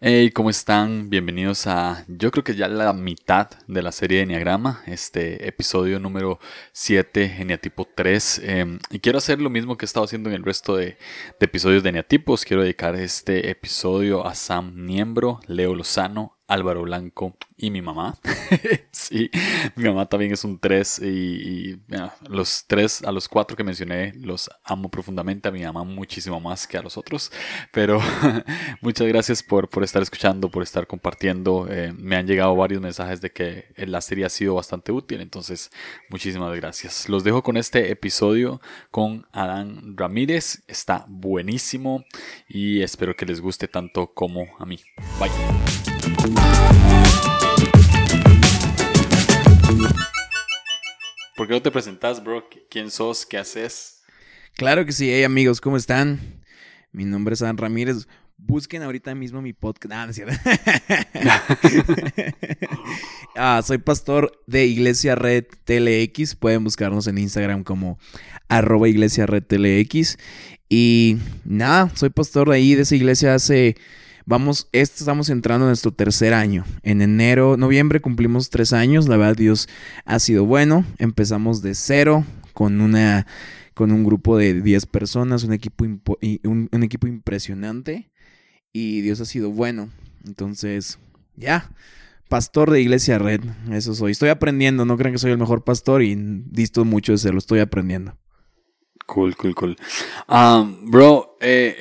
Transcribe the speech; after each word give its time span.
Hey, 0.00 0.30
¿cómo 0.30 0.48
están? 0.48 1.10
Bienvenidos 1.10 1.66
a, 1.66 2.04
yo 2.06 2.30
creo 2.30 2.44
que 2.44 2.54
ya 2.54 2.68
la 2.68 2.92
mitad 2.92 3.50
de 3.66 3.82
la 3.82 3.90
serie 3.90 4.18
de 4.18 4.22
Enneagrama, 4.22 4.80
este 4.86 5.48
episodio 5.48 5.98
número 5.98 6.38
7, 6.70 7.38
Eneatipo 7.40 7.84
3. 7.96 8.42
Em, 8.44 8.78
y 8.90 9.00
quiero 9.00 9.18
hacer 9.18 9.40
lo 9.40 9.50
mismo 9.50 9.76
que 9.76 9.84
he 9.84 9.86
estado 9.86 10.04
haciendo 10.04 10.28
en 10.30 10.36
el 10.36 10.44
resto 10.44 10.76
de, 10.76 10.98
de 11.40 11.46
episodios 11.46 11.82
de 11.82 11.88
Eneatipos. 11.88 12.44
Quiero 12.44 12.62
dedicar 12.62 12.94
este 12.94 13.50
episodio 13.50 14.24
a 14.24 14.36
Sam 14.36 14.72
Niembro, 14.86 15.40
Leo 15.48 15.74
Lozano, 15.74 16.37
Álvaro 16.48 16.82
Blanco 16.82 17.36
y 17.56 17.70
mi 17.70 17.82
mamá. 17.82 18.16
sí, 18.90 19.30
mi 19.76 19.84
mamá 19.84 20.06
también 20.06 20.32
es 20.32 20.44
un 20.44 20.58
3 20.58 21.00
y, 21.00 21.78
los 22.28 22.64
tres, 22.66 23.02
a 23.04 23.12
los 23.12 23.28
cuatro 23.28 23.56
que 23.56 23.64
mencioné, 23.64 24.14
los 24.14 24.50
amo 24.64 24.88
profundamente. 24.88 25.48
A 25.48 25.52
mi 25.52 25.62
mamá 25.62 25.84
muchísimo 25.84 26.40
más 26.40 26.66
que 26.66 26.78
a 26.78 26.82
los 26.82 26.96
otros. 26.96 27.30
Pero 27.70 28.00
muchas 28.80 29.06
gracias 29.06 29.42
por, 29.42 29.68
por, 29.68 29.84
estar 29.84 30.02
escuchando, 30.02 30.50
por 30.50 30.62
estar 30.62 30.86
compartiendo. 30.86 31.66
Eh, 31.70 31.92
me 31.96 32.16
han 32.16 32.26
llegado 32.26 32.56
varios 32.56 32.80
mensajes 32.80 33.20
de 33.20 33.30
que 33.30 33.66
la 33.76 34.00
serie 34.00 34.24
ha 34.24 34.30
sido 34.30 34.54
bastante 34.54 34.90
útil. 34.90 35.20
Entonces, 35.20 35.70
muchísimas 36.08 36.54
gracias. 36.56 37.08
Los 37.10 37.24
dejo 37.24 37.42
con 37.42 37.58
este 37.58 37.90
episodio 37.90 38.60
con 38.90 39.26
Adán 39.32 39.96
Ramírez. 39.96 40.62
Está 40.66 41.04
buenísimo 41.08 42.04
y 42.48 42.80
espero 42.80 43.14
que 43.14 43.26
les 43.26 43.40
guste 43.40 43.68
tanto 43.68 44.14
como 44.14 44.46
a 44.58 44.64
mí. 44.64 44.80
Bye. 45.20 45.97
¿Por 51.36 51.46
qué 51.46 51.52
no 51.52 51.62
te 51.62 51.70
presentas, 51.70 52.22
bro? 52.22 52.48
¿Quién 52.68 52.90
sos? 52.90 53.24
¿Qué 53.24 53.38
haces? 53.38 54.02
Claro 54.54 54.84
que 54.84 54.92
sí, 54.92 55.08
hey 55.08 55.22
amigos, 55.22 55.60
¿cómo 55.60 55.76
están? 55.76 56.18
Mi 56.90 57.04
nombre 57.04 57.34
es 57.34 57.42
Adán 57.42 57.58
Ramírez. 57.58 58.08
Busquen 58.36 58.82
ahorita 58.82 59.14
mismo 59.14 59.42
mi 59.42 59.52
podcast. 59.52 60.20
Ah, 63.36 63.60
soy 63.64 63.78
pastor 63.78 64.32
de 64.46 64.66
Iglesia 64.66 65.14
Red 65.14 65.44
TLX. 65.64 66.34
Pueden 66.34 66.64
buscarnos 66.64 67.06
en 67.06 67.18
Instagram 67.18 67.62
como 67.62 67.98
arroba 68.48 68.88
Iglesia 68.88 69.26
Red 69.26 69.44
TLX. 69.44 70.18
Y 70.68 71.18
nada, 71.44 71.90
soy 71.94 72.10
pastor 72.10 72.48
de 72.50 72.56
ahí, 72.56 72.74
de 72.74 72.82
esa 72.82 72.96
iglesia 72.96 73.34
hace 73.34 73.76
Vamos, 74.28 74.68
estamos 74.72 75.30
entrando 75.30 75.64
en 75.64 75.70
nuestro 75.70 75.90
tercer 75.90 76.34
año. 76.34 76.66
En 76.82 77.00
enero, 77.00 77.56
noviembre 77.56 78.02
cumplimos 78.02 78.50
tres 78.50 78.74
años. 78.74 79.08
La 79.08 79.16
verdad, 79.16 79.36
Dios 79.36 79.70
ha 80.04 80.18
sido 80.18 80.44
bueno. 80.44 80.84
Empezamos 80.98 81.62
de 81.62 81.74
cero 81.74 82.26
con 82.52 82.82
una 82.82 83.26
con 83.72 83.90
un 83.90 84.04
grupo 84.04 84.36
de 84.36 84.60
10 84.60 84.84
personas, 84.84 85.44
un 85.44 85.54
equipo, 85.54 85.86
un, 86.44 86.82
equipo 86.82 87.06
impresionante. 87.06 88.10
Y 88.70 89.00
Dios 89.00 89.22
ha 89.22 89.24
sido 89.24 89.50
bueno. 89.50 89.88
Entonces, 90.26 90.98
ya. 91.34 91.70
Pastor 92.28 92.70
de 92.70 92.82
Iglesia 92.82 93.18
Red, 93.18 93.44
eso 93.72 93.94
soy. 93.94 94.12
Estoy 94.12 94.28
aprendiendo, 94.28 94.84
no 94.84 94.98
crean 94.98 95.14
que 95.14 95.18
soy 95.18 95.30
el 95.30 95.38
mejor 95.38 95.64
pastor 95.64 96.02
y 96.02 96.14
disto 96.50 96.84
mucho 96.84 97.16
de 97.16 97.32
lo 97.32 97.38
estoy 97.38 97.60
aprendiendo. 97.60 98.18
Cool, 99.06 99.34
cool, 99.36 99.54
cool. 99.54 99.76
Um, 100.28 100.90
bro, 100.90 101.38
eh, 101.40 101.78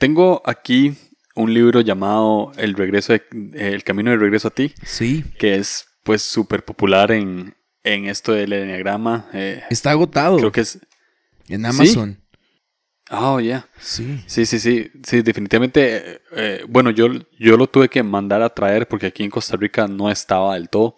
tengo 0.00 0.42
aquí 0.44 0.96
un 1.34 1.54
libro 1.54 1.80
llamado 1.80 2.52
El 2.56 2.74
regreso 2.74 3.14
El 3.32 3.84
camino 3.84 4.10
del 4.10 4.20
regreso 4.20 4.48
a 4.48 4.50
ti. 4.50 4.72
Sí. 4.82 5.24
Que 5.38 5.56
es 5.56 5.86
pues 6.02 6.22
súper 6.22 6.64
popular 6.64 7.12
en, 7.12 7.54
en 7.84 8.06
esto 8.06 8.32
del 8.32 8.52
enneagrama. 8.52 9.28
Eh, 9.32 9.62
Está 9.70 9.90
agotado. 9.92 10.38
Creo 10.38 10.52
que 10.52 10.62
es 10.62 10.78
en 11.48 11.66
Amazon. 11.66 12.20
Oh, 13.10 13.40
ya. 13.40 13.66
Sí. 13.80 14.22
Sí, 14.26 14.46
sí, 14.46 14.60
sí. 14.60 14.90
Sí, 15.02 15.22
definitivamente. 15.22 16.20
Eh, 16.36 16.64
bueno, 16.68 16.90
yo, 16.90 17.08
yo 17.38 17.56
lo 17.56 17.66
tuve 17.66 17.88
que 17.88 18.02
mandar 18.02 18.40
a 18.40 18.54
traer 18.54 18.86
porque 18.86 19.06
aquí 19.06 19.24
en 19.24 19.30
Costa 19.30 19.56
Rica 19.56 19.88
no 19.88 20.10
estaba 20.10 20.54
del 20.54 20.68
todo. 20.68 20.94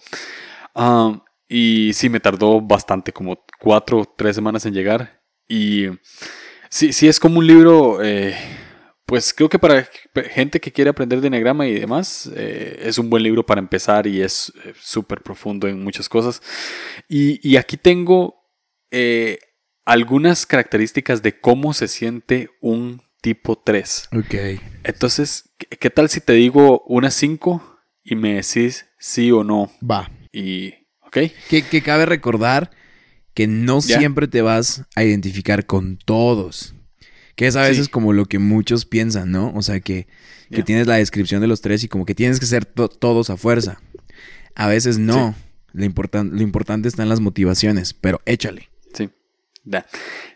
Ah, 0.74 1.22
y 1.48 1.92
sí, 1.94 2.08
me 2.10 2.20
tardó 2.20 2.60
bastante, 2.60 3.12
como 3.12 3.42
cuatro 3.58 4.00
o 4.00 4.04
tres 4.04 4.36
semanas 4.36 4.66
en 4.66 4.74
llegar. 4.74 5.22
Y 5.48 5.86
sí, 6.68 6.92
sí, 6.92 7.08
es 7.08 7.18
como 7.18 7.38
un 7.38 7.46
libro. 7.46 8.02
Eh, 8.02 8.36
pues 9.06 9.34
creo 9.34 9.48
que 9.48 9.58
para 9.58 9.88
gente 10.30 10.60
que 10.60 10.72
quiere 10.72 10.90
aprender 10.90 11.20
de 11.20 11.68
y 11.68 11.74
demás, 11.74 12.30
eh, 12.34 12.80
es 12.82 12.98
un 12.98 13.10
buen 13.10 13.22
libro 13.22 13.44
para 13.44 13.60
empezar 13.60 14.06
y 14.06 14.22
es 14.22 14.52
eh, 14.64 14.72
súper 14.80 15.22
profundo 15.22 15.68
en 15.68 15.82
muchas 15.82 16.08
cosas. 16.08 16.40
Y, 17.08 17.56
aquí 17.56 17.76
tengo 17.76 18.36
eh, 18.90 19.38
algunas 19.84 20.46
características 20.46 21.22
de 21.22 21.38
cómo 21.38 21.74
se 21.74 21.88
siente 21.88 22.50
un 22.60 23.02
tipo 23.20 23.58
3. 23.58 24.08
Ok. 24.16 24.34
Entonces, 24.84 25.50
¿qué, 25.58 25.90
tal 25.90 26.08
si 26.08 26.20
te 26.20 26.32
digo 26.34 26.82
unas 26.86 27.14
5 27.14 27.80
y 28.04 28.14
me 28.14 28.34
decís 28.34 28.86
sí 28.98 29.30
o 29.30 29.44
no? 29.44 29.70
Va. 29.82 30.10
Y, 30.32 30.74
¿ok? 31.00 31.18
Que, 31.48 31.82
cabe 31.82 32.06
recordar 32.06 32.70
que 33.34 33.46
no 33.46 33.80
siempre 33.80 34.28
te 34.28 34.42
vas 34.42 34.84
a 34.94 35.02
identificar 35.02 35.66
con 35.66 35.98
todos. 35.98 36.74
Que 37.36 37.46
es 37.46 37.56
a 37.56 37.62
veces 37.62 37.88
como 37.88 38.12
lo 38.12 38.26
que 38.26 38.38
muchos 38.38 38.84
piensan, 38.84 39.30
¿no? 39.30 39.52
O 39.54 39.62
sea, 39.62 39.80
que, 39.80 40.06
tienes 40.64 40.86
la 40.86 40.96
descripción 40.96 41.40
de 41.40 41.46
los 41.46 41.60
tres 41.60 41.82
y 41.84 41.88
como 41.88 42.04
que 42.04 42.14
tienes 42.14 42.38
que 42.38 42.46
ser 42.46 42.66
todos 42.66 43.30
a 43.30 43.36
fuerza. 43.36 43.80
A 44.54 44.68
veces 44.68 44.98
no. 44.98 45.34
Lo, 45.72 46.24
lo 46.24 46.42
importante 46.42 46.88
está 46.88 47.02
en 47.02 47.08
las 47.08 47.20
motivaciones, 47.20 47.94
pero 47.94 48.20
échale. 48.26 48.68
Sí. 48.92 49.10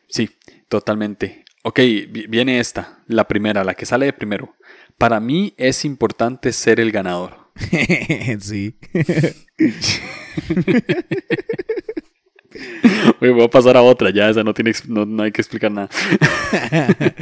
Sí, 0.08 0.30
totalmente. 0.68 1.44
Ok, 1.62 1.80
viene 2.28 2.60
esta, 2.60 3.02
la 3.08 3.26
primera, 3.26 3.64
la 3.64 3.74
que 3.74 3.86
sale 3.86 4.06
de 4.06 4.12
primero. 4.12 4.54
Para 4.98 5.20
mí 5.20 5.54
es 5.56 5.84
importante 5.84 6.52
ser 6.52 6.80
el 6.80 6.92
ganador. 6.92 7.50
sí. 8.40 8.78
voy 13.20 13.44
a 13.44 13.48
pasar 13.48 13.76
a 13.76 13.82
otra, 13.82 14.10
ya 14.10 14.28
esa 14.28 14.44
no 14.44 14.54
tiene 14.54 14.72
no, 14.88 15.22
hay 15.22 15.32
que 15.32 15.40
explicar 15.40 15.70
nada. 15.70 15.88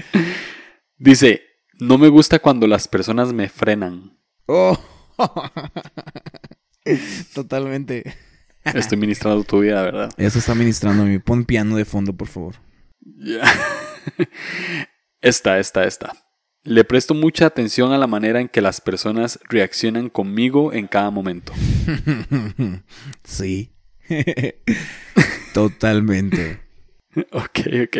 Dice, 0.98 1.42
no 1.80 1.98
me 1.98 2.08
gusta 2.08 2.38
cuando 2.38 2.66
las 2.66 2.88
personas 2.88 3.32
me 3.32 3.48
frenan. 3.48 4.18
Oh. 4.46 4.78
Totalmente. 7.34 8.16
Estoy 8.64 8.98
ministrando 8.98 9.44
tu 9.44 9.60
vida, 9.60 9.82
¿verdad? 9.82 10.10
Eso 10.16 10.38
está 10.38 10.54
ministrando 10.54 11.02
a 11.02 11.06
mí. 11.06 11.18
Pon 11.18 11.44
piano 11.44 11.76
de 11.76 11.84
fondo, 11.84 12.14
por 12.14 12.28
favor. 12.28 12.54
Esta, 15.20 15.58
esta, 15.58 15.84
esta. 15.84 16.12
Le 16.64 16.84
presto 16.84 17.14
mucha 17.14 17.46
atención 17.46 17.92
a 17.92 17.98
la 17.98 18.06
manera 18.06 18.42
en 18.42 18.48
que 18.48 18.60
las 18.60 18.82
personas 18.82 19.38
reaccionan 19.48 20.10
conmigo 20.10 20.74
en 20.74 20.86
cada 20.86 21.10
momento. 21.10 21.54
Sí. 23.24 23.73
Totalmente. 25.54 26.60
Ok, 27.30 27.60
ok. 27.84 27.96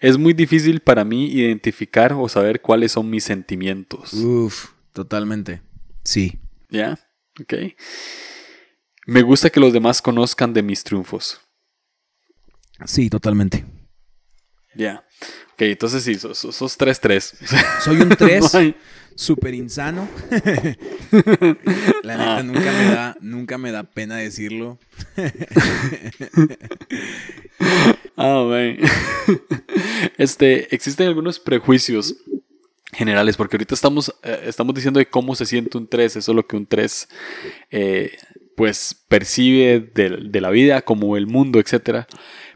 Es 0.00 0.18
muy 0.18 0.32
difícil 0.32 0.78
para 0.78 1.04
mí 1.04 1.32
identificar 1.32 2.12
o 2.12 2.28
saber 2.28 2.60
cuáles 2.60 2.92
son 2.92 3.10
mis 3.10 3.24
sentimientos. 3.24 4.12
Uf, 4.12 4.68
totalmente. 4.92 5.62
Sí. 6.04 6.38
¿Ya? 6.70 6.96
Ok. 7.40 7.54
Me 9.06 9.22
gusta 9.22 9.50
que 9.50 9.58
los 9.58 9.72
demás 9.72 10.00
conozcan 10.00 10.52
de 10.52 10.62
mis 10.62 10.84
triunfos. 10.84 11.40
Sí, 12.84 13.10
totalmente. 13.10 13.64
Ya. 14.76 15.04
Ok, 15.54 15.62
entonces 15.62 16.04
sí, 16.04 16.16
sos, 16.16 16.78
3-3. 16.78 17.80
Soy 17.80 18.00
un 18.00 18.10
3 18.10 18.44
súper 19.16 19.54
insano. 19.54 20.08
La 22.04 22.16
neta 22.16 22.42
nunca 22.44 22.72
me 22.72 22.84
da, 22.84 23.16
nunca 23.20 23.58
me 23.58 23.72
da 23.72 23.82
pena 23.82 24.16
decirlo. 24.16 24.78
Ah, 28.16 28.48
Este, 30.16 30.74
existen 30.74 31.06
algunos 31.08 31.38
prejuicios 31.38 32.16
generales, 32.92 33.36
porque 33.36 33.56
ahorita 33.56 33.74
estamos, 33.74 34.14
eh, 34.22 34.44
estamos 34.46 34.74
diciendo 34.74 34.98
de 34.98 35.06
cómo 35.06 35.34
se 35.34 35.44
siente 35.44 35.76
un 35.76 35.86
3, 35.86 36.16
eso 36.16 36.32
es 36.32 36.34
lo 36.34 36.46
que 36.46 36.56
un 36.56 36.66
3 36.66 37.08
eh, 37.70 38.16
pues 38.56 39.04
percibe 39.08 39.80
de, 39.80 40.40
la 40.40 40.50
vida, 40.50 40.80
como 40.82 41.16
el 41.16 41.26
mundo, 41.26 41.60
etc. 41.60 42.06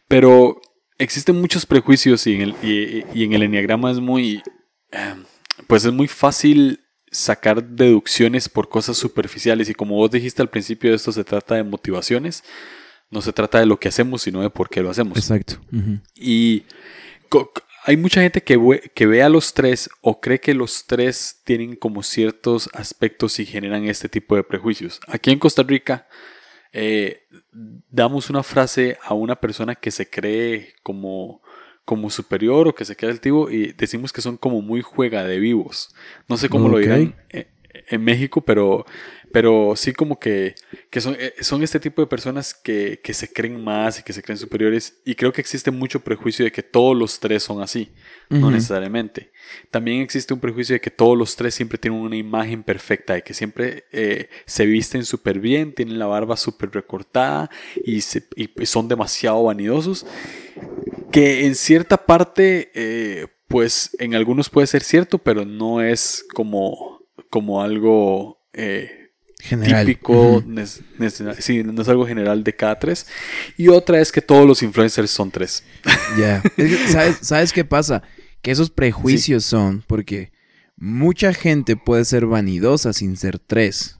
Pero 0.08 0.60
existen 0.98 1.40
muchos 1.40 1.66
prejuicios 1.66 2.26
y 2.26 2.36
en 2.36 2.40
el, 2.40 2.54
y, 2.62 3.24
en 3.24 3.32
el 3.34 3.42
enneagrama 3.42 3.90
es 3.90 4.00
muy, 4.00 4.42
eh, 4.92 5.14
pues 5.70 5.84
es 5.84 5.92
muy 5.92 6.08
fácil 6.08 6.80
sacar 7.10 7.64
deducciones 7.64 8.48
por 8.48 8.68
cosas 8.68 8.96
superficiales 8.96 9.68
y 9.70 9.74
como 9.74 9.96
vos 9.96 10.10
dijiste 10.10 10.42
al 10.42 10.50
principio 10.50 10.94
esto 10.94 11.12
se 11.12 11.24
trata 11.24 11.54
de 11.54 11.62
motivaciones, 11.62 12.44
no 13.08 13.22
se 13.22 13.32
trata 13.32 13.60
de 13.60 13.66
lo 13.66 13.78
que 13.78 13.88
hacemos 13.88 14.22
sino 14.22 14.42
de 14.42 14.50
por 14.50 14.68
qué 14.68 14.82
lo 14.82 14.90
hacemos. 14.90 15.16
Exacto. 15.16 15.60
Y 16.14 16.64
hay 17.84 17.96
mucha 17.96 18.20
gente 18.20 18.42
que, 18.42 18.56
ve, 18.56 18.90
que 18.94 19.06
ve 19.06 19.22
a 19.22 19.28
los 19.28 19.54
tres 19.54 19.88
o 20.00 20.20
cree 20.20 20.40
que 20.40 20.54
los 20.54 20.86
tres 20.86 21.40
tienen 21.44 21.76
como 21.76 22.02
ciertos 22.02 22.68
aspectos 22.72 23.38
y 23.38 23.46
generan 23.46 23.84
este 23.84 24.08
tipo 24.08 24.36
de 24.36 24.42
prejuicios. 24.42 25.00
Aquí 25.06 25.30
en 25.30 25.38
Costa 25.38 25.62
Rica 25.62 26.08
eh, 26.72 27.26
damos 27.52 28.28
una 28.28 28.42
frase 28.42 28.98
a 29.02 29.14
una 29.14 29.36
persona 29.36 29.74
que 29.74 29.90
se 29.90 30.10
cree 30.10 30.74
como 30.82 31.42
como 31.84 32.10
superior 32.10 32.68
o 32.68 32.74
que 32.74 32.84
se 32.84 32.96
queda 32.96 33.10
altivo 33.10 33.50
y 33.50 33.72
decimos 33.72 34.12
que 34.12 34.20
son 34.20 34.36
como 34.36 34.62
muy 34.62 34.80
juega 34.80 35.24
de 35.24 35.38
vivos. 35.38 35.94
No 36.28 36.36
sé 36.36 36.48
cómo 36.48 36.68
lo 36.68 36.78
dirán 36.78 37.14
en 37.88 38.02
México, 38.02 38.40
pero, 38.40 38.84
pero 39.32 39.74
sí 39.76 39.92
como 39.92 40.18
que, 40.18 40.54
que 40.90 41.00
son, 41.00 41.16
eh, 41.18 41.34
son 41.40 41.62
este 41.62 41.80
tipo 41.80 42.02
de 42.02 42.06
personas 42.06 42.54
que, 42.54 43.00
que, 43.02 43.14
se 43.14 43.32
creen 43.32 43.62
más 43.62 43.98
y 43.98 44.02
que 44.02 44.12
se 44.12 44.22
creen 44.22 44.38
superiores 44.38 45.00
y 45.04 45.14
creo 45.14 45.32
que 45.32 45.40
existe 45.40 45.70
mucho 45.70 46.00
prejuicio 46.00 46.44
de 46.44 46.52
que 46.52 46.62
todos 46.62 46.96
los 46.96 47.20
tres 47.20 47.42
son 47.42 47.62
así, 47.62 47.92
no 48.28 48.50
necesariamente. 48.50 49.32
También 49.70 50.02
existe 50.02 50.34
un 50.34 50.40
prejuicio 50.40 50.74
de 50.74 50.80
que 50.80 50.90
todos 50.90 51.16
los 51.16 51.36
tres 51.36 51.54
siempre 51.54 51.78
tienen 51.78 52.00
una 52.00 52.16
imagen 52.16 52.62
perfecta, 52.62 53.14
de 53.14 53.22
que 53.22 53.34
siempre 53.34 53.84
eh, 53.92 54.28
se 54.46 54.66
visten 54.66 55.04
súper 55.04 55.40
bien, 55.40 55.74
tienen 55.74 55.98
la 55.98 56.06
barba 56.06 56.36
súper 56.36 56.70
recortada 56.70 57.50
y, 57.84 58.00
se, 58.00 58.24
y, 58.36 58.48
son 58.66 58.88
demasiado 58.88 59.44
vanidosos, 59.44 60.06
que 61.10 61.46
en 61.46 61.54
cierta 61.54 61.96
parte... 62.06 62.70
Eh, 62.74 63.26
pues 63.48 63.96
en 63.98 64.14
algunos 64.14 64.48
puede 64.48 64.68
ser 64.68 64.84
cierto, 64.84 65.18
pero 65.18 65.44
no 65.44 65.82
es 65.82 66.24
como 66.32 67.00
como 67.30 67.62
algo 67.62 68.42
eh, 68.52 69.12
general. 69.38 69.86
típico, 69.86 70.44
sí, 71.38 71.62
no 71.62 71.82
es 71.82 71.88
algo 71.88 72.06
general 72.06 72.44
de 72.44 72.54
cada 72.54 72.78
tres. 72.78 73.06
Y 73.56 73.68
otra 73.68 74.00
es 74.00 74.12
que 74.12 74.20
todos 74.20 74.46
los 74.46 74.62
influencers 74.62 75.10
son 75.10 75.30
tres. 75.30 75.64
Ya. 76.18 76.42
¿sabes, 77.22 77.52
qué 77.52 77.64
pasa? 77.64 78.02
Que 78.42 78.50
esos 78.50 78.70
prejuicios 78.70 79.44
son 79.44 79.84
porque 79.86 80.32
mucha 80.76 81.32
gente 81.32 81.76
puede 81.76 82.04
ser 82.04 82.26
vanidosa 82.26 82.92
sin 82.92 83.16
ser 83.16 83.38
tres. 83.38 83.99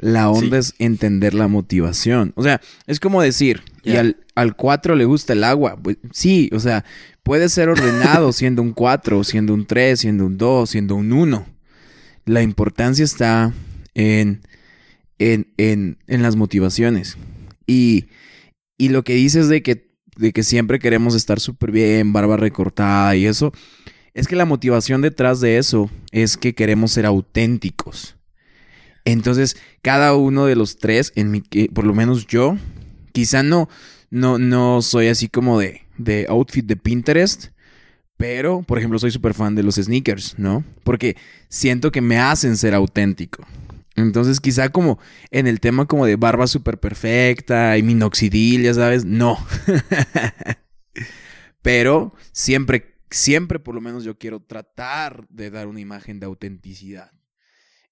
La 0.00 0.30
onda 0.30 0.56
es 0.56 0.74
entender 0.78 1.34
la 1.34 1.46
motivación. 1.46 2.32
O 2.34 2.42
sea, 2.42 2.62
es 2.86 2.98
como 3.00 3.20
decir, 3.20 3.62
y 3.84 3.96
al, 3.96 4.16
al 4.34 4.56
cuatro 4.56 4.96
le 4.96 5.04
gusta 5.04 5.34
el 5.34 5.44
agua. 5.44 5.76
Pues, 5.76 5.98
sí, 6.10 6.48
o 6.54 6.58
sea, 6.58 6.86
puede 7.22 7.50
ser 7.50 7.68
ordenado 7.68 8.32
siendo 8.32 8.62
un 8.62 8.72
cuatro, 8.72 9.22
siendo 9.24 9.52
un 9.52 9.66
tres, 9.66 10.00
siendo 10.00 10.24
un 10.24 10.38
dos, 10.38 10.70
siendo 10.70 10.94
un 10.94 11.12
uno. 11.12 11.46
La 12.24 12.40
importancia 12.40 13.04
está 13.04 13.52
en, 13.94 14.40
en, 15.18 15.96
las 16.08 16.34
motivaciones. 16.34 17.18
Y, 17.66 18.06
lo 18.78 19.04
que 19.04 19.14
dices 19.14 19.48
de 19.48 19.62
que, 19.62 19.90
de 20.16 20.32
que 20.32 20.42
siempre 20.42 20.78
queremos 20.78 21.14
estar 21.14 21.40
súper 21.40 21.72
bien, 21.72 22.14
barba 22.14 22.38
recortada 22.38 23.14
y 23.16 23.26
eso, 23.26 23.52
es 24.14 24.26
que 24.26 24.36
la 24.36 24.46
motivación 24.46 25.02
detrás 25.02 25.40
de 25.40 25.58
eso 25.58 25.90
es 26.10 26.38
que 26.38 26.54
queremos 26.54 26.92
ser 26.92 27.04
auténticos. 27.04 28.16
Entonces, 29.04 29.56
cada 29.82 30.14
uno 30.14 30.46
de 30.46 30.56
los 30.56 30.76
tres, 30.76 31.12
en 31.16 31.30
mi, 31.30 31.40
por 31.40 31.84
lo 31.84 31.94
menos 31.94 32.26
yo, 32.26 32.56
quizá 33.12 33.42
no, 33.42 33.68
no, 34.10 34.38
no 34.38 34.82
soy 34.82 35.08
así 35.08 35.28
como 35.28 35.58
de, 35.58 35.82
de 35.98 36.26
outfit 36.28 36.64
de 36.66 36.76
Pinterest, 36.76 37.48
pero, 38.16 38.62
por 38.62 38.76
ejemplo, 38.76 38.98
soy 38.98 39.10
súper 39.10 39.32
fan 39.32 39.54
de 39.54 39.62
los 39.62 39.76
sneakers, 39.76 40.38
¿no? 40.38 40.62
Porque 40.84 41.16
siento 41.48 41.90
que 41.90 42.02
me 42.02 42.18
hacen 42.18 42.56
ser 42.58 42.74
auténtico. 42.74 43.46
Entonces, 43.96 44.40
quizá 44.40 44.68
como 44.68 44.98
en 45.30 45.46
el 45.46 45.58
tema 45.60 45.86
como 45.86 46.06
de 46.06 46.16
barba 46.16 46.46
súper 46.46 46.78
perfecta 46.78 47.78
y 47.78 47.82
minoxidil, 47.82 48.62
ya 48.62 48.74
sabes, 48.74 49.04
no. 49.04 49.38
Pero 51.62 52.14
siempre, 52.32 52.94
siempre 53.10 53.58
por 53.58 53.74
lo 53.74 53.80
menos 53.80 54.04
yo 54.04 54.18
quiero 54.18 54.40
tratar 54.40 55.26
de 55.28 55.50
dar 55.50 55.66
una 55.66 55.80
imagen 55.80 56.20
de 56.20 56.26
autenticidad. 56.26 57.12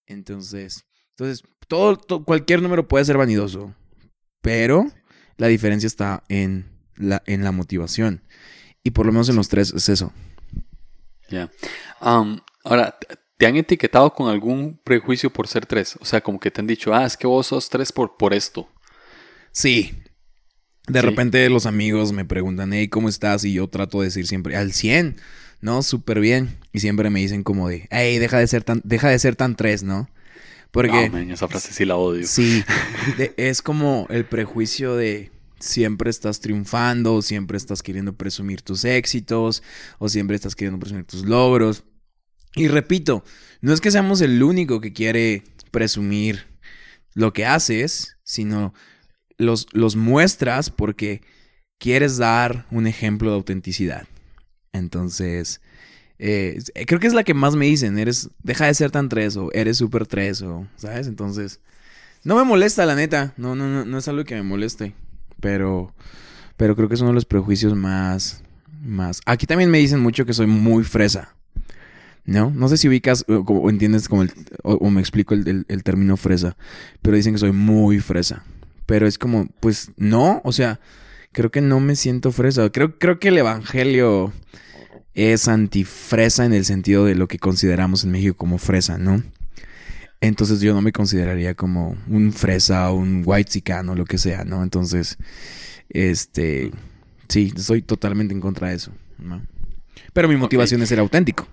Entonces, 0.06 0.84
entonces 1.18 1.42
todo, 1.66 2.24
cualquier 2.24 2.62
número 2.62 2.86
puede 2.86 3.04
ser 3.04 3.18
vanidoso, 3.18 3.74
pero 4.40 4.86
la 5.36 5.48
diferencia 5.48 5.88
está 5.88 6.22
en 6.28 6.70
la, 6.94 7.24
en 7.26 7.42
la 7.42 7.50
motivación. 7.50 8.22
Y 8.84 8.92
por 8.92 9.04
lo 9.04 9.10
menos 9.10 9.28
en 9.28 9.34
los 9.34 9.48
tres 9.48 9.72
es 9.74 9.88
eso. 9.88 10.12
Ya. 11.28 11.50
Um, 12.00 12.38
ahora, 12.62 12.96
¿te 13.36 13.46
han 13.46 13.56
etiquetado 13.56 14.14
con 14.14 14.30
algún 14.30 14.80
prejuicio 14.84 15.30
por 15.30 15.48
ser 15.48 15.66
tres? 15.66 15.98
O 16.00 16.04
sea, 16.04 16.20
como 16.20 16.38
que 16.38 16.52
te 16.52 16.60
han 16.60 16.68
dicho, 16.68 16.94
ah, 16.94 17.04
es 17.04 17.16
que 17.16 17.26
vos 17.26 17.48
sos 17.48 17.68
tres 17.68 17.90
por, 17.90 18.16
por 18.16 18.32
esto. 18.32 18.68
Sí. 19.50 20.00
De 20.86 21.02
repente 21.02 21.50
los 21.50 21.66
amigos 21.66 22.12
me 22.12 22.24
preguntan, 22.24 22.72
hey, 22.72 22.86
¿cómo 22.86 23.08
estás? 23.08 23.44
Y 23.44 23.54
yo 23.54 23.66
trato 23.68 23.98
de 24.00 24.06
decir 24.06 24.28
siempre, 24.28 24.56
al 24.56 24.72
100, 24.72 25.16
¿no? 25.60 25.82
Súper 25.82 26.20
bien. 26.20 26.60
Y 26.72 26.78
siempre 26.78 27.10
me 27.10 27.18
dicen 27.18 27.42
como 27.42 27.68
de, 27.68 27.88
hey, 27.90 28.18
deja 28.18 28.38
de 28.38 28.46
ser 28.46 28.62
tan, 28.62 28.80
deja 28.84 29.08
de 29.08 29.18
ser 29.18 29.34
tan 29.34 29.56
tres, 29.56 29.82
¿no? 29.82 30.08
Porque... 30.70 31.08
No, 31.08 31.18
esa 31.18 31.48
frase 31.48 31.72
sí 31.72 31.84
la 31.84 31.96
odio. 31.96 32.26
Sí. 32.26 32.64
es 33.36 33.62
como 33.62 34.06
el 34.10 34.24
prejuicio 34.24 34.96
de 34.96 35.30
siempre 35.58 36.10
estás 36.10 36.40
triunfando, 36.40 37.14
o 37.14 37.22
siempre 37.22 37.56
estás 37.56 37.82
queriendo 37.82 38.14
presumir 38.14 38.62
tus 38.62 38.84
éxitos, 38.84 39.62
o 39.98 40.08
siempre 40.08 40.36
estás 40.36 40.54
queriendo 40.54 40.78
presumir 40.78 41.04
tus 41.04 41.24
logros. 41.24 41.84
Y 42.54 42.68
repito, 42.68 43.24
no 43.60 43.72
es 43.72 43.80
que 43.80 43.90
seamos 43.90 44.20
el 44.20 44.42
único 44.42 44.80
que 44.80 44.92
quiere 44.92 45.42
presumir 45.70 46.46
lo 47.14 47.32
que 47.32 47.46
haces, 47.46 48.16
sino 48.22 48.74
los, 49.36 49.66
los 49.72 49.96
muestras 49.96 50.70
porque 50.70 51.22
quieres 51.78 52.16
dar 52.16 52.66
un 52.70 52.86
ejemplo 52.86 53.30
de 53.30 53.36
autenticidad. 53.36 54.06
Entonces, 54.72 55.60
eh, 56.18 56.60
creo 56.86 56.98
que 56.98 57.06
es 57.06 57.14
la 57.14 57.24
que 57.24 57.34
más 57.34 57.54
me 57.54 57.66
dicen, 57.66 57.98
eres, 57.98 58.30
deja 58.42 58.66
de 58.66 58.74
ser 58.74 58.90
tan 58.90 59.08
tres 59.08 59.36
o 59.36 59.50
eres 59.52 59.76
súper 59.76 60.06
tres 60.06 60.42
o, 60.42 60.66
¿sabes? 60.76 61.06
Entonces, 61.06 61.60
no 62.24 62.36
me 62.36 62.44
molesta 62.44 62.86
la 62.86 62.94
neta, 62.94 63.34
no, 63.36 63.54
no, 63.54 63.68
no, 63.68 63.84
no 63.84 63.98
es 63.98 64.08
algo 64.08 64.24
que 64.24 64.34
me 64.34 64.42
moleste. 64.42 64.94
Pero, 65.40 65.94
pero 66.56 66.74
creo 66.74 66.88
que 66.88 66.94
es 66.94 67.00
uno 67.00 67.10
de 67.10 67.14
los 67.14 67.24
prejuicios 67.24 67.74
más, 67.74 68.42
más. 68.82 69.20
Aquí 69.26 69.46
también 69.46 69.70
me 69.70 69.78
dicen 69.78 70.00
mucho 70.00 70.26
que 70.26 70.32
soy 70.32 70.46
muy 70.46 70.84
fresa. 70.84 71.34
¿No? 72.24 72.50
No 72.50 72.68
sé 72.68 72.76
si 72.76 72.88
ubicas 72.88 73.24
o, 73.26 73.70
entiendes 73.70 74.06
como 74.06 74.22
el, 74.22 74.30
o, 74.62 74.90
me 74.90 75.00
explico 75.00 75.32
el, 75.32 75.64
el, 75.66 75.82
término 75.82 76.18
fresa. 76.18 76.58
Pero 77.00 77.16
dicen 77.16 77.32
que 77.32 77.38
soy 77.38 77.52
muy 77.52 78.00
fresa. 78.00 78.44
Pero 78.84 79.06
es 79.06 79.16
como, 79.16 79.46
pues 79.60 79.92
no, 79.96 80.42
o 80.44 80.52
sea, 80.52 80.78
creo 81.32 81.50
que 81.50 81.62
no 81.62 81.80
me 81.80 81.96
siento 81.96 82.30
fresa. 82.30 82.68
Creo, 82.70 82.98
creo 82.98 83.18
que 83.18 83.28
el 83.28 83.38
evangelio 83.38 84.34
es 85.18 85.48
antifresa 85.48 86.44
en 86.44 86.52
el 86.52 86.64
sentido 86.64 87.04
de 87.04 87.16
lo 87.16 87.26
que 87.26 87.40
consideramos 87.40 88.04
en 88.04 88.12
México 88.12 88.36
como 88.36 88.58
fresa, 88.58 88.98
¿no? 88.98 89.20
Entonces 90.20 90.60
yo 90.60 90.74
no 90.74 90.80
me 90.80 90.92
consideraría 90.92 91.54
como 91.54 91.96
un 92.08 92.32
fresa 92.32 92.88
o 92.90 92.94
un 92.94 93.24
white 93.26 93.50
chicano 93.50 93.92
o 93.92 93.94
lo 93.96 94.04
que 94.04 94.16
sea, 94.16 94.44
¿no? 94.44 94.62
Entonces, 94.62 95.18
este, 95.88 96.70
sí, 97.28 97.52
soy 97.56 97.82
totalmente 97.82 98.32
en 98.32 98.40
contra 98.40 98.68
de 98.68 98.76
eso, 98.76 98.92
¿no? 99.18 99.42
Pero 100.12 100.28
mi 100.28 100.36
motivación 100.36 100.82
es 100.82 100.88
ser 100.88 101.00
auténtico. 101.00 101.48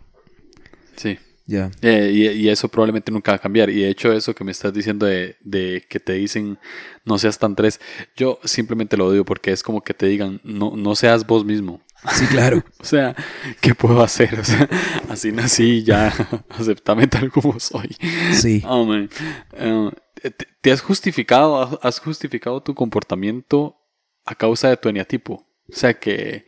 Sí. 0.95 1.17
Ya. 1.47 1.69
Eh, 1.81 2.33
y, 2.36 2.50
eso 2.50 2.68
probablemente 2.69 3.12
nunca 3.12 3.31
va 3.31 3.36
a 3.36 3.39
cambiar. 3.39 3.69
Y 3.69 3.81
de 3.81 3.89
hecho, 3.89 4.12
eso 4.12 4.33
que 4.33 4.44
me 4.44 4.51
estás 4.51 4.74
diciendo 4.74 5.05
de, 5.05 5.38
de, 5.41 5.86
que 5.88 6.00
te 6.00 6.13
dicen 6.13 6.58
no 7.03 7.19
seas 7.19 7.38
tan 7.38 7.55
tres, 7.55 7.79
yo 8.15 8.39
simplemente 8.43 8.98
lo 8.98 9.05
odio 9.05 9.25
porque 9.25 9.51
es 9.51 9.62
como 9.62 9.81
que 9.81 9.93
te 9.93 10.08
digan 10.08 10.41
no, 10.43 10.75
no 10.75 10.96
seas 10.96 11.25
vos 11.27 11.46
mismo. 11.46 11.81
Sí, 12.13 12.25
claro. 12.27 12.63
o 12.79 12.84
sea, 12.84 13.15
¿qué 13.62 13.75
puedo 13.75 14.01
hacer? 14.01 14.39
O 14.39 14.43
sea, 14.43 14.67
así 15.10 15.31
nací, 15.31 15.84
ya 15.84 16.13
aceptame 16.50 17.08
tal 17.08 17.31
como 17.31 17.60
soy. 17.60 17.96
Sí. 18.34 18.63
Oh, 18.67 18.88
eh, 18.93 20.31
¿te, 20.62 20.72
has 20.72 20.81
justificado, 20.81 21.79
has 21.84 22.00
justificado 22.00 22.62
tu 22.62 22.74
comportamiento 22.74 23.77
a 24.25 24.36
causa 24.36 24.69
de 24.69 24.77
tu 24.77 24.89
eneatipo? 24.89 25.48
O 25.67 25.74
sea, 25.74 25.93
que, 25.93 26.46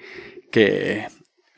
que 0.51 1.07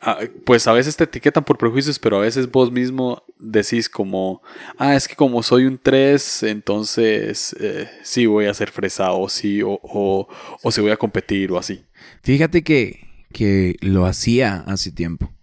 ah, 0.01 0.19
pues 0.45 0.67
a 0.67 0.73
veces 0.73 0.95
te 0.95 1.03
etiquetan 1.03 1.43
por 1.43 1.57
prejuicios, 1.57 1.99
pero 1.99 2.17
a 2.17 2.21
veces 2.21 2.49
vos 2.49 2.71
mismo 2.71 3.23
decís 3.37 3.89
como, 3.89 4.41
ah, 4.77 4.95
es 4.95 5.07
que 5.07 5.15
como 5.15 5.43
soy 5.43 5.65
un 5.65 5.77
3, 5.77 6.43
entonces 6.43 7.55
eh, 7.59 7.89
sí 8.03 8.25
voy 8.25 8.45
a 8.45 8.53
ser 8.53 8.71
fresa 8.71 9.11
o 9.11 9.29
sí, 9.29 9.61
o, 9.61 9.79
o, 9.83 10.27
o 10.63 10.71
voy 10.81 10.91
a 10.91 10.97
competir 10.97 11.51
o 11.51 11.57
así. 11.57 11.83
Fíjate 12.21 12.63
que 12.63 13.09
que 13.31 13.77
lo 13.81 14.05
hacía 14.05 14.63
hace 14.67 14.91
tiempo. 14.91 15.33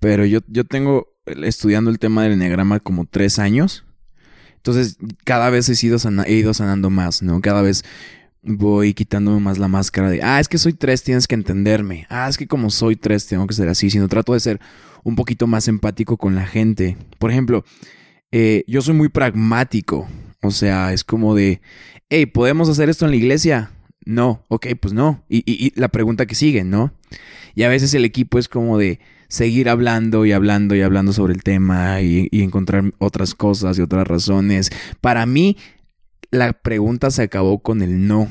Pero 0.00 0.24
yo, 0.26 0.40
yo 0.48 0.64
tengo 0.64 1.08
estudiando 1.26 1.90
el 1.90 1.98
tema 1.98 2.22
del 2.22 2.32
enneagrama 2.32 2.80
como 2.80 3.06
tres 3.06 3.38
años. 3.38 3.84
Entonces, 4.56 4.98
cada 5.24 5.50
vez 5.50 5.68
he 5.68 5.86
ido 5.86 6.54
sanando 6.54 6.90
más, 6.90 7.22
¿no? 7.22 7.40
Cada 7.40 7.62
vez 7.62 7.84
voy 8.44 8.94
quitándome 8.94 9.40
más 9.40 9.58
la 9.58 9.68
máscara 9.68 10.10
de, 10.10 10.22
ah, 10.22 10.40
es 10.40 10.48
que 10.48 10.58
soy 10.58 10.72
tres, 10.72 11.02
tienes 11.02 11.26
que 11.26 11.34
entenderme. 11.34 12.06
Ah, 12.10 12.28
es 12.28 12.36
que 12.36 12.46
como 12.46 12.70
soy 12.70 12.96
tres, 12.96 13.26
tengo 13.26 13.46
que 13.46 13.54
ser 13.54 13.68
así. 13.68 13.90
Sino 13.90 14.08
trato 14.08 14.34
de 14.34 14.40
ser 14.40 14.60
un 15.02 15.16
poquito 15.16 15.46
más 15.46 15.68
empático 15.68 16.16
con 16.16 16.34
la 16.34 16.46
gente. 16.46 16.96
Por 17.18 17.30
ejemplo, 17.30 17.64
eh, 18.32 18.64
yo 18.66 18.82
soy 18.82 18.94
muy 18.94 19.08
pragmático. 19.08 20.08
O 20.42 20.50
sea, 20.50 20.92
es 20.92 21.04
como 21.04 21.34
de, 21.34 21.60
hey, 22.10 22.26
¿podemos 22.26 22.68
hacer 22.68 22.88
esto 22.88 23.04
en 23.04 23.12
la 23.12 23.16
iglesia? 23.16 23.70
No, 24.04 24.44
ok, 24.48 24.66
pues 24.80 24.92
no. 24.92 25.24
Y, 25.28 25.72
la 25.80 25.88
pregunta 25.88 26.26
que 26.26 26.34
sigue, 26.34 26.64
¿no? 26.64 26.92
Y 27.54 27.62
a 27.62 27.68
veces 27.68 27.94
el 27.94 28.04
equipo 28.04 28.38
es 28.38 28.48
como 28.48 28.76
de 28.76 29.00
seguir 29.28 29.68
hablando 29.68 30.26
y 30.26 30.32
hablando 30.32 30.74
y 30.74 30.82
hablando 30.82 31.12
sobre 31.12 31.32
el 31.32 31.42
tema 31.42 32.02
y, 32.02 32.28
encontrar 32.32 32.92
otras 32.98 33.34
cosas 33.34 33.78
y 33.78 33.82
otras 33.82 34.06
razones. 34.06 34.70
Para 35.00 35.24
mí, 35.24 35.56
la 36.34 36.52
pregunta 36.52 37.10
se 37.10 37.22
acabó 37.22 37.58
con 37.60 37.82
el 37.82 38.06
no. 38.06 38.28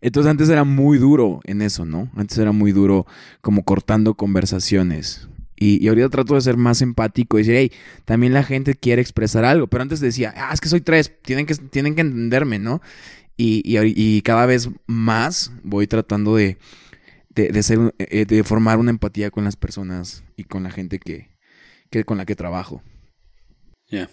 Entonces 0.00 0.30
antes 0.30 0.48
era 0.48 0.64
muy 0.64 0.98
duro 0.98 1.40
en 1.44 1.62
eso, 1.62 1.84
¿no? 1.84 2.10
Antes 2.16 2.36
era 2.38 2.52
muy 2.52 2.72
duro 2.72 3.06
como 3.40 3.64
cortando 3.64 4.14
conversaciones. 4.14 5.28
Y, 5.56 5.82
y 5.82 5.88
ahorita 5.88 6.08
trato 6.08 6.34
de 6.34 6.40
ser 6.40 6.56
más 6.56 6.82
empático 6.82 7.38
y 7.38 7.42
decir, 7.42 7.54
hey, 7.56 7.72
también 8.04 8.32
la 8.32 8.42
gente 8.42 8.74
quiere 8.74 9.00
expresar 9.00 9.44
algo. 9.44 9.68
Pero 9.68 9.82
antes 9.82 10.00
decía, 10.00 10.34
ah, 10.36 10.50
es 10.52 10.60
que 10.60 10.68
soy 10.68 10.80
tres, 10.80 11.12
tienen 11.22 11.46
que, 11.46 11.54
tienen 11.54 11.94
que 11.94 12.00
entenderme, 12.00 12.58
¿no? 12.58 12.82
Y, 13.36 13.62
y, 13.64 14.22
cada 14.22 14.46
vez 14.46 14.68
más 14.86 15.52
voy 15.62 15.86
tratando 15.86 16.36
de, 16.36 16.58
de, 17.30 17.48
de 17.48 17.92
eh, 17.98 18.26
de 18.26 18.44
formar 18.44 18.78
una 18.78 18.90
empatía 18.90 19.30
con 19.30 19.44
las 19.44 19.56
personas 19.56 20.22
y 20.36 20.44
con 20.44 20.62
la 20.64 20.70
gente 20.70 20.98
que, 20.98 21.30
que 21.90 22.04
con 22.04 22.18
la 22.18 22.26
que 22.26 22.36
trabajo. 22.36 22.82
Ya, 23.88 24.10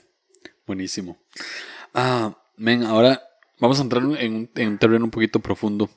buenísimo. 0.66 1.18
Ah, 1.94 2.38
men, 2.60 2.84
ahora 2.84 3.22
vamos 3.60 3.80
a 3.80 3.84
entrar 3.84 4.04
en 4.04 4.10
un, 4.36 4.50
en 4.56 4.68
un 4.68 4.78
terreno 4.78 5.06
un 5.06 5.12
poquito 5.12 5.40
profundo 5.40 5.90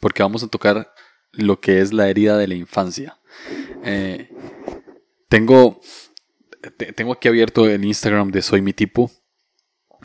porque 0.00 0.22
vamos 0.22 0.42
a 0.42 0.48
tocar 0.48 0.92
lo 1.32 1.60
que 1.60 1.80
es 1.80 1.92
la 1.92 2.08
herida 2.08 2.36
de 2.36 2.48
la 2.48 2.54
infancia. 2.54 3.18
Eh, 3.84 4.28
tengo, 5.28 5.80
te- 6.76 6.92
tengo 6.92 7.12
aquí 7.12 7.28
abierto 7.28 7.68
el 7.68 7.84
Instagram 7.84 8.30
de 8.30 8.42
Soy 8.42 8.62
Mi 8.62 8.72
Tipo, 8.72 9.10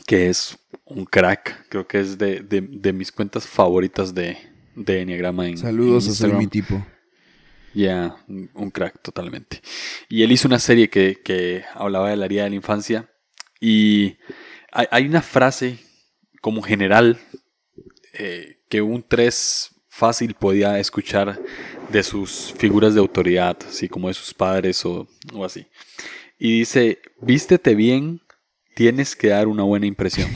que 0.05 0.29
es 0.29 0.57
un 0.85 1.05
crack. 1.05 1.67
Creo 1.69 1.87
que 1.87 1.99
es 1.99 2.17
de, 2.17 2.41
de- 2.41 2.61
de 2.61 2.93
mis 2.93 3.11
cuentas 3.11 3.47
favoritas 3.47 4.13
de, 4.13 4.37
de 4.75 5.01
Enneagrama 5.01 5.47
en 5.47 5.57
Saludos 5.57 6.05
en 6.05 6.11
a 6.11 6.15
Soy 6.15 6.33
mi 6.33 6.47
tipo. 6.47 6.85
Ya, 7.73 8.15
un 8.27 8.49
un 8.53 8.71
crack 8.71 9.01
totalmente. 9.01 9.61
Y 10.07 10.23
él 10.23 10.31
hizo 10.31 10.47
una 10.47 10.59
serie 10.59 10.89
que, 10.89 11.21
que 11.23 11.63
hablaba 11.73 12.09
de 12.09 12.15
la 12.17 12.25
herida 12.25 12.43
de 12.43 12.49
la 12.51 12.55
infancia. 12.55 13.09
Y 13.59 14.17
hay, 14.71 14.87
hay 14.91 15.05
una 15.07 15.21
frase 15.21 15.79
como 16.45 16.61
general 16.61 17.17
eh, 18.13 18.59
que 18.69 18.79
un 18.83 19.01
3 19.01 19.71
fácil 19.89 20.35
podía 20.35 20.77
escuchar 20.77 21.41
de 21.91 22.03
sus 22.03 22.53
figuras 22.59 22.93
de 22.93 22.99
autoridad, 22.99 23.57
así 23.67 23.89
como 23.89 24.09
de 24.09 24.13
sus 24.13 24.31
padres 24.31 24.85
o, 24.85 25.07
o 25.33 25.43
así. 25.43 25.65
Y 26.37 26.59
dice, 26.59 26.99
vístete 27.19 27.73
bien, 27.73 28.21
tienes 28.75 29.15
que 29.15 29.29
dar 29.29 29.47
una 29.47 29.63
buena 29.63 29.87
impresión. 29.87 30.29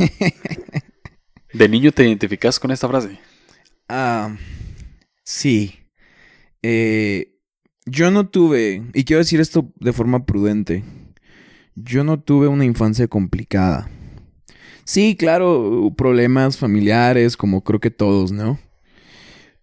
¿De 1.53 1.69
niño 1.69 1.91
te 1.91 2.07
identificas 2.07 2.59
con 2.59 2.71
esta 2.71 2.87
frase? 2.87 3.19
Ah, 3.87 4.35
sí. 5.23 5.75
Eh, 6.63 7.35
yo 7.85 8.09
no 8.09 8.27
tuve, 8.27 8.81
y 8.95 9.03
quiero 9.03 9.19
decir 9.19 9.41
esto 9.41 9.71
de 9.75 9.93
forma 9.93 10.25
prudente, 10.25 10.83
yo 11.75 12.03
no 12.03 12.19
tuve 12.19 12.47
una 12.47 12.65
infancia 12.65 13.07
complicada. 13.07 13.91
Sí, 14.89 15.15
claro, 15.15 15.93
problemas 15.95 16.57
familiares, 16.57 17.37
como 17.37 17.63
creo 17.63 17.79
que 17.79 17.91
todos, 17.91 18.31
¿no? 18.31 18.57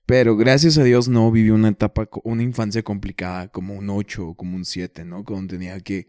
Pero 0.06 0.36
gracias 0.36 0.78
a 0.78 0.84
Dios 0.84 1.08
no 1.08 1.32
viví 1.32 1.50
una 1.50 1.68
etapa, 1.68 2.08
una 2.22 2.44
infancia 2.44 2.82
complicada, 2.84 3.48
como 3.48 3.74
un 3.74 3.90
8 3.90 4.28
o 4.28 4.34
como 4.34 4.54
un 4.56 4.64
7, 4.64 5.04
¿no? 5.04 5.24
Cuando 5.24 5.54
tenía 5.54 5.80
que, 5.80 6.06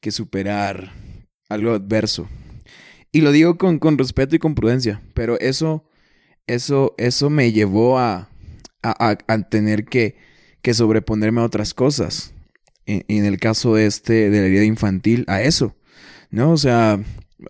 que 0.00 0.10
superar 0.10 0.92
algo 1.48 1.72
adverso. 1.72 2.28
Y 3.12 3.22
lo 3.22 3.32
digo 3.32 3.58
con, 3.58 3.78
con 3.78 3.98
respeto 3.98 4.36
y 4.36 4.40
con 4.40 4.54
prudencia, 4.54 5.02
pero 5.14 5.40
eso, 5.40 5.84
eso, 6.46 6.94
eso 6.98 7.30
me 7.30 7.52
llevó 7.52 7.98
a, 7.98 8.30
a, 8.82 9.16
a- 9.26 9.42
tener 9.48 9.86
que, 9.86 10.16
que 10.62 10.74
sobreponerme 10.74 11.40
a 11.40 11.44
otras 11.44 11.74
cosas. 11.74 12.34
En, 12.86 13.24
el 13.24 13.38
caso 13.38 13.76
de 13.76 13.86
este, 13.86 14.30
de 14.30 14.40
la 14.40 14.46
herida 14.46 14.64
infantil, 14.64 15.24
a 15.28 15.42
eso, 15.42 15.76
¿no? 16.30 16.52
O 16.52 16.56
sea, 16.56 17.00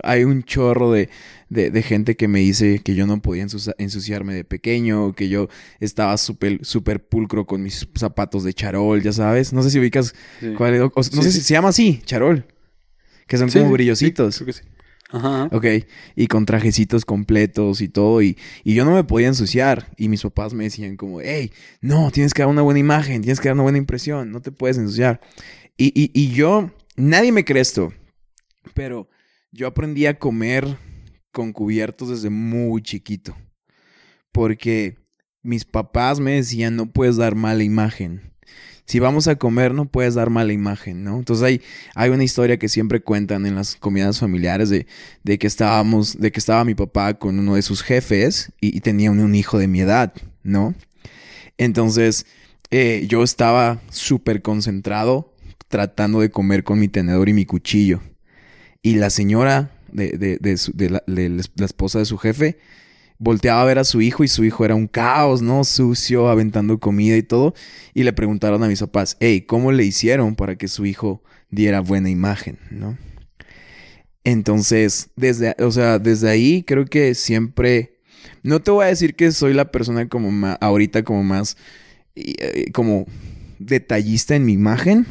hay 0.03 0.25
un 0.25 0.43
chorro 0.43 0.93
de, 0.93 1.09
de, 1.49 1.71
de 1.71 1.83
gente 1.83 2.17
que 2.17 2.29
me 2.29 2.39
dice 2.41 2.81
que 2.81 2.95
yo 2.95 3.07
no 3.07 3.21
podía 3.23 3.43
ensucia- 3.43 3.75
ensuciarme 3.79 4.35
de 4.35 4.45
pequeño, 4.45 5.15
que 5.15 5.29
yo 5.29 5.49
estaba 5.81 6.17
súper 6.17 6.65
súper 6.65 7.05
pulcro 7.07 7.47
con 7.47 7.63
mis 7.63 7.87
zapatos 7.97 8.45
de 8.45 8.55
charol, 8.55 9.03
ya 9.03 9.13
sabes. 9.13 9.53
No 9.53 9.63
sé 9.63 9.71
si 9.71 9.79
ubicas 9.81 10.15
Sí. 10.41 10.55
cuál 10.57 10.75
es, 10.75 10.81
o- 10.81 10.93
no 10.97 11.03
Sí, 11.03 11.11
sé 11.23 11.33
sí. 11.33 11.39
si 11.39 11.45
se 11.45 11.55
llama 11.55 11.69
así, 11.71 12.01
charol. 12.05 12.45
Que 13.27 13.37
son 13.39 13.49
como 13.51 13.71
brillositos. 13.71 14.37
creo 14.37 14.47
que 14.47 14.53
sí. 14.55 14.63
Ajá. 15.13 15.49
Ok, 15.51 15.65
y 16.15 16.29
con 16.29 16.47
trajecitos 16.47 17.05
completos 17.05 17.81
y 17.81 17.89
todo, 17.89 18.23
y, 18.23 18.39
y 18.63 18.75
yo 18.75 18.85
no 18.85 18.93
me 18.95 19.03
podía 19.03 19.27
ensuciar, 19.27 19.89
y 19.97 20.09
mis 20.09 20.23
papás 20.23 20.55
me 20.55 20.63
decían 20.63 20.97
como, 20.97 21.21
hey, 21.21 21.51
no, 21.81 22.13
tienes 22.13 22.33
que 22.33 22.43
dar 22.43 22.49
una 22.49 22.63
buena 22.63 22.79
imagen, 22.79 23.21
tienes 23.21 23.41
que 23.41 23.49
dar 23.49 23.55
una 23.55 23.65
buena 23.65 23.79
impresión, 23.79 24.31
no 24.31 24.41
te 24.41 24.53
puedes 24.53 24.79
ensuciar. 24.79 25.21
Y, 25.77 25.87
y, 26.01 26.13
y 26.15 26.29
yo, 26.31 26.71
nadie 26.95 27.33
me 27.33 27.45
cree 27.45 27.61
esto, 27.61 27.93
pero 28.73 29.09
yo 29.53 29.67
aprendí 29.67 30.07
a 30.07 30.19
comer 30.19 30.77
con 31.33 31.53
cubiertos 31.53 32.09
desde 32.09 32.31
muy 32.31 32.83
chiquito, 32.83 33.37
porque 34.33 34.97
mis 35.43 35.65
papás 35.65 36.21
me 36.21 36.33
decían, 36.33 36.77
no 36.77 36.91
puedes 36.91 37.17
dar 37.17 37.35
mala 37.35 37.63
imagen. 37.63 38.33
Si 38.85 38.99
vamos 38.99 39.29
a 39.29 39.37
comer, 39.37 39.73
no 39.73 39.85
puedes 39.85 40.15
dar 40.15 40.31
mala 40.31 40.53
imagen, 40.53 41.05
¿no? 41.05 41.19
Entonces 41.19 41.45
hay, 41.45 41.63
hay 41.95 42.11
una 42.11 42.25
historia 42.25 42.59
que 42.59 42.69
siempre 42.69 43.01
cuentan 43.01 43.47
en 43.47 43.55
las 43.55 43.77
comidas 43.77 44.19
familiares 44.19 44.69
de, 44.69 44.89
de 45.23 45.39
que 45.39 45.47
estábamos, 45.47 46.19
de 46.19 46.33
que 46.33 46.41
estaba 46.41 46.65
mi 46.65 46.75
papá 46.75 47.15
con 47.15 47.39
uno 47.39 47.55
de 47.55 47.63
sus 47.63 47.83
jefes 47.83 48.53
y, 48.61 48.81
tenía 48.81 49.13
un, 49.13 49.21
un 49.21 49.37
hijo 49.37 49.59
de 49.59 49.69
mi 49.69 49.81
edad, 49.81 50.13
¿no? 50.43 50.75
Entonces, 51.57 52.27
eh, 52.71 53.07
yo 53.09 53.23
estaba 53.23 53.81
súper 53.91 54.43
concentrado 54.43 55.35
tratando 55.69 56.21
de 56.21 56.31
comer 56.31 56.65
con 56.65 56.81
mi 56.81 56.89
tenedor 56.89 57.29
y 57.29 57.33
mi 57.33 57.47
cuchillo. 57.47 58.01
Y 58.83 58.95
la 58.95 59.11
señora 59.11 59.71
de, 59.93 60.13
de- 60.39 60.91
la, 60.91 61.65
esposa 61.65 61.99
de 61.99 62.05
su 62.05 62.17
jefe 62.19 62.59
volteaba 63.19 63.61
a 63.61 63.67
ver 63.67 63.79
a 63.79 63.85
su 63.85 64.01
hijo 64.01 64.25
y 64.25 64.29
su 64.29 64.45
hijo 64.45 64.65
era 64.65 64.75
un 64.75 64.87
caos, 64.87 65.43
¿no? 65.43 65.65
Sucio, 65.65 66.29
aventando 66.29 66.81
comida 66.81 67.17
y 67.17 67.23
todo. 67.23 67.55
Y 67.93 68.03
le 68.05 68.13
preguntaron 68.13 68.63
a 68.63 68.69
mis 68.69 68.81
papás, 68.81 69.17
hey, 69.21 69.43
¿cómo 69.43 69.73
le 69.73 69.85
hicieron 69.85 70.35
para 70.35 70.57
que 70.57 70.69
su 70.69 70.87
hijo 70.87 71.23
diera 71.51 71.81
buena 71.81 72.09
imagen, 72.09 72.59
¿no? 72.71 72.97
Entonces, 74.25 75.11
desde, 75.17 75.55
o 75.61 75.71
sea, 75.71 75.99
desde 75.99 76.29
ahí 76.29 76.63
creo 76.63 76.85
que 76.85 77.15
siempre, 77.15 78.01
no 78.43 78.61
te 78.61 78.71
voy 78.71 78.85
a 78.85 78.89
decir 78.89 79.15
que 79.15 79.33
soy 79.33 79.55
la 79.55 79.71
persona 79.71 80.09
como 80.09 80.47
ahorita 80.61 81.05
como 81.05 81.25
más, 81.25 81.57
eh, 82.15 82.71
como 82.73 83.07
detallista 83.59 84.37
en 84.37 84.45
mi 84.45 84.53
imagen, 84.53 85.07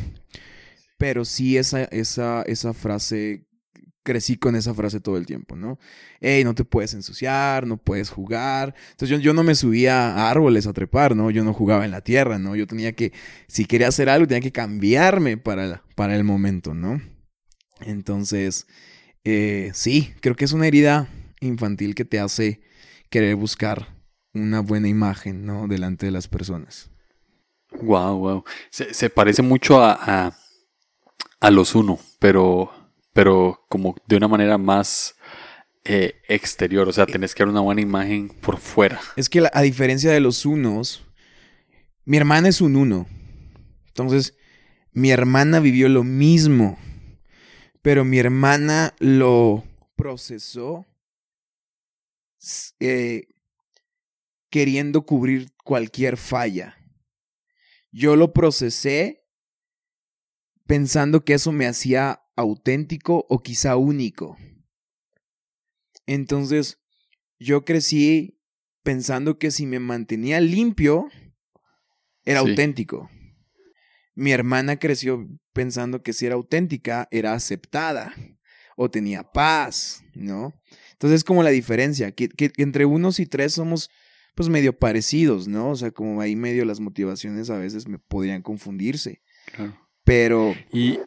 pero 0.98 1.26
sí 1.26 1.58
esa, 1.58 1.84
esa, 1.86 2.44
esa 2.44 2.74
frase, 2.74 3.46
crecí 4.04 4.38
con 4.38 4.56
esa 4.56 4.74
frase 4.74 5.00
todo 5.00 5.18
el 5.18 5.26
tiempo, 5.26 5.56
¿no? 5.56 5.80
Hey, 6.20 6.44
no 6.44 6.56
te 6.56 6.64
puedes 6.64 6.94
ensuciar, 6.94 7.68
no 7.68 7.78
puedes 7.78 8.10
jugar. 8.10 8.76
Entonces 8.92 9.10
yo, 9.10 9.18
yo 9.18 9.34
no 9.34 9.44
me 9.44 9.56
subía 9.56 10.14
a 10.14 10.30
árboles 10.30 10.68
a 10.68 10.74
trepar, 10.74 11.16
¿no? 11.16 11.32
Yo 11.32 11.44
no 11.44 11.54
jugaba 11.54 11.86
en 11.86 11.92
la 11.92 12.02
tierra, 12.02 12.40
¿no? 12.40 12.56
Yo 12.56 12.68
tenía 12.68 12.94
que, 12.94 13.14
si 13.48 13.66
quería 13.66 13.88
hacer 13.88 14.10
algo, 14.10 14.28
tenía 14.28 14.42
que 14.42 14.52
cambiarme 14.52 15.38
para, 15.38 15.84
para 15.96 16.16
el 16.16 16.24
momento, 16.24 16.74
¿no? 16.74 17.02
Entonces, 17.82 18.68
eh, 19.24 19.72
sí, 19.74 20.14
creo 20.22 20.36
que 20.36 20.46
es 20.46 20.54
una 20.54 20.68
herida 20.68 21.08
infantil 21.40 21.96
que 21.96 22.06
te 22.06 22.20
hace 22.20 22.62
querer 23.10 23.36
buscar 23.36 23.96
una 24.34 24.62
buena 24.62 24.88
imagen, 24.88 25.46
¿no? 25.46 25.68
Delante 25.68 26.06
de 26.06 26.12
las 26.12 26.28
personas. 26.28 26.90
Wow, 27.82 28.18
wow. 28.18 28.44
Se, 28.72 29.10
parece 29.10 29.42
mucho 29.42 29.84
a, 29.84 30.36
a 31.40 31.52
los 31.52 31.76
uno, 31.76 32.00
pero, 32.20 32.72
pero 33.20 33.66
como 33.68 33.98
de 34.08 34.16
una 34.16 34.30
manera 34.30 34.58
más 34.58 35.14
eh, 35.84 36.22
exterior. 36.30 36.88
O 36.88 36.94
sea, 36.94 37.06
tenés 37.06 37.36
que 37.36 37.44
dar 37.44 37.50
una 37.50 37.60
buena 37.60 37.82
imagen 37.82 38.30
por 38.30 38.60
fuera. 38.60 39.02
Es 39.18 39.28
que 39.28 39.42
la- 39.42 39.52
a 39.54 39.62
diferencia 39.62 40.10
de 40.10 40.22
los 40.22 40.46
unos, 40.46 41.06
mi 42.06 42.16
hermana 42.16 42.48
es 42.48 42.62
un 42.62 42.78
uno. 42.78 43.08
Entonces, 43.88 44.38
mi 44.94 45.12
hermana 45.12 45.60
vivió 45.60 45.90
lo 45.90 46.06
mismo, 46.06 46.80
pero 47.82 48.06
mi 48.06 48.20
hermana 48.20 48.96
lo 49.00 49.66
procesó 49.98 50.86
eh, 52.80 53.28
queriendo 54.50 55.02
cubrir 55.02 55.52
cualquier 55.66 56.16
falla. 56.16 56.78
Yo 57.92 58.16
lo 58.16 58.32
procesé 58.32 59.26
pensando 60.66 61.26
que 61.26 61.34
eso 61.34 61.52
me 61.52 61.68
hacía 61.68 62.22
auténtico 62.40 63.26
o 63.30 63.40
quizá 63.40 63.76
único. 63.76 64.38
Entonces, 66.06 66.80
yo 67.40 67.66
crecí 67.66 68.40
pensando 68.84 69.38
que 69.38 69.52
si 69.52 69.66
me 69.66 69.80
mantenía 69.80 70.40
limpio, 70.42 71.08
era 72.26 72.42
Sí. 72.42 72.50
auténtico. 72.50 73.10
Mi 74.16 74.32
hermana 74.32 74.78
creció 74.78 75.28
pensando 75.54 76.02
que 76.02 76.14
si 76.14 76.26
era 76.26 76.36
auténtica, 76.36 77.08
era 77.12 77.34
aceptada 77.34 78.14
o 78.76 78.90
tenía 78.90 79.24
paz, 79.24 80.04
¿no? 80.16 80.54
Entonces 80.94 81.18
es 81.18 81.24
como 81.24 81.44
la 81.44 81.50
diferencia, 81.50 82.12
que, 82.12 82.30
que 82.30 82.52
entre 82.58 82.86
unos 82.86 83.20
y 83.20 83.26
tres 83.26 83.54
somos 83.54 83.90
pues 84.36 84.48
medio 84.48 84.78
parecidos, 84.78 85.48
¿no? 85.50 85.70
O 85.72 85.76
sea, 85.76 85.92
como 85.92 86.22
ahí 86.22 86.36
medio 86.36 86.64
las 86.64 86.80
motivaciones 86.80 87.50
a 87.50 87.58
veces 87.58 87.88
me 87.88 88.00
podrían 88.00 88.42
confundirse. 88.42 89.22
Claro. 89.54 89.78
Pero, 90.06 90.56
Y 90.72 91.00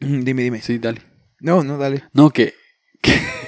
dime, 0.00 0.42
dime. 0.42 0.60
sí, 0.60 0.78
dale. 0.78 1.02
No, 1.40 1.62
no, 1.62 1.78
dale. 1.78 2.04
No, 2.12 2.30
que, 2.30 2.54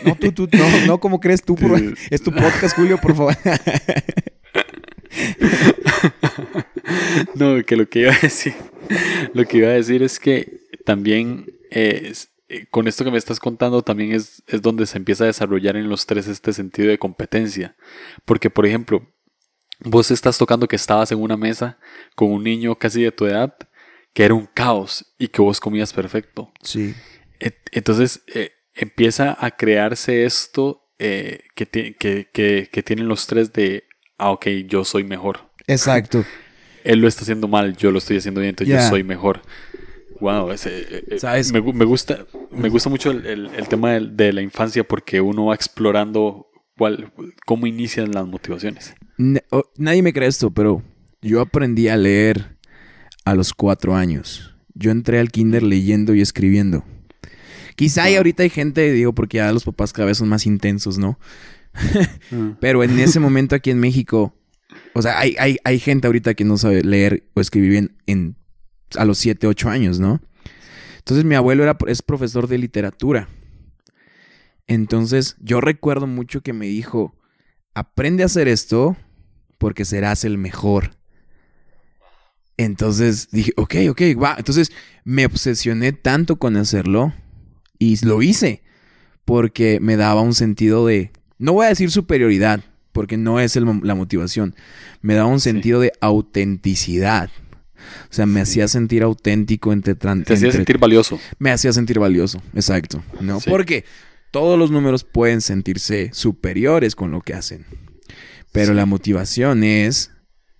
No, 0.04 0.16
tú, 0.16 0.32
tú, 0.32 0.48
no, 0.52 0.86
no, 0.86 1.00
¿cómo 1.00 1.20
crees 1.20 1.42
tú? 1.42 1.54
Por... 1.54 1.80
Es 2.10 2.22
tu 2.22 2.32
podcast, 2.32 2.76
Julio, 2.76 2.98
por 2.98 3.14
favor. 3.14 3.36
no, 7.34 7.62
que 7.64 7.76
lo 7.76 7.88
que 7.88 8.00
iba 8.00 8.12
a 8.12 8.18
decir, 8.18 8.54
lo 9.34 9.44
que 9.44 9.58
iba 9.58 9.68
a 9.68 9.72
decir 9.72 10.02
es 10.02 10.18
que 10.18 10.60
también 10.84 11.46
eh, 11.70 12.12
eh, 12.48 12.66
con 12.70 12.86
esto 12.86 13.04
que 13.04 13.10
me 13.10 13.18
estás 13.18 13.40
contando 13.40 13.82
también 13.82 14.12
es, 14.12 14.42
es 14.46 14.60
donde 14.60 14.86
se 14.86 14.98
empieza 14.98 15.24
a 15.24 15.28
desarrollar 15.28 15.76
en 15.76 15.88
los 15.88 16.04
tres 16.04 16.28
este 16.28 16.52
sentido 16.52 16.88
de 16.88 16.98
competencia. 16.98 17.76
Porque, 18.24 18.50
por 18.50 18.66
ejemplo, 18.66 19.06
vos 19.80 20.10
estás 20.10 20.36
tocando 20.36 20.68
que 20.68 20.76
estabas 20.76 21.12
en 21.12 21.20
una 21.20 21.36
mesa 21.36 21.78
con 22.14 22.30
un 22.30 22.44
niño 22.44 22.74
casi 22.74 23.02
de 23.02 23.12
tu 23.12 23.24
edad 23.24 23.56
que 24.12 24.24
era 24.24 24.34
un 24.34 24.46
caos 24.46 25.14
y 25.18 25.28
que 25.28 25.42
vos 25.42 25.60
comías 25.60 25.92
perfecto. 25.92 26.52
Sí. 26.62 26.94
Entonces 27.72 28.22
eh, 28.34 28.52
empieza 28.74 29.36
a 29.38 29.50
crearse 29.52 30.24
esto 30.24 30.82
que, 30.98 31.96
que, 31.98 32.68
que, 32.70 32.82
tienen 32.84 33.08
los 33.08 33.26
tres 33.26 33.52
de, 33.52 33.84
ah, 34.18 34.30
ok, 34.30 34.46
yo 34.66 34.84
soy 34.84 35.04
mejor. 35.04 35.50
Exacto. 35.66 36.24
Él 36.84 37.00
lo 37.00 37.08
está 37.08 37.22
haciendo 37.22 37.48
mal, 37.48 37.76
yo 37.76 37.90
lo 37.90 37.98
estoy 37.98 38.18
haciendo 38.18 38.40
bien, 38.40 38.50
entonces 38.50 38.74
yo 38.74 38.88
soy 38.88 39.02
mejor. 39.02 39.40
Wow, 40.20 40.52
ese, 40.52 40.86
eh, 40.90 41.42
Me, 41.52 41.60
me, 41.60 41.84
gusta, 41.84 42.26
me 42.52 42.68
gusta 42.68 42.88
mucho 42.88 43.10
el, 43.10 43.26
el, 43.26 43.68
tema 43.68 43.92
de, 43.92 44.06
de, 44.06 44.32
la 44.32 44.42
infancia 44.42 44.84
porque 44.84 45.20
uno 45.20 45.46
va 45.46 45.54
explorando 45.54 46.48
cuál, 46.76 47.12
cómo 47.44 47.66
inician 47.66 48.12
las 48.12 48.26
motivaciones. 48.26 48.94
nadie 49.76 50.02
me 50.02 50.12
cree 50.12 50.28
esto, 50.28 50.50
pero 50.50 50.82
yo 51.20 51.40
aprendí 51.40 51.88
a 51.88 51.96
leer 51.96 52.56
a 53.24 53.34
los 53.34 53.52
cuatro 53.52 53.94
años. 53.94 54.54
Yo 54.74 54.90
entré 54.90 55.18
al 55.18 55.30
kinder 55.30 55.62
leyendo 55.62 56.14
y 56.14 56.20
escribiendo. 56.20 56.84
Quizá 57.76 58.04
ahorita 58.16 58.42
hay 58.42 58.50
gente, 58.50 58.92
digo, 58.92 59.14
porque 59.14 59.38
ya 59.38 59.52
los 59.52 59.64
papás 59.64 59.92
cada 59.92 60.06
vez 60.06 60.18
son 60.18 60.28
más 60.28 60.46
intensos, 60.46 60.98
¿no? 60.98 61.18
Ah. 61.74 62.56
Pero 62.60 62.82
en 62.84 62.98
ese 62.98 63.20
momento 63.20 63.54
aquí 63.54 63.70
en 63.70 63.80
México, 63.80 64.34
o 64.94 65.02
sea, 65.02 65.18
hay, 65.18 65.34
hay, 65.38 65.56
hay 65.64 65.78
gente 65.78 66.06
ahorita 66.06 66.34
que 66.34 66.44
no 66.44 66.58
sabe 66.58 66.82
leer 66.82 67.28
o 67.34 67.40
escribir 67.40 67.70
bien 67.70 67.96
en 68.06 68.36
a 68.96 69.04
los 69.04 69.18
7, 69.18 69.46
8 69.46 69.70
años, 69.70 69.98
¿no? 69.98 70.20
Entonces 70.98 71.24
mi 71.24 71.34
abuelo 71.34 71.62
era, 71.62 71.76
es 71.86 72.02
profesor 72.02 72.46
de 72.46 72.58
literatura. 72.58 73.28
Entonces 74.66 75.36
yo 75.40 75.60
recuerdo 75.60 76.06
mucho 76.06 76.42
que 76.42 76.52
me 76.52 76.66
dijo, 76.66 77.16
aprende 77.74 78.22
a 78.22 78.26
hacer 78.26 78.48
esto 78.48 78.96
porque 79.58 79.84
serás 79.84 80.24
el 80.24 80.38
mejor. 80.38 80.90
Entonces 82.56 83.28
dije, 83.32 83.52
ok, 83.56 83.74
ok, 83.90 84.02
va. 84.22 84.34
Entonces 84.38 84.70
me 85.04 85.26
obsesioné 85.26 85.92
tanto 85.92 86.36
con 86.36 86.56
hacerlo 86.56 87.12
y 87.78 88.04
lo 88.04 88.22
hice 88.22 88.62
porque 89.24 89.78
me 89.80 89.96
daba 89.96 90.20
un 90.20 90.34
sentido 90.34 90.86
de, 90.86 91.10
no 91.38 91.52
voy 91.52 91.66
a 91.66 91.70
decir 91.70 91.90
superioridad, 91.90 92.62
porque 92.92 93.16
no 93.16 93.40
es 93.40 93.56
la 93.56 93.94
motivación, 93.94 94.54
me 95.00 95.14
daba 95.14 95.28
un 95.28 95.40
sentido 95.40 95.80
de 95.80 95.92
autenticidad. 96.00 97.30
O 98.10 98.14
sea, 98.14 98.26
me 98.26 98.40
hacía 98.40 98.68
sentir 98.68 99.02
auténtico 99.02 99.72
entre... 99.72 99.94
Te 99.94 100.08
hacía 100.08 100.52
sentir 100.52 100.78
valioso. 100.78 101.18
Me 101.38 101.50
hacía 101.50 101.72
sentir 101.72 101.98
valioso, 101.98 102.40
exacto. 102.54 103.02
¿no? 103.20 103.40
Porque 103.40 103.84
todos 104.30 104.58
los 104.58 104.70
números 104.70 105.04
pueden 105.04 105.40
sentirse 105.40 106.10
superiores 106.12 106.94
con 106.94 107.10
lo 107.10 107.22
que 107.22 107.34
hacen. 107.34 107.66
Pero 108.52 108.74
la 108.74 108.86
motivación 108.86 109.64
es... 109.64 110.12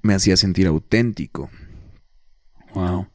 Me 0.02 0.14
hacía 0.14 0.36
sentir 0.36 0.66
auténtico. 0.66 1.48
Wow. 2.74 3.06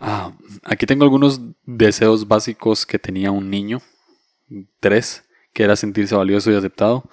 Ah, 0.00 0.32
aquí 0.62 0.86
tengo 0.86 1.04
algunos 1.04 1.40
deseos 1.64 2.28
básicos 2.28 2.84
que 2.86 2.98
tenía 2.98 3.30
un 3.30 3.50
niño. 3.50 3.80
Tres, 4.80 5.24
que 5.52 5.62
era 5.62 5.76
sentirse 5.76 6.14
valioso 6.14 6.50
y 6.50 6.54
aceptado. 6.54 7.08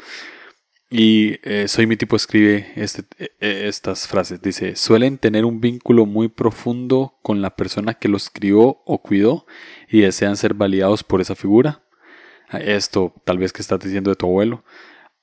Y 0.89 1.39
eh, 1.41 1.67
Soy 1.67 1.88
mi 1.88 1.98
tipo 1.98 2.15
escribe 2.15 2.72
este, 2.75 3.01
eh, 3.17 3.32
eh, 3.39 3.63
estas 3.67 4.08
frases. 4.08 4.41
Dice, 4.41 4.75
suelen 4.75 5.17
tener 5.17 5.46
un 5.46 5.60
vínculo 5.60 6.05
muy 6.05 6.27
profundo 6.27 7.17
con 7.24 7.41
la 7.41 7.55
persona 7.55 7.96
que 7.96 8.10
los 8.10 8.29
crió 8.29 8.84
o 8.86 9.01
cuidó 9.01 9.48
y 9.89 10.01
desean 10.01 10.38
ser 10.38 10.53
validados 10.53 11.03
por 11.03 11.22
esa 11.22 11.36
figura. 11.36 11.84
Ah, 12.50 12.60
esto 12.60 13.13
tal 13.25 13.39
vez 13.39 13.51
que 13.53 13.63
estás 13.63 13.79
diciendo 13.79 14.12
de 14.12 14.15
tu 14.17 14.27
abuelo. 14.27 14.63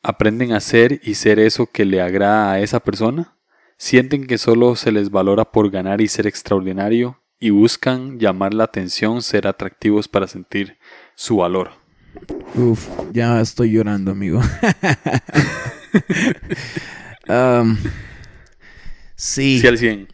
Aprenden 0.02 0.52
a 0.52 0.60
ser 0.60 1.00
y 1.04 1.14
ser 1.14 1.38
eso 1.38 1.66
que 1.66 1.84
le 1.84 2.00
agrada 2.00 2.52
a 2.52 2.60
esa 2.60 2.80
persona. 2.80 3.36
Sienten 3.80 4.26
que 4.26 4.36
solo 4.36 4.76
se 4.76 4.92
les 4.92 5.10
valora 5.10 5.46
por 5.46 5.70
ganar 5.70 6.02
y 6.02 6.08
ser 6.08 6.26
extraordinario 6.26 7.18
y 7.40 7.48
buscan 7.48 8.18
llamar 8.18 8.52
la 8.52 8.64
atención, 8.64 9.22
ser 9.22 9.46
atractivos 9.46 10.06
para 10.06 10.26
sentir 10.26 10.76
su 11.14 11.38
valor. 11.38 11.70
Uf, 12.56 12.86
ya 13.14 13.40
estoy 13.40 13.72
llorando, 13.72 14.10
amigo. 14.10 14.42
Um, 17.28 17.76
sí. 19.14 19.60
Sí, 19.60 19.66
al 19.66 19.78
100. 19.78 20.08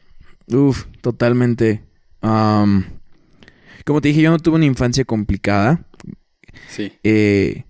Uf, 0.53 0.85
totalmente. 1.01 1.83
Um, 2.23 2.85
como 3.87 4.03
te 4.03 4.09
dije, 4.09 4.21
yo 4.21 4.31
no 4.31 4.39
tuve 4.39 4.57
una 4.57 4.67
infancia 4.67 5.05
complicada. 5.05 5.87
Sí. 6.69 6.93
Eh, 7.03 7.65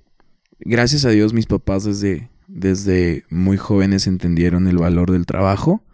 gracias 0.59 1.05
a 1.05 1.11
Dios, 1.11 1.33
mis 1.33 1.47
papás 1.47 1.85
desde, 1.85 2.29
desde 2.49 3.25
muy 3.31 3.57
jóvenes 3.57 4.09
entendieron 4.09 4.67
el 4.67 4.79
valor 4.79 5.13
del 5.13 5.27
trabajo. 5.27 5.85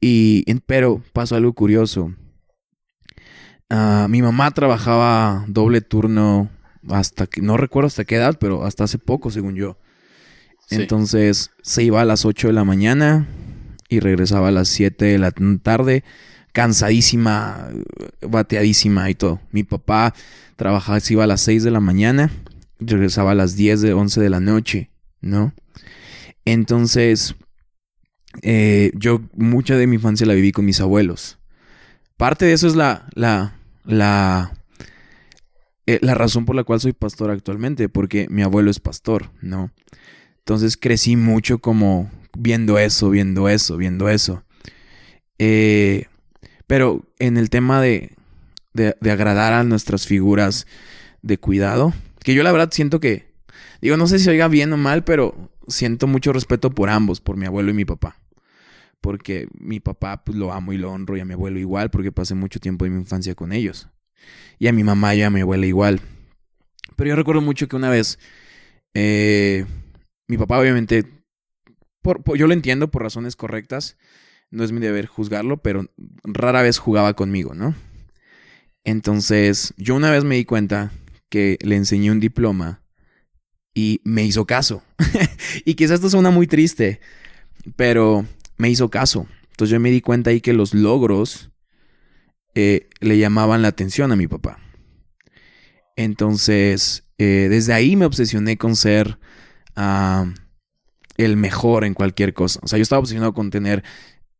Y, 0.00 0.44
pero 0.66 1.02
pasó 1.12 1.36
algo 1.36 1.52
curioso. 1.52 2.14
Ah, 3.68 4.06
mi 4.08 4.22
mamá 4.22 4.50
trabajaba 4.52 5.44
doble 5.48 5.80
turno 5.80 6.50
hasta 6.88 7.26
que, 7.26 7.40
no 7.40 7.56
recuerdo 7.56 7.88
hasta 7.88 8.04
qué 8.04 8.16
edad, 8.16 8.36
pero 8.38 8.64
hasta 8.64 8.84
hace 8.84 8.98
poco, 8.98 9.30
según 9.30 9.56
yo. 9.56 9.78
Entonces 10.70 11.50
se 11.62 11.84
iba 11.84 12.00
a 12.00 12.04
las 12.04 12.24
8 12.24 12.48
de 12.48 12.52
la 12.52 12.64
mañana 12.64 13.28
y 13.88 14.00
regresaba 14.00 14.48
a 14.48 14.52
las 14.52 14.68
7 14.68 15.04
de 15.04 15.18
la 15.18 15.32
tarde, 15.62 16.04
cansadísima, 16.52 17.68
bateadísima 18.20 19.08
y 19.10 19.14
todo. 19.14 19.40
Mi 19.52 19.62
papá 19.62 20.14
trabajaba, 20.56 20.98
se 21.00 21.14
iba 21.14 21.24
a 21.24 21.28
las 21.28 21.40
6 21.42 21.62
de 21.62 21.70
la 21.70 21.80
mañana 21.80 22.30
y 22.80 22.86
regresaba 22.86 23.32
a 23.32 23.36
las 23.36 23.56
10 23.56 23.80
de 23.80 23.92
11 23.92 24.20
de 24.20 24.30
la 24.30 24.40
noche, 24.40 24.90
¿no? 25.20 25.54
Entonces, 26.44 27.36
eh, 28.42 28.92
yo 28.94 29.20
mucha 29.34 29.76
de 29.76 29.86
mi 29.86 29.96
infancia 29.96 30.26
la 30.26 30.34
viví 30.34 30.52
con 30.52 30.64
mis 30.64 30.80
abuelos. 30.80 31.38
Parte 32.16 32.46
de 32.46 32.52
eso 32.52 32.66
es 32.66 32.76
la, 32.76 33.08
la, 33.14 33.58
la 33.84 34.52
eh, 35.86 36.00
la 36.02 36.14
razón 36.14 36.44
por 36.44 36.56
la 36.56 36.64
cual 36.64 36.80
soy 36.80 36.92
pastor 36.92 37.30
actualmente, 37.30 37.88
porque 37.88 38.26
mi 38.28 38.42
abuelo 38.42 38.70
es 38.70 38.80
pastor, 38.80 39.30
¿no? 39.40 39.70
Entonces 40.38 40.76
crecí 40.76 41.14
mucho 41.16 41.58
como 41.58 42.10
viendo 42.36 42.78
eso, 42.78 43.10
viendo 43.10 43.48
eso, 43.48 43.76
viendo 43.76 44.08
eso. 44.08 44.42
Eh, 45.38 46.06
pero 46.66 47.04
en 47.20 47.36
el 47.36 47.50
tema 47.50 47.80
de, 47.80 48.16
de, 48.74 48.96
de, 49.00 49.10
agradar 49.12 49.52
a 49.52 49.62
nuestras 49.62 50.06
figuras 50.06 50.66
de 51.22 51.38
cuidado, 51.38 51.94
que 52.24 52.34
yo 52.34 52.42
la 52.42 52.52
verdad 52.52 52.70
siento 52.72 52.98
que, 52.98 53.26
digo, 53.80 53.96
no 53.96 54.08
sé 54.08 54.18
si 54.18 54.28
oiga 54.28 54.48
bien 54.48 54.72
o 54.72 54.76
mal, 54.76 55.04
pero 55.04 55.50
siento 55.68 56.08
mucho 56.08 56.32
respeto 56.32 56.70
por 56.70 56.90
ambos, 56.90 57.20
por 57.20 57.36
mi 57.36 57.46
abuelo 57.46 57.70
y 57.70 57.74
mi 57.74 57.84
papá. 57.84 58.16
Porque 59.00 59.48
mi 59.58 59.80
papá 59.80 60.24
pues, 60.24 60.36
lo 60.36 60.52
amo 60.52 60.72
y 60.72 60.78
lo 60.78 60.90
honro 60.90 61.16
y 61.16 61.20
a 61.20 61.24
mi 61.24 61.34
abuelo 61.34 61.58
igual, 61.58 61.90
porque 61.90 62.12
pasé 62.12 62.34
mucho 62.34 62.60
tiempo 62.60 62.84
de 62.84 62.90
mi 62.90 62.98
infancia 62.98 63.34
con 63.34 63.52
ellos. 63.52 63.88
Y 64.58 64.66
a 64.68 64.72
mi 64.72 64.84
mamá 64.84 65.14
y 65.14 65.22
a 65.22 65.30
mi 65.30 65.40
abuela 65.40 65.66
igual. 65.66 66.00
Pero 66.96 67.08
yo 67.10 67.16
recuerdo 67.16 67.42
mucho 67.42 67.68
que 67.68 67.76
una 67.76 67.90
vez 67.90 68.18
eh, 68.94 69.66
mi 70.26 70.38
papá 70.38 70.58
obviamente, 70.58 71.04
por, 72.02 72.22
yo 72.36 72.46
lo 72.46 72.54
entiendo 72.54 72.90
por 72.90 73.02
razones 73.02 73.36
correctas, 73.36 73.98
no 74.50 74.64
es 74.64 74.72
mi 74.72 74.80
deber 74.80 75.06
juzgarlo, 75.06 75.58
pero 75.58 75.86
rara 76.24 76.62
vez 76.62 76.78
jugaba 76.78 77.14
conmigo, 77.14 77.54
¿no? 77.54 77.74
Entonces, 78.84 79.74
yo 79.76 79.94
una 79.94 80.10
vez 80.10 80.24
me 80.24 80.36
di 80.36 80.44
cuenta 80.44 80.92
que 81.28 81.58
le 81.60 81.76
enseñé 81.76 82.10
un 82.10 82.20
diploma 82.20 82.82
y 83.74 84.00
me 84.04 84.24
hizo 84.24 84.46
caso. 84.46 84.82
y 85.66 85.74
quizás 85.74 85.96
esto 85.96 86.08
suena 86.08 86.30
muy 86.30 86.46
triste, 86.46 87.00
pero 87.76 88.24
me 88.56 88.68
hizo 88.70 88.90
caso. 88.90 89.26
Entonces 89.50 89.72
yo 89.72 89.80
me 89.80 89.90
di 89.90 90.00
cuenta 90.00 90.30
ahí 90.30 90.40
que 90.40 90.52
los 90.52 90.74
logros 90.74 91.50
eh, 92.54 92.88
le 93.00 93.18
llamaban 93.18 93.62
la 93.62 93.68
atención 93.68 94.12
a 94.12 94.16
mi 94.16 94.26
papá. 94.26 94.58
Entonces, 95.96 97.04
eh, 97.18 97.48
desde 97.50 97.72
ahí 97.72 97.96
me 97.96 98.04
obsesioné 98.04 98.58
con 98.58 98.76
ser 98.76 99.18
ah, 99.76 100.26
el 101.16 101.36
mejor 101.36 101.84
en 101.84 101.94
cualquier 101.94 102.34
cosa. 102.34 102.60
O 102.62 102.68
sea, 102.68 102.78
yo 102.78 102.82
estaba 102.82 103.00
obsesionado 103.00 103.32
con 103.32 103.50
tener 103.50 103.82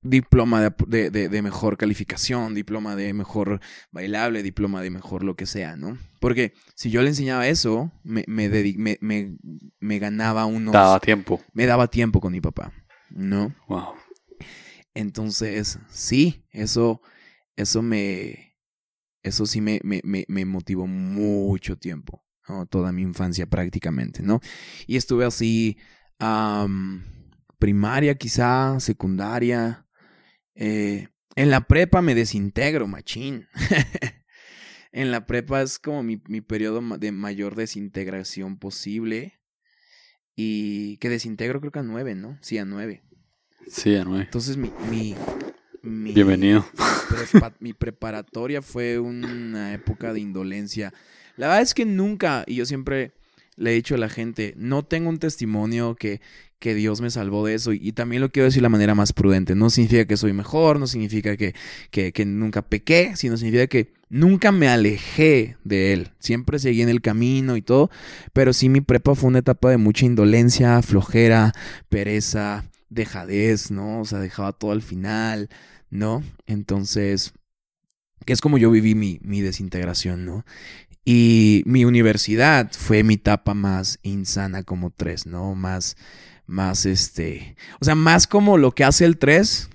diploma 0.02 0.74
de, 0.86 1.42
mejor 1.42 1.76
calificación, 1.76 2.54
diploma 2.54 2.96
de 2.96 3.12
mejor 3.12 3.60
bailable, 3.90 4.42
diploma 4.42 4.82
de 4.82 4.90
mejor 4.90 5.22
lo 5.22 5.34
que 5.34 5.46
sea, 5.46 5.76
¿no? 5.76 5.98
Porque 6.20 6.52
si 6.74 6.90
yo 6.90 7.02
le 7.02 7.08
enseñaba 7.08 7.48
eso, 7.48 7.90
me, 8.04 8.24
me, 8.26 8.48
me, 9.00 9.36
me 9.80 9.98
ganaba 9.98 10.46
unos... 10.46 10.72
Daba 10.72 11.00
tiempo. 11.00 11.42
Me 11.52 11.66
daba 11.66 11.88
tiempo 11.88 12.20
con 12.20 12.32
mi 12.32 12.40
papá, 12.40 12.72
¿no? 13.10 13.54
Wow. 13.68 13.94
Entonces, 14.96 15.78
sí, 15.90 16.44
eso 16.50 17.00
eso 17.56 17.82
me, 17.82 18.56
eso 19.22 19.46
sí 19.46 19.60
me, 19.60 19.80
me, 19.82 20.02
me, 20.04 20.44
motivó 20.44 20.86
mucho 20.86 21.76
tiempo, 21.78 22.24
toda 22.68 22.92
mi 22.92 23.02
infancia 23.02 23.46
prácticamente, 23.46 24.22
¿no? 24.22 24.40
Y 24.86 24.96
estuve 24.96 25.24
así 25.24 25.78
primaria 27.58 28.14
quizá, 28.16 28.78
secundaria. 28.78 29.86
Eh, 30.54 31.08
en 31.34 31.50
la 31.50 31.66
prepa 31.66 32.02
me 32.02 32.14
desintegro, 32.14 32.86
machín. 32.86 33.48
en 34.92 35.10
la 35.10 35.26
prepa 35.26 35.62
es 35.62 35.78
como 35.78 36.02
mi, 36.02 36.22
mi 36.28 36.40
periodo 36.40 36.80
de 36.98 37.12
mayor 37.12 37.56
desintegración 37.56 38.58
posible. 38.58 39.40
Y 40.34 40.98
que 40.98 41.08
desintegro 41.08 41.60
creo 41.60 41.72
que 41.72 41.78
a 41.78 41.82
nueve, 41.82 42.14
¿no? 42.14 42.38
Sí, 42.42 42.58
a 42.58 42.66
nueve. 42.66 43.02
Sí, 43.66 43.96
nueve. 44.04 44.24
Entonces 44.24 44.56
mi... 44.56 44.70
mi, 44.90 45.14
mi 45.82 46.12
Bienvenido. 46.12 46.64
Mi, 47.60 47.72
preparatoria 47.72 48.62
fue 48.62 48.98
una 48.98 49.74
época 49.74 50.12
de 50.12 50.20
indolencia. 50.20 50.92
La 51.36 51.48
verdad 51.48 51.62
es 51.62 51.74
que 51.74 51.84
nunca, 51.84 52.44
y 52.46 52.56
yo 52.56 52.66
siempre 52.66 53.12
le 53.56 53.70
he 53.70 53.74
dicho 53.74 53.94
a 53.94 53.98
la 53.98 54.08
gente, 54.08 54.54
no 54.56 54.84
tengo 54.84 55.08
un 55.08 55.18
testimonio 55.18 55.94
que, 55.94 56.20
que 56.58 56.74
Dios 56.74 57.00
me 57.00 57.10
salvó 57.10 57.46
de 57.46 57.54
eso. 57.54 57.72
Y, 57.72 57.92
también 57.92 58.22
lo 58.22 58.30
quiero 58.30 58.44
decir 58.44 58.60
de 58.60 58.64
la 58.64 58.68
manera 58.68 58.94
más 58.94 59.12
prudente. 59.12 59.54
No 59.54 59.70
significa 59.70 60.04
que 60.06 60.16
soy 60.16 60.32
mejor, 60.32 60.78
no 60.78 60.86
significa 60.86 61.36
que, 61.36 61.54
que, 61.90 62.12
que, 62.12 62.24
nunca 62.24 62.62
pequé, 62.62 63.12
sino 63.16 63.36
significa 63.36 63.66
que 63.66 63.92
nunca 64.08 64.52
me 64.52 64.68
alejé 64.68 65.56
de 65.64 65.92
Él. 65.92 66.10
Siempre 66.18 66.58
seguí 66.58 66.82
en 66.82 66.88
el 66.88 67.00
camino 67.00 67.56
y 67.56 67.62
todo. 67.62 67.90
Pero 68.32 68.52
sí 68.52 68.68
mi 68.68 68.80
prepa 68.80 69.14
fue 69.14 69.28
una 69.28 69.40
etapa 69.40 69.70
de 69.70 69.76
mucha 69.78 70.06
indolencia, 70.06 70.80
flojera, 70.82 71.52
pereza, 71.88 72.64
dejadez, 72.88 73.70
¿no? 73.70 74.00
O 74.00 74.04
sea, 74.04 74.18
dejaba 74.18 74.52
todo 74.52 74.72
al 74.72 74.82
final, 74.82 75.48
¿no? 75.90 76.22
Entonces, 76.46 77.32
que 78.24 78.32
es 78.32 78.40
como 78.40 78.58
yo 78.58 78.70
viví 78.70 78.94
mi, 78.94 79.18
mi 79.22 79.40
desintegración, 79.40 80.24
¿no? 80.24 80.44
Y 81.04 81.62
mi 81.66 81.84
universidad 81.84 82.72
fue 82.72 83.04
mi 83.04 83.14
etapa 83.14 83.54
más 83.54 84.00
insana 84.02 84.64
como 84.64 84.90
tres, 84.90 85.26
¿no? 85.26 85.54
Más, 85.54 85.96
más 86.46 86.84
este, 86.86 87.56
o 87.80 87.84
sea, 87.84 87.94
más 87.94 88.26
como 88.26 88.58
lo 88.58 88.72
que 88.72 88.84
hace 88.84 89.04
el 89.04 89.18
tres, 89.18 89.68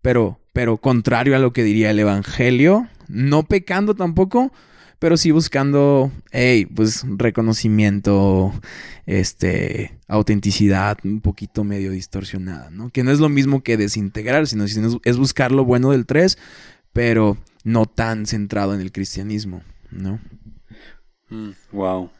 pero, 0.00 0.40
pero 0.52 0.76
contrario 0.78 1.34
a 1.34 1.40
lo 1.40 1.52
que 1.52 1.64
diría 1.64 1.90
el 1.90 1.98
evangelio, 1.98 2.88
no 3.08 3.42
pecando 3.42 3.94
tampoco, 3.94 4.52
pero 4.98 5.16
sí 5.16 5.30
buscando, 5.30 6.10
hey, 6.30 6.66
pues 6.66 7.04
reconocimiento, 7.06 8.52
este, 9.06 9.98
autenticidad, 10.08 10.98
un 11.04 11.20
poquito 11.20 11.64
medio 11.64 11.90
distorsionada, 11.90 12.70
¿no? 12.70 12.90
Que 12.90 13.04
no 13.04 13.10
es 13.10 13.20
lo 13.20 13.28
mismo 13.28 13.62
que 13.62 13.76
desintegrar, 13.76 14.46
sino, 14.46 14.64
es 14.64 15.16
buscar 15.16 15.52
lo 15.52 15.64
bueno 15.64 15.90
del 15.90 16.06
tres, 16.06 16.38
pero 16.92 17.36
no 17.64 17.86
tan 17.86 18.26
centrado 18.26 18.74
en 18.74 18.80
el 18.80 18.92
cristianismo, 18.92 19.62
¿no? 19.90 20.20
wow. 21.72 22.10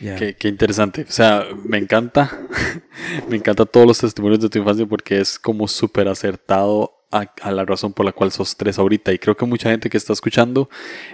Mm, 0.00 0.16
qué, 0.38 0.48
interesante. 0.48 1.04
O 1.08 1.12
sea, 1.12 1.46
me 1.64 1.78
encanta. 1.78 2.30
me 3.28 3.36
encanta 3.36 3.66
todos 3.66 3.86
los 3.86 3.98
testimonios 3.98 4.40
de 4.40 4.48
tu 4.48 4.58
infancia 4.58 4.86
porque 4.86 5.20
es 5.20 5.38
como 5.38 5.66
súper 5.68 6.08
acertado 6.08 6.93
a, 7.14 7.50
la 7.52 7.64
razón 7.64 7.92
por 7.92 8.04
la 8.04 8.12
cual 8.12 8.32
sos 8.32 8.56
tres 8.56 8.78
ahorita. 8.78 9.12
Y 9.12 9.18
creo 9.18 9.36
que 9.36 9.46
mucha 9.46 9.70
gente 9.70 9.88
que 9.88 9.96
está 9.96 10.12
escuchando 10.12 10.68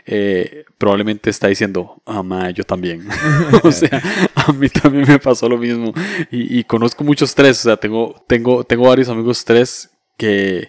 eh, 0.07 0.65
probablemente 0.79 1.29
está 1.29 1.49
diciendo, 1.49 2.03
ah, 2.07 2.51
yo 2.55 2.65
también. 2.65 3.07
o 3.63 3.73
sea, 3.73 4.03
a 4.35 4.53
mí 4.53 4.69
también 4.69 5.07
me 5.07 5.19
pasó 5.19 5.49
lo 5.49 5.59
mismo. 5.59 5.93
Y, 6.31 6.65
conozco 6.65 7.05
muchos 7.05 7.35
tres. 7.35 7.61
O 7.61 7.63
sea, 7.65 7.77
tengo, 7.77 8.25
tengo, 8.27 8.65
tengo 8.65 8.89
varios 8.89 9.09
amigos 9.09 9.45
tres 9.45 9.91
que, 10.17 10.67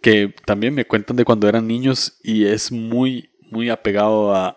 que 0.00 0.34
también 0.44 0.74
me 0.74 0.84
cuentan 0.84 1.16
de 1.16 1.24
cuando 1.24 1.48
eran 1.48 1.66
niños 1.66 2.18
y 2.22 2.44
es 2.44 2.70
muy 2.70 3.30
muy 3.50 3.70
apegado 3.70 4.34
a, 4.34 4.48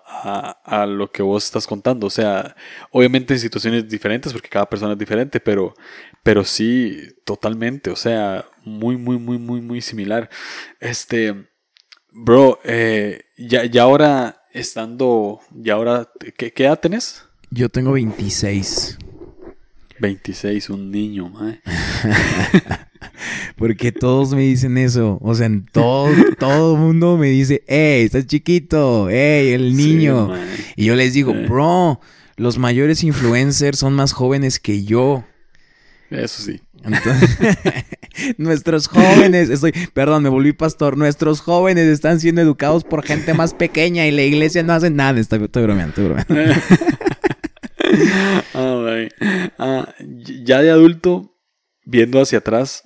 a, 0.63 0.85
lo 0.85 1.11
que 1.11 1.23
vos 1.23 1.43
estás 1.45 1.67
contando. 1.67 2.07
O 2.07 2.09
sea, 2.09 2.55
obviamente 2.91 3.33
en 3.33 3.39
situaciones 3.39 3.87
diferentes, 3.87 4.33
porque 4.33 4.49
cada 4.49 4.69
persona 4.69 4.93
es 4.93 4.99
diferente, 4.99 5.39
pero, 5.39 5.73
pero 6.23 6.43
sí, 6.43 6.97
totalmente. 7.25 7.89
O 7.89 7.95
sea, 7.95 8.45
muy, 8.63 8.97
muy, 8.97 9.17
muy, 9.17 9.37
muy, 9.37 9.61
muy 9.61 9.81
similar. 9.81 10.29
Este, 10.79 11.49
bro, 12.11 12.59
eh, 12.63 13.23
ya, 13.37 13.65
ya 13.65 13.83
ahora 13.83 14.43
estando, 14.53 15.39
ya 15.51 15.75
ahora, 15.75 16.09
¿qué, 16.37 16.51
¿qué 16.51 16.65
edad 16.65 16.79
tenés? 16.79 17.25
Yo 17.49 17.69
tengo 17.69 17.93
26. 17.93 18.97
26, 20.01 20.69
un 20.71 20.91
niño, 20.91 21.29
mae. 21.29 21.61
Porque 23.55 23.91
todos 23.91 24.33
me 24.33 24.41
dicen 24.41 24.77
eso. 24.77 25.19
O 25.21 25.35
sea, 25.35 25.45
en 25.45 25.65
todo, 25.65 26.09
todo 26.39 26.75
mundo 26.75 27.17
me 27.17 27.27
dice, 27.27 27.63
hey, 27.67 28.03
estás 28.03 28.25
chiquito, 28.25 29.07
hey, 29.09 29.53
el 29.53 29.77
niño. 29.77 30.33
y 30.75 30.85
yo 30.85 30.95
les 30.95 31.13
digo, 31.13 31.33
bro, 31.47 32.01
los 32.35 32.57
mayores 32.57 33.03
influencers 33.03 33.77
son 33.79 33.93
más 33.93 34.11
jóvenes 34.11 34.59
que 34.59 34.83
yo. 34.83 35.23
Eso 36.09 36.41
sí. 36.41 36.59
nuestros 38.37 38.87
jóvenes, 38.87 39.49
estoy, 39.49 39.71
perdón, 39.93 40.23
me 40.23 40.29
volví 40.29 40.51
pastor, 40.51 40.97
nuestros 40.97 41.39
jóvenes 41.39 41.85
están 41.87 42.19
siendo 42.19 42.41
educados 42.41 42.83
por 42.83 43.05
gente 43.05 43.35
más 43.35 43.53
pequeña 43.53 44.07
y 44.07 44.11
la 44.11 44.23
iglesia 44.23 44.63
no 44.63 44.73
hace 44.73 44.89
nada. 44.89 45.19
Estoy, 45.19 45.43
estoy 45.43 45.63
bromeando, 45.63 45.89
estoy 45.89 46.05
bromeando. 46.05 46.61
Ah, 49.57 49.93
ya 49.99 50.61
de 50.61 50.71
adulto, 50.71 51.37
viendo 51.85 52.21
hacia 52.21 52.39
atrás, 52.39 52.83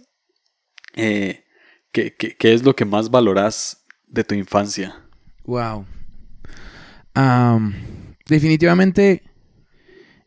eh, 0.96 1.44
¿qué, 1.92 2.16
es 2.40 2.64
lo 2.64 2.76
que 2.76 2.86
más 2.86 3.10
valoras 3.10 3.86
de 4.08 4.24
tu 4.24 4.36
infancia? 4.36 4.96
Wow. 5.46 5.86
definitivamente 8.28 9.24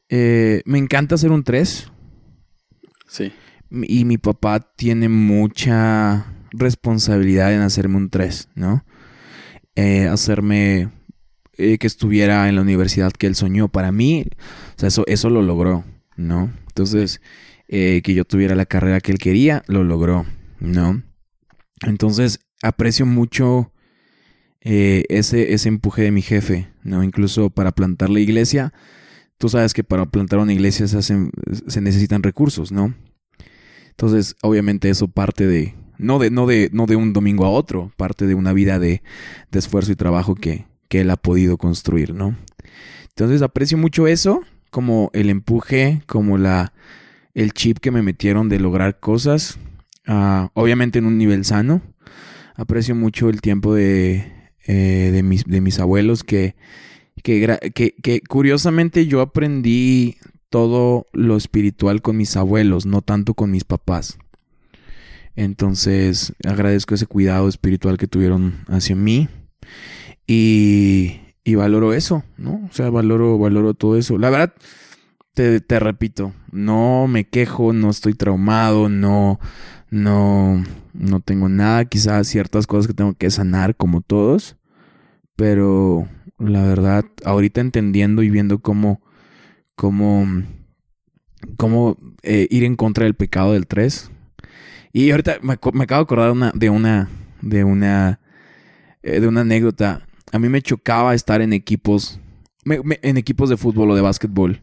eh, 0.09 0.63
me 0.65 0.79
encanta 0.79 1.17
hacer 1.17 1.31
un 1.31 1.45
3. 1.45 1.91
Sí. 3.09 3.33
Y 3.71 4.05
mi 4.05 4.19
papá 4.19 4.61
tiene 4.61 5.09
mucha 5.09 6.27
responsabilidad 6.53 7.53
en 7.53 7.61
hacerme 7.61 7.97
un 7.97 8.11
3, 8.11 8.49
¿no? 8.55 8.85
Eh, 9.75 10.07
hacerme 10.09 10.91
que 11.59 11.87
estuviera 11.87 12.49
en 12.49 12.55
la 12.55 12.63
universidad 12.63 13.13
que 13.13 13.27
él 13.27 13.35
soñó. 13.35 13.69
Para 13.69 13.93
mí, 13.93 14.25
o 14.77 14.81
sea, 14.81 14.89
eso, 14.89 15.05
eso 15.07 15.29
lo 15.29 15.43
logró, 15.43 15.85
¿no? 16.17 16.53
Entonces, 16.69 17.21
que 17.69 18.15
yo 18.15 18.25
tuviera 18.25 18.55
la 18.55 18.65
carrera 18.65 19.01
que 19.01 19.13
él 19.13 19.19
quería, 19.19 19.63
lo 19.67 19.85
logró. 19.85 20.25
¿no? 20.61 21.03
Entonces 21.83 22.41
aprecio 22.63 23.07
mucho 23.07 23.73
eh, 24.61 25.05
ese, 25.09 25.55
ese 25.55 25.69
empuje 25.69 26.03
de 26.03 26.11
mi 26.11 26.23
jefe, 26.23 26.69
¿no? 26.83 27.05
Incluso 27.05 27.51
para 27.51 27.73
plantar 27.73 28.11
la 28.11 28.21
iglesia, 28.21 28.73
tú 29.39 29.49
sabes 29.49 29.73
que 29.73 29.85
para 29.85 30.07
plantar 30.07 30.41
una 30.41 30.53
iglesia 30.53 30.89
se, 30.89 30.99
hacen, 30.99 31.31
se 31.69 31.81
necesitan 31.81 32.23
recursos, 32.23 32.73
¿no? 32.73 32.95
Entonces, 33.91 34.37
obviamente 34.43 34.91
eso 34.91 35.09
parte 35.09 35.47
de 35.47 35.75
no, 35.99 36.19
de, 36.19 36.31
no, 36.31 36.47
de, 36.47 36.71
no 36.73 36.87
de 36.87 36.97
un 36.97 37.13
domingo 37.13 37.45
a 37.45 37.51
otro, 37.51 37.93
parte 37.97 38.27
de 38.27 38.35
una 38.35 38.53
vida 38.53 38.79
de, 38.79 39.03
de 39.51 39.59
esfuerzo 39.59 39.93
y 39.93 39.97
trabajo 39.97 40.35
que, 40.35 40.67
que 40.89 41.01
él 41.01 41.11
ha 41.11 41.17
podido 41.17 41.59
construir, 41.59 42.15
¿no? 42.15 42.37
Entonces 43.09 43.43
aprecio 43.43 43.79
mucho 43.79 44.07
eso, 44.07 44.43
como 44.71 45.11
el 45.13 45.31
empuje, 45.31 46.03
como 46.07 46.39
la, 46.39 46.73
el 47.35 47.53
chip 47.53 47.79
que 47.79 47.91
me 47.91 48.03
metieron 48.03 48.49
de 48.49 48.61
lograr 48.61 49.01
cosas, 49.01 49.59
Ah, 50.11 50.51
obviamente 50.55 50.99
en 50.99 51.05
un 51.05 51.19
nivel 51.19 51.45
sano. 51.45 51.83
Aprecio 52.57 52.95
mucho 52.95 53.29
el 53.29 53.43
tiempo 53.43 53.75
de, 53.75 54.33
eh, 54.67 55.11
de, 55.13 55.23
mis, 55.23 55.45
de 55.45 55.61
mis, 55.61 55.79
abuelos 55.79 56.25
que, 56.25 56.57
que, 57.23 57.61
que, 57.75 58.21
curiosamente 58.23 59.07
yo 59.07 59.21
aprendí 59.21 60.17
todo 60.49 61.07
lo 61.13 61.37
espiritual 61.37 62.01
con 62.01 62.17
mis 62.17 62.37
abuelos, 62.37 62.87
no 62.87 63.03
tanto 63.03 63.35
con 63.35 63.51
mis 63.51 63.65
papás. 63.65 64.19
Entonces 65.37 66.33
agradezco 66.43 66.95
ese 66.95 67.07
cuidado 67.07 67.47
espiritual 67.47 67.99
que 67.99 68.09
tuvieron 68.09 68.65
hacia 68.67 68.97
mí 68.97 69.29
y, 70.29 71.21
y 71.43 71.55
valoro 71.57 71.93
eso, 71.93 72.23
¿no? 72.37 72.61
O 72.71 72.73
sea, 72.73 72.91
valoro, 72.91 73.39
valoro 73.39 73.75
todo 73.75 73.97
eso. 73.97 74.19
La 74.19 74.31
verdad, 74.31 74.55
te, 75.35 75.61
te 75.61 75.81
repito, 75.81 76.33
no 76.53 77.09
me 77.09 77.25
quejo, 77.25 77.73
no 77.73 77.91
estoy 77.91 78.15
traumado, 78.15 78.89
no, 78.89 79.41
no, 79.91 80.63
no 80.93 81.21
tengo 81.21 81.49
nada, 81.49 81.85
quizás 81.87 82.29
ciertas 82.29 82.67
cosas 82.67 82.87
que 82.87 82.95
tengo 82.95 83.15
que 83.15 83.31
sanar 83.31 83.75
como 83.75 84.01
todos, 84.03 84.57
pero 85.35 86.09
la 86.39 86.63
verdad, 86.63 87.05
ahorita 87.25 87.61
entendiendo 87.61 88.23
y 88.23 88.31
viendo 88.31 88.61
cómo, 88.61 89.01
cómo, 89.75 90.27
cómo 91.57 91.97
eh, 92.23 92.47
ir 92.51 92.65
en 92.65 92.77
contra 92.77 93.05
del 93.05 93.15
pecado 93.15 93.53
del 93.53 93.67
3. 93.67 94.11
Y 94.93 95.11
ahorita 95.11 95.39
me, 95.43 95.55
acabo 95.55 95.75
de 95.83 96.03
acordar 96.03 96.31
una, 96.33 96.53
de 96.55 96.71
una, 96.71 97.09
de 97.41 97.65
una, 97.65 98.21
eh, 99.03 99.21
de 99.21 99.29
una 99.29 99.43
anécdota. 99.43 100.08
A 100.33 100.39
mí 100.39 100.49
me 100.49 100.63
chocaba 100.63 101.15
estar 101.15 101.41
en 101.41 101.53
equipos, 101.53 102.21
en 102.65 103.17
equipos 103.17 103.49
de 103.49 103.57
fútbol 103.57 103.91
o 103.91 103.95
de 103.95 104.03
básquetbol, 104.03 104.61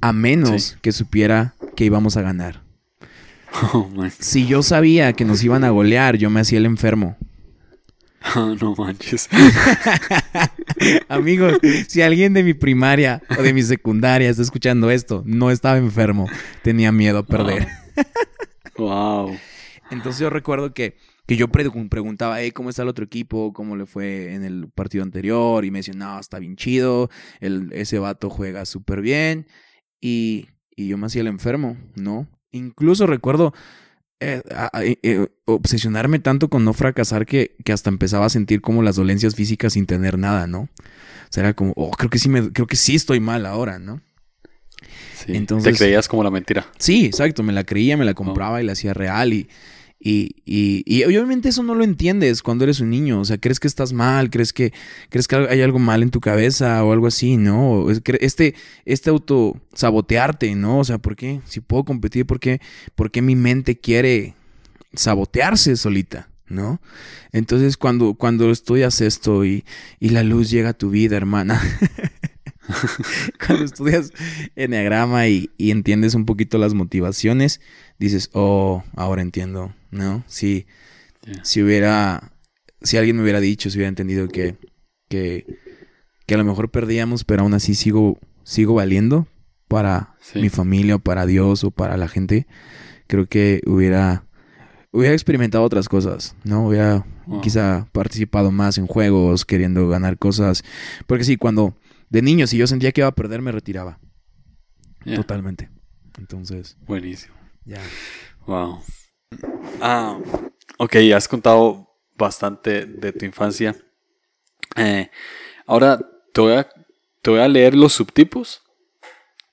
a 0.00 0.12
menos 0.12 0.76
que 0.82 0.92
supiera 0.92 1.54
que 1.76 1.84
íbamos 1.84 2.16
a 2.16 2.22
ganar. 2.22 2.62
Oh, 3.72 3.88
si 4.18 4.46
yo 4.46 4.62
sabía 4.62 5.14
que 5.14 5.24
nos 5.24 5.42
iban 5.42 5.64
a 5.64 5.70
golear, 5.70 6.16
yo 6.16 6.28
me 6.28 6.40
hacía 6.40 6.58
el 6.58 6.66
enfermo. 6.66 7.16
Oh, 8.36 8.54
no 8.60 8.74
manches. 8.76 9.28
Amigos, 11.08 11.58
si 11.88 12.02
alguien 12.02 12.34
de 12.34 12.42
mi 12.42 12.52
primaria 12.52 13.22
o 13.38 13.42
de 13.42 13.54
mi 13.54 13.62
secundaria 13.62 14.28
está 14.28 14.42
escuchando 14.42 14.90
esto, 14.90 15.22
no 15.24 15.50
estaba 15.50 15.78
enfermo, 15.78 16.26
tenía 16.62 16.92
miedo 16.92 17.18
a 17.18 17.26
perder. 17.26 17.68
Wow. 18.76 19.36
Entonces 19.90 20.20
yo 20.20 20.30
recuerdo 20.30 20.74
que, 20.74 20.96
que 21.28 21.36
yo 21.36 21.48
preguntaba, 21.48 22.40
hey, 22.40 22.52
¿cómo 22.52 22.70
está 22.70 22.82
el 22.82 22.88
otro 22.88 23.04
equipo? 23.04 23.52
¿Cómo 23.52 23.76
le 23.76 23.84
fue 23.84 24.32
en 24.32 24.44
el 24.44 24.70
partido 24.70 25.04
anterior? 25.04 25.62
Y 25.66 25.70
me 25.70 25.80
decían, 25.80 25.98
no, 25.98 26.18
está 26.18 26.38
bien 26.38 26.56
chido, 26.56 27.10
el, 27.40 27.70
ese 27.74 27.98
vato 27.98 28.30
juega 28.30 28.64
súper 28.64 29.02
bien. 29.02 29.46
Y, 30.00 30.46
y 30.74 30.88
yo 30.88 30.96
me 30.96 31.06
hacía 31.06 31.20
el 31.20 31.26
enfermo, 31.26 31.76
¿no? 31.96 32.26
Incluso 32.50 33.06
recuerdo 33.06 33.52
eh, 34.20 34.40
eh, 35.02 35.28
obsesionarme 35.44 36.18
tanto 36.18 36.48
con 36.48 36.64
no 36.64 36.72
fracasar 36.72 37.26
que, 37.26 37.56
que, 37.62 37.74
hasta 37.74 37.90
empezaba 37.90 38.24
a 38.24 38.30
sentir 38.30 38.62
como 38.62 38.82
las 38.82 38.96
dolencias 38.96 39.34
físicas 39.34 39.74
sin 39.74 39.84
tener 39.84 40.16
nada, 40.16 40.46
¿no? 40.46 40.60
O 40.60 40.68
sea, 41.28 41.42
era 41.42 41.52
como, 41.52 41.74
oh, 41.76 41.90
creo 41.90 42.08
que 42.08 42.18
sí 42.18 42.30
me, 42.30 42.54
creo 42.54 42.66
que 42.66 42.76
sí 42.76 42.94
estoy 42.94 43.20
mal 43.20 43.44
ahora, 43.44 43.78
¿no? 43.78 44.00
Sí. 45.14 45.36
Entonces, 45.36 45.74
Te 45.74 45.78
creías 45.78 46.08
como 46.08 46.24
la 46.24 46.30
mentira. 46.30 46.66
Sí, 46.78 47.04
exacto, 47.04 47.42
me 47.42 47.52
la 47.52 47.64
creía, 47.64 47.98
me 47.98 48.06
la 48.06 48.14
compraba 48.14 48.62
y 48.62 48.64
la 48.64 48.72
hacía 48.72 48.94
real 48.94 49.34
y, 49.34 49.46
y, 50.00 50.36
y, 50.44 50.84
y, 50.86 51.02
obviamente 51.04 51.48
eso 51.48 51.64
no 51.64 51.74
lo 51.74 51.82
entiendes 51.82 52.42
cuando 52.42 52.62
eres 52.62 52.78
un 52.78 52.90
niño. 52.90 53.20
O 53.20 53.24
sea, 53.24 53.38
crees 53.38 53.58
que 53.58 53.66
estás 53.66 53.92
mal, 53.92 54.30
crees 54.30 54.52
que, 54.52 54.72
crees 55.08 55.26
que 55.26 55.36
hay 55.36 55.60
algo 55.60 55.80
mal 55.80 56.04
en 56.04 56.10
tu 56.10 56.20
cabeza 56.20 56.84
o 56.84 56.92
algo 56.92 57.08
así, 57.08 57.36
¿no? 57.36 57.86
Este, 57.90 58.54
este 58.84 59.10
auto 59.10 59.60
sabotearte, 59.74 60.54
¿no? 60.54 60.78
O 60.78 60.84
sea, 60.84 60.98
¿por 60.98 61.16
qué? 61.16 61.40
Si 61.46 61.60
puedo 61.60 61.84
competir, 61.84 62.26
¿por 62.26 62.38
qué, 62.38 62.60
¿por 62.94 63.10
qué 63.10 63.22
mi 63.22 63.34
mente 63.34 63.78
quiere 63.78 64.34
sabotearse 64.94 65.76
solita? 65.76 66.28
¿No? 66.48 66.80
Entonces, 67.32 67.76
cuando, 67.76 68.14
cuando 68.14 68.50
estudias 68.50 69.02
esto 69.02 69.44
y, 69.44 69.64
y 70.00 70.10
la 70.10 70.22
luz 70.22 70.48
llega 70.48 70.70
a 70.70 70.74
tu 70.74 70.88
vida, 70.88 71.16
hermana, 71.16 71.60
cuando 73.46 73.64
estudias 73.64 74.12
enneagrama 74.56 75.28
y, 75.28 75.50
y 75.58 75.72
entiendes 75.72 76.14
un 76.14 76.24
poquito 76.24 76.56
las 76.56 76.72
motivaciones, 76.72 77.60
dices, 77.98 78.30
oh, 78.32 78.82
ahora 78.96 79.20
entiendo, 79.20 79.74
¿no? 79.90 80.24
Si, 80.26 80.66
si 81.42 81.62
hubiera, 81.62 82.32
si 82.82 82.96
alguien 82.96 83.16
me 83.16 83.22
hubiera 83.22 83.40
dicho, 83.40 83.70
si 83.70 83.78
hubiera 83.78 83.88
entendido 83.88 84.28
que, 84.28 84.56
que, 85.08 85.46
que 86.26 86.34
a 86.34 86.38
lo 86.38 86.44
mejor 86.44 86.70
perdíamos, 86.70 87.24
pero 87.24 87.42
aún 87.42 87.54
así 87.54 87.74
sigo, 87.74 88.18
sigo 88.44 88.74
valiendo 88.74 89.26
para 89.68 90.14
mi 90.34 90.48
familia 90.48 90.96
o 90.96 90.98
para 90.98 91.26
Dios 91.26 91.64
o 91.64 91.70
para 91.70 91.96
la 91.96 92.08
gente, 92.08 92.46
creo 93.06 93.26
que 93.26 93.60
hubiera, 93.66 94.26
hubiera 94.92 95.14
experimentado 95.14 95.64
otras 95.64 95.88
cosas, 95.88 96.34
¿no? 96.44 96.68
Hubiera 96.68 97.06
quizá 97.42 97.88
participado 97.92 98.50
más 98.50 98.78
en 98.78 98.86
juegos, 98.86 99.44
queriendo 99.44 99.88
ganar 99.88 100.18
cosas. 100.18 100.64
Porque 101.06 101.24
sí, 101.24 101.36
cuando 101.36 101.76
de 102.10 102.22
niño, 102.22 102.46
si 102.46 102.56
yo 102.56 102.66
sentía 102.66 102.92
que 102.92 103.02
iba 103.02 103.08
a 103.08 103.14
perder, 103.14 103.42
me 103.42 103.52
retiraba. 103.52 103.98
Totalmente. 105.04 105.70
Entonces. 106.18 106.76
Buenísimo. 106.86 107.34
Ya. 107.64 107.80
Wow. 108.46 108.80
Ah, 109.80 110.18
ok, 110.78 110.96
has 111.14 111.28
contado 111.28 111.88
bastante 112.16 112.86
de 112.86 113.12
tu 113.12 113.24
infancia. 113.24 113.76
Eh, 114.76 115.10
ahora 115.66 115.98
te 116.32 116.40
voy, 116.40 117.40
a, 117.40 117.48
leer 117.48 117.74
los 117.74 117.92
subtipos. 117.92 118.62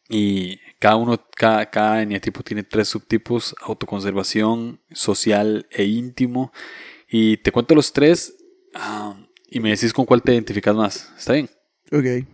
Y 0.10 0.60
cada 0.80 0.96
uno, 0.96 1.20
cada, 1.36 1.70
cada 1.70 2.02
eneatipo 2.02 2.44
tiene 2.44 2.64
tres 2.64 2.88
subtipos: 2.88 3.56
autoconservación, 3.62 4.82
social 4.92 5.68
e 5.72 5.84
íntimo. 5.84 6.52
Y 7.10 7.38
te 7.38 7.52
cuento 7.52 7.76
los 7.76 7.94
tres. 7.94 8.36
Ah, 8.74 9.16
y 9.50 9.60
me 9.60 9.70
decís 9.70 9.94
con 9.94 10.06
cuál 10.06 10.22
te 10.22 10.34
identificas 10.34 10.76
más. 10.76 11.14
¿Está 11.18 11.34
bien? 11.34 11.50
Ok. 11.92 12.28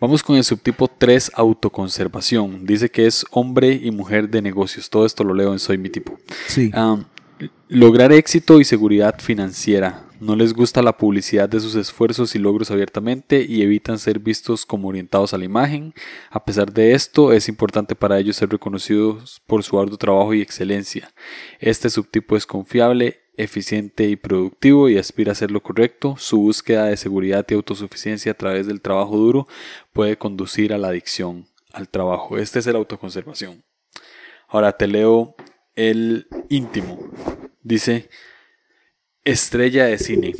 Vamos 0.00 0.22
con 0.22 0.36
el 0.36 0.44
subtipo 0.44 0.88
3, 0.88 1.32
autoconservación. 1.34 2.64
Dice 2.66 2.90
que 2.90 3.06
es 3.06 3.24
hombre 3.30 3.80
y 3.82 3.90
mujer 3.90 4.28
de 4.28 4.42
negocios. 4.42 4.90
Todo 4.90 5.06
esto 5.06 5.24
lo 5.24 5.34
leo 5.34 5.52
en 5.52 5.58
Soy 5.58 5.78
mi 5.78 5.90
tipo. 5.90 6.18
Sí. 6.46 6.70
lograr 7.68 8.12
éxito 8.12 8.60
y 8.60 8.64
seguridad 8.64 9.20
financiera. 9.20 10.04
No 10.20 10.36
les 10.36 10.54
gusta 10.54 10.82
la 10.82 10.96
publicidad 10.96 11.48
de 11.48 11.60
sus 11.60 11.74
esfuerzos 11.74 12.34
y 12.34 12.38
logros 12.38 12.70
abiertamente 12.70 13.44
y 13.46 13.62
evitan 13.62 13.98
ser 13.98 14.20
vistos 14.20 14.64
como 14.64 14.88
orientados 14.88 15.34
a 15.34 15.38
la 15.38 15.44
imagen. 15.44 15.92
A 16.30 16.44
pesar 16.44 16.72
de 16.72 16.92
esto, 16.92 17.32
es 17.32 17.48
importante 17.48 17.94
para 17.94 18.18
ellos 18.18 18.36
ser 18.36 18.48
reconocidos 18.48 19.42
por 19.46 19.62
su 19.64 19.78
arduo 19.78 19.98
trabajo 19.98 20.32
y 20.32 20.40
excelencia. 20.40 21.12
Este 21.58 21.90
subtipo 21.90 22.36
es 22.36 22.46
confiable 22.46 23.23
eficiente 23.36 24.04
y 24.04 24.16
productivo 24.16 24.88
y 24.88 24.98
aspira 24.98 25.30
a 25.30 25.32
hacer 25.32 25.50
lo 25.50 25.62
correcto, 25.62 26.16
su 26.18 26.38
búsqueda 26.38 26.86
de 26.86 26.96
seguridad 26.96 27.44
y 27.48 27.54
autosuficiencia 27.54 28.32
a 28.32 28.36
través 28.36 28.66
del 28.66 28.80
trabajo 28.80 29.16
duro 29.16 29.48
puede 29.92 30.16
conducir 30.16 30.72
a 30.72 30.78
la 30.78 30.88
adicción 30.88 31.46
al 31.72 31.88
trabajo. 31.88 32.38
Este 32.38 32.60
es 32.60 32.66
el 32.66 32.76
autoconservación. 32.76 33.64
Ahora 34.48 34.76
te 34.76 34.86
leo 34.86 35.34
el 35.74 36.28
íntimo. 36.48 37.10
Dice, 37.62 38.08
estrella 39.24 39.86
de 39.86 39.98
cine 39.98 40.34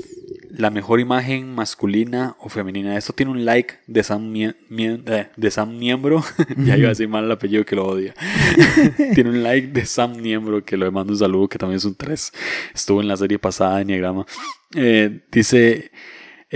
la 0.56 0.70
mejor 0.70 1.00
imagen 1.00 1.54
masculina 1.54 2.36
o 2.38 2.48
femenina. 2.48 2.96
Esto 2.96 3.12
tiene 3.12 3.32
un 3.32 3.44
like 3.44 3.74
de 3.86 4.02
Sam, 4.02 4.34
eh, 4.36 5.28
de 5.36 5.50
Sam 5.50 5.76
Miembro. 5.76 6.22
ya 6.56 6.76
iba 6.76 6.86
a 6.86 6.90
decir 6.90 7.08
mal 7.08 7.24
el 7.24 7.32
apellido 7.32 7.64
que 7.64 7.76
lo 7.76 7.86
odia. 7.86 8.14
tiene 9.14 9.30
un 9.30 9.42
like 9.42 9.68
de 9.68 9.84
Sam 9.84 10.16
Miembro 10.16 10.64
que 10.64 10.76
lo 10.76 10.90
mando 10.92 11.12
un 11.12 11.18
saludo 11.18 11.48
que 11.48 11.58
también 11.58 11.78
es 11.78 11.84
un 11.84 11.94
3. 11.94 12.32
Estuvo 12.74 13.00
en 13.00 13.08
la 13.08 13.16
serie 13.16 13.38
pasada 13.38 13.78
de 13.78 13.84
Niagrama. 13.84 14.26
Eh, 14.74 15.20
dice. 15.30 15.90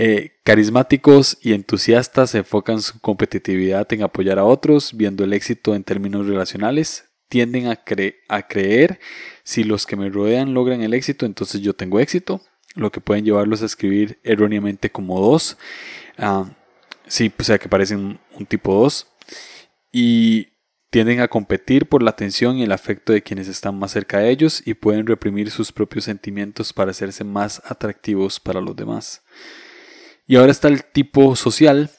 Eh, 0.01 0.39
carismáticos 0.45 1.37
y 1.41 1.51
entusiastas 1.51 2.33
enfocan 2.33 2.81
su 2.81 3.01
competitividad 3.01 3.91
en 3.91 4.03
apoyar 4.03 4.39
a 4.39 4.45
otros, 4.45 4.93
viendo 4.95 5.25
el 5.25 5.33
éxito 5.33 5.75
en 5.75 5.83
términos 5.83 6.25
relacionales, 6.25 7.09
tienden 7.27 7.67
a, 7.67 7.81
a 8.29 8.47
creer 8.47 8.99
si 9.43 9.65
los 9.65 9.85
que 9.85 9.97
me 9.97 10.09
rodean 10.09 10.53
logran 10.53 10.83
el 10.83 10.93
éxito, 10.93 11.25
entonces 11.25 11.59
yo 11.59 11.73
tengo 11.73 11.99
éxito 11.99 12.41
lo 12.75 12.91
que 12.91 13.01
pueden 13.01 13.25
llevarlos 13.25 13.61
a 13.61 13.65
escribir 13.65 14.19
erróneamente 14.23 14.91
como 14.91 15.19
2. 15.19 15.57
Ah, 16.17 16.49
sí, 17.07 17.31
o 17.37 17.43
sea 17.43 17.57
que 17.57 17.69
parecen 17.69 18.19
un 18.37 18.45
tipo 18.45 18.73
2. 18.73 19.07
Y 19.91 20.49
tienden 20.89 21.19
a 21.19 21.27
competir 21.27 21.87
por 21.87 22.01
la 22.01 22.11
atención 22.11 22.57
y 22.57 22.63
el 22.63 22.71
afecto 22.71 23.13
de 23.13 23.21
quienes 23.21 23.47
están 23.47 23.77
más 23.77 23.91
cerca 23.91 24.19
de 24.19 24.29
ellos 24.29 24.61
y 24.65 24.73
pueden 24.73 25.05
reprimir 25.05 25.51
sus 25.51 25.71
propios 25.71 26.05
sentimientos 26.05 26.73
para 26.73 26.91
hacerse 26.91 27.23
más 27.23 27.61
atractivos 27.65 28.39
para 28.39 28.61
los 28.61 28.75
demás. 28.75 29.23
Y 30.25 30.35
ahora 30.35 30.51
está 30.51 30.67
el 30.67 30.83
tipo 30.83 31.35
social, 31.35 31.91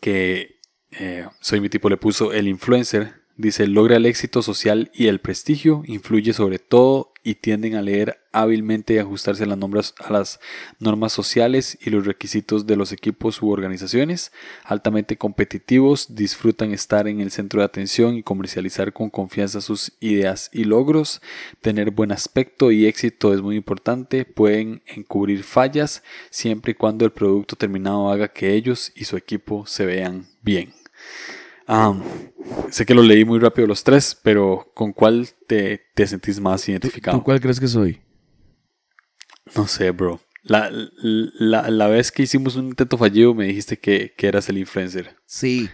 que 0.00 0.60
eh, 0.92 1.26
soy 1.40 1.60
mi 1.60 1.68
tipo 1.68 1.88
le 1.88 1.96
puso 1.96 2.32
el 2.32 2.48
influencer, 2.48 3.26
Dice, 3.38 3.66
logra 3.66 3.96
el 3.96 4.06
éxito 4.06 4.40
social 4.40 4.90
y 4.94 5.08
el 5.08 5.20
prestigio, 5.20 5.82
influye 5.84 6.32
sobre 6.32 6.58
todo 6.58 7.12
y 7.26 7.34
tienden 7.34 7.74
a 7.74 7.82
leer 7.82 8.20
hábilmente 8.30 8.94
y 8.94 8.98
ajustarse 8.98 9.42
a 9.42 9.46
las, 9.46 9.58
normas, 9.58 9.94
a 9.98 10.12
las 10.12 10.38
normas 10.78 11.12
sociales 11.12 11.76
y 11.84 11.90
los 11.90 12.06
requisitos 12.06 12.68
de 12.68 12.76
los 12.76 12.92
equipos 12.92 13.42
u 13.42 13.50
organizaciones. 13.50 14.30
Altamente 14.62 15.16
competitivos, 15.16 16.14
disfrutan 16.14 16.70
estar 16.70 17.08
en 17.08 17.20
el 17.20 17.32
centro 17.32 17.58
de 17.58 17.64
atención 17.64 18.14
y 18.14 18.22
comercializar 18.22 18.92
con 18.92 19.10
confianza 19.10 19.60
sus 19.60 19.90
ideas 19.98 20.50
y 20.52 20.62
logros. 20.62 21.20
Tener 21.62 21.90
buen 21.90 22.12
aspecto 22.12 22.70
y 22.70 22.86
éxito 22.86 23.34
es 23.34 23.42
muy 23.42 23.56
importante. 23.56 24.24
Pueden 24.24 24.82
encubrir 24.86 25.42
fallas 25.42 26.04
siempre 26.30 26.72
y 26.72 26.74
cuando 26.76 27.04
el 27.04 27.10
producto 27.10 27.56
terminado 27.56 28.08
haga 28.08 28.28
que 28.28 28.54
ellos 28.54 28.92
y 28.94 29.06
su 29.06 29.16
equipo 29.16 29.66
se 29.66 29.84
vean 29.84 30.28
bien. 30.42 30.72
Ah, 31.66 31.94
sé 32.70 32.86
que 32.86 32.94
lo 32.94 33.02
leí 33.02 33.24
muy 33.24 33.38
rápido 33.38 33.66
los 33.66 33.82
tres, 33.84 34.18
pero 34.22 34.70
¿con 34.74 34.92
cuál 34.92 35.28
te, 35.46 35.82
te 35.94 36.06
sentís 36.06 36.40
más 36.40 36.68
identificado? 36.68 37.16
¿Con 37.16 37.24
cuál 37.24 37.40
crees 37.40 37.60
que 37.60 37.68
soy? 37.68 38.00
No 39.54 39.66
sé, 39.66 39.90
bro. 39.90 40.20
La, 40.42 40.70
la, 40.70 41.88
vez 41.88 42.12
que 42.12 42.22
hicimos 42.22 42.54
un 42.54 42.66
intento 42.66 42.96
fallido 42.96 43.34
me 43.34 43.46
dijiste 43.46 43.78
que, 43.78 44.14
eras 44.18 44.48
el 44.48 44.58
influencer. 44.58 45.16
Sí. 45.26 45.68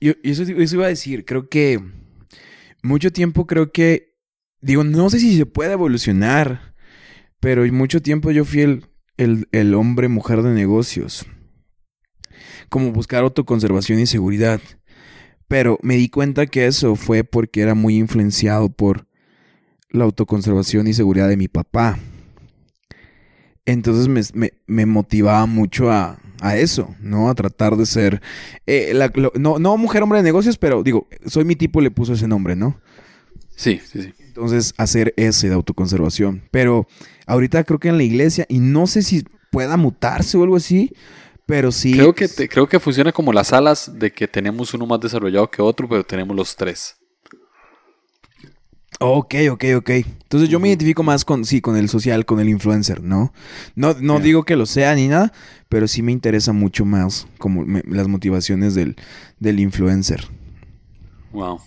Yo, 0.00 0.12
eso, 0.22 0.42
eso, 0.42 0.74
iba 0.76 0.84
a 0.84 0.88
decir. 0.88 1.24
Creo 1.24 1.48
que 1.48 1.80
mucho 2.82 3.10
tiempo 3.10 3.46
creo 3.46 3.72
que... 3.72 4.12
Digo, 4.60 4.84
no 4.84 5.08
sé 5.08 5.18
si 5.18 5.36
se 5.36 5.46
puede 5.46 5.72
evolucionar, 5.72 6.74
pero 7.40 7.64
mucho 7.72 8.02
tiempo 8.02 8.30
yo 8.30 8.44
fui 8.44 8.60
el, 8.60 8.84
el, 9.16 9.48
el 9.50 9.74
hombre 9.74 10.08
mujer 10.08 10.42
de 10.42 10.50
negocios. 10.50 11.26
Como 12.68 12.92
buscar 12.92 13.24
autoconservación 13.24 13.98
y 13.98 14.06
seguridad. 14.06 14.60
Pero 15.52 15.78
me 15.82 15.96
di 15.96 16.08
cuenta 16.08 16.46
que 16.46 16.64
eso 16.64 16.96
fue 16.96 17.24
porque 17.24 17.60
era 17.60 17.74
muy 17.74 17.98
influenciado 17.98 18.70
por 18.70 19.06
la 19.90 20.04
autoconservación 20.04 20.86
y 20.86 20.94
seguridad 20.94 21.28
de 21.28 21.36
mi 21.36 21.46
papá. 21.46 21.98
Entonces 23.66 24.32
me, 24.34 24.86
motivaba 24.86 25.44
mucho 25.44 25.92
a, 25.92 26.18
eso, 26.54 26.96
¿no? 27.00 27.28
A 27.28 27.34
tratar 27.34 27.76
de 27.76 27.84
ser, 27.84 28.22
eh, 28.66 28.98
no, 29.38 29.58
no 29.58 29.76
mujer 29.76 30.02
hombre 30.02 30.20
de 30.20 30.24
negocios, 30.24 30.56
pero 30.56 30.82
digo, 30.82 31.06
soy 31.26 31.44
mi 31.44 31.54
tipo, 31.54 31.82
le 31.82 31.90
puso 31.90 32.14
ese 32.14 32.26
nombre, 32.26 32.56
¿no? 32.56 32.80
Sí, 33.54 33.78
sí, 33.86 34.04
sí. 34.04 34.14
Entonces, 34.20 34.72
hacer 34.78 35.12
ese 35.18 35.50
de 35.50 35.54
autoconservación. 35.54 36.44
Pero 36.50 36.86
ahorita 37.26 37.62
creo 37.64 37.78
que 37.78 37.88
en 37.90 37.98
la 37.98 38.04
iglesia, 38.04 38.46
y 38.48 38.58
no 38.58 38.86
sé 38.86 39.02
si 39.02 39.22
pueda 39.50 39.76
mutarse 39.76 40.38
o 40.38 40.44
algo 40.44 40.56
así, 40.56 40.94
pero 41.46 41.72
sí. 41.72 41.92
Creo 41.92 42.14
que, 42.14 42.28
creo 42.48 42.68
que 42.68 42.80
funciona 42.80 43.12
como 43.12 43.32
las 43.32 43.52
alas 43.52 43.90
de 43.98 44.12
que 44.12 44.26
tenemos 44.28 44.72
uno 44.74 44.86
más 44.86 45.00
desarrollado 45.00 45.50
que 45.50 45.60
otro, 45.62 45.88
pero 45.88 46.04
tenemos 46.04 46.36
los 46.36 46.54
tres. 46.56 46.96
Ok, 49.00 49.34
ok, 49.50 49.64
ok. 49.78 49.90
Entonces 49.90 50.48
yo 50.48 50.60
me 50.60 50.68
identifico 50.68 51.02
más 51.02 51.24
con, 51.24 51.44
sí, 51.44 51.60
con 51.60 51.76
el 51.76 51.88
social, 51.88 52.24
con 52.24 52.38
el 52.40 52.48
influencer, 52.48 53.02
¿no? 53.02 53.32
No, 53.74 53.96
no 53.98 54.20
digo 54.20 54.44
que 54.44 54.54
lo 54.54 54.64
sea 54.66 54.94
ni 54.94 55.08
nada, 55.08 55.32
pero 55.68 55.88
sí 55.88 56.02
me 56.02 56.12
interesa 56.12 56.52
mucho 56.52 56.84
más 56.84 57.26
como 57.38 57.64
me- 57.64 57.82
las 57.88 58.06
motivaciones 58.06 58.74
del, 58.74 58.94
del 59.40 59.58
influencer. 59.58 60.28
Wow. 61.32 61.60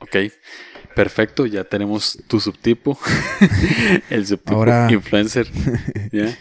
Ok. 0.00 0.16
Perfecto, 0.94 1.44
ya 1.46 1.64
tenemos 1.64 2.18
tu 2.28 2.38
subtipo. 2.38 2.96
el 4.10 4.26
subtipo 4.26 4.54
Ahora- 4.54 4.88
influencer. 4.90 5.50
¿Ya? 6.12 6.36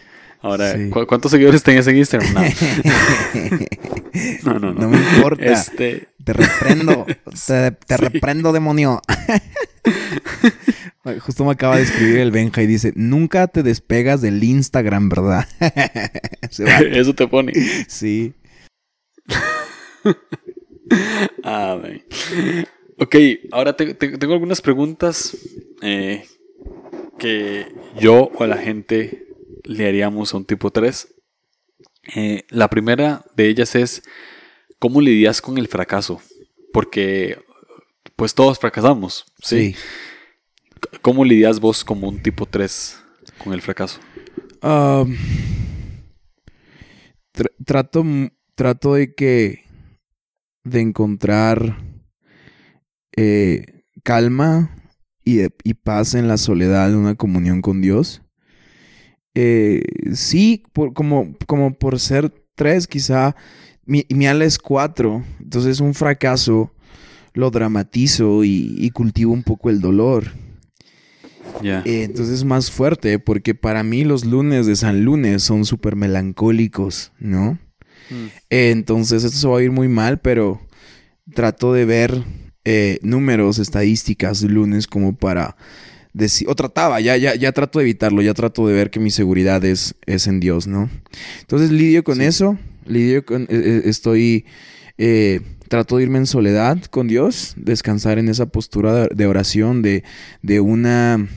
Ahora, 0.45 0.73
Sí. 0.77 0.89
¿cu- 0.91 1.07
¿cuántos 1.07 1.31
seguidores 1.31 1.63
tenías 1.63 1.87
en 1.87 1.97
Instagram? 1.97 2.33
No. 2.35 2.41
no, 4.43 4.59
no, 4.59 4.73
no. 4.73 4.81
No 4.81 4.89
me 4.89 4.97
importa. 4.97 5.43
Este, 5.43 6.09
Te 6.23 6.33
reprendo. 6.33 7.03
te 7.07 7.15
te 7.71 7.95
Sí. 7.97 7.97
reprendo, 7.97 8.53
demonio. 8.53 9.01
Justo 11.21 11.45
me 11.45 11.51
acaba 11.51 11.77
de 11.77 11.83
escribir 11.83 12.19
el 12.19 12.29
Benja 12.29 12.61
y 12.61 12.67
dice: 12.67 12.93
Nunca 12.95 13.47
te 13.47 13.63
despegas 13.63 14.21
del 14.21 14.43
Instagram, 14.43 15.09
¿verdad? 15.09 15.47
Eso 16.91 17.15
te 17.15 17.27
pone. 17.27 17.51
Sí. 17.87 18.33
Ah. 21.43 21.79
Ok, 22.99 23.15
ahora 23.51 23.75
te- 23.75 23.95
te- 23.95 24.19
tengo 24.19 24.33
algunas 24.33 24.61
preguntas 24.61 25.35
eh, 25.81 26.23
que 27.17 27.65
yo 27.99 28.29
o 28.35 28.45
la 28.45 28.57
gente 28.57 29.24
le 29.65 29.87
haríamos 29.87 30.33
a 30.33 30.37
un 30.37 30.45
tipo 30.45 30.71
3. 30.71 31.13
Eh, 32.15 32.43
la 32.49 32.69
primera 32.69 33.25
de 33.35 33.47
ellas 33.49 33.75
es, 33.75 34.03
¿cómo 34.79 35.01
lidias 35.01 35.41
con 35.41 35.57
el 35.57 35.67
fracaso? 35.67 36.21
Porque 36.71 37.37
pues 38.15 38.33
todos 38.33 38.59
fracasamos, 38.59 39.25
¿sí? 39.41 39.73
Sí. 39.73 39.75
¿Cómo 41.01 41.25
lidias 41.25 41.59
vos 41.59 41.83
como 41.83 42.07
un 42.07 42.21
tipo 42.21 42.45
3 42.45 43.01
con 43.43 43.53
el 43.53 43.61
fracaso? 43.61 43.99
Um, 44.61 45.15
tr- 47.33 47.51
trato, 47.65 48.03
trato 48.55 48.93
de 48.95 49.13
que. 49.13 49.63
de 50.63 50.81
encontrar 50.81 51.77
eh, 53.15 53.83
calma 54.03 54.75
y, 55.23 55.35
de- 55.37 55.53
y 55.63 55.73
paz 55.75 56.15
en 56.15 56.27
la 56.27 56.37
soledad 56.37 56.89
de 56.89 56.95
una 56.95 57.15
comunión 57.15 57.61
con 57.61 57.81
Dios. 57.81 58.21
Eh, 59.35 59.83
sí, 60.13 60.63
por, 60.73 60.93
como, 60.93 61.35
como 61.45 61.73
por 61.77 61.99
ser 61.99 62.33
tres, 62.55 62.87
quizá 62.87 63.35
mi, 63.85 64.05
mi 64.09 64.27
ala 64.27 64.45
es 64.45 64.57
cuatro. 64.57 65.23
Entonces, 65.39 65.79
un 65.79 65.93
fracaso 65.93 66.71
lo 67.33 67.51
dramatizo 67.51 68.43
y, 68.43 68.75
y 68.77 68.89
cultivo 68.91 69.33
un 69.33 69.43
poco 69.43 69.69
el 69.69 69.81
dolor. 69.81 70.31
Ya. 71.61 71.81
Eh, 71.85 72.03
entonces 72.03 72.35
es 72.35 72.43
más 72.43 72.71
fuerte 72.71 73.19
porque 73.19 73.55
para 73.55 73.83
mí 73.83 74.03
los 74.03 74.25
lunes 74.25 74.65
de 74.65 74.75
San 74.75 75.03
Lunes 75.03 75.43
son 75.43 75.65
súper 75.65 75.95
melancólicos, 75.95 77.11
¿no? 77.19 77.59
Mm, 78.09 78.25
Eh, 78.49 78.71
entonces 78.71 79.23
esto 79.23 79.37
se 79.37 79.47
va 79.47 79.59
a 79.59 79.63
ir 79.63 79.71
muy 79.71 79.87
mal, 79.87 80.19
pero 80.19 80.61
trato 81.33 81.73
de 81.73 81.85
ver 81.85 82.23
eh, 82.65 82.99
números, 83.03 83.59
estadísticas 83.59 84.41
lunes 84.41 84.87
como 84.87 85.15
para 85.15 85.55
o 86.47 86.55
trataba, 86.55 86.99
ya, 87.01 87.17
ya, 87.17 87.35
ya 87.35 87.51
trato 87.51 87.79
de 87.79 87.85
evitarlo, 87.85 88.21
ya 88.21 88.33
trato 88.33 88.67
de 88.67 88.73
ver 88.73 88.89
que 88.89 88.99
mi 88.99 89.11
seguridad 89.11 89.63
es, 89.65 89.95
es 90.05 90.27
en 90.27 90.39
Dios, 90.39 90.67
¿no? 90.67 90.89
Entonces 91.41 91.71
lidio 91.71 92.03
con 92.03 92.17
Sí. 92.17 92.23
eso, 92.23 92.57
lidio 92.85 93.25
con, 93.25 93.47
eh, 93.49 93.81
estoy, 93.85 94.45
eh, 94.97 95.41
trato 95.67 95.97
de 95.97 96.03
irme 96.03 96.19
en 96.19 96.25
soledad 96.25 96.77
con 96.89 97.07
Dios, 97.07 97.53
descansar 97.57 98.17
en 98.19 98.29
esa 98.29 98.45
postura 98.45 99.07
de, 99.07 99.25
oración, 99.25 99.81
de, 99.81 100.03
de 100.41 100.59
una, 100.61 101.27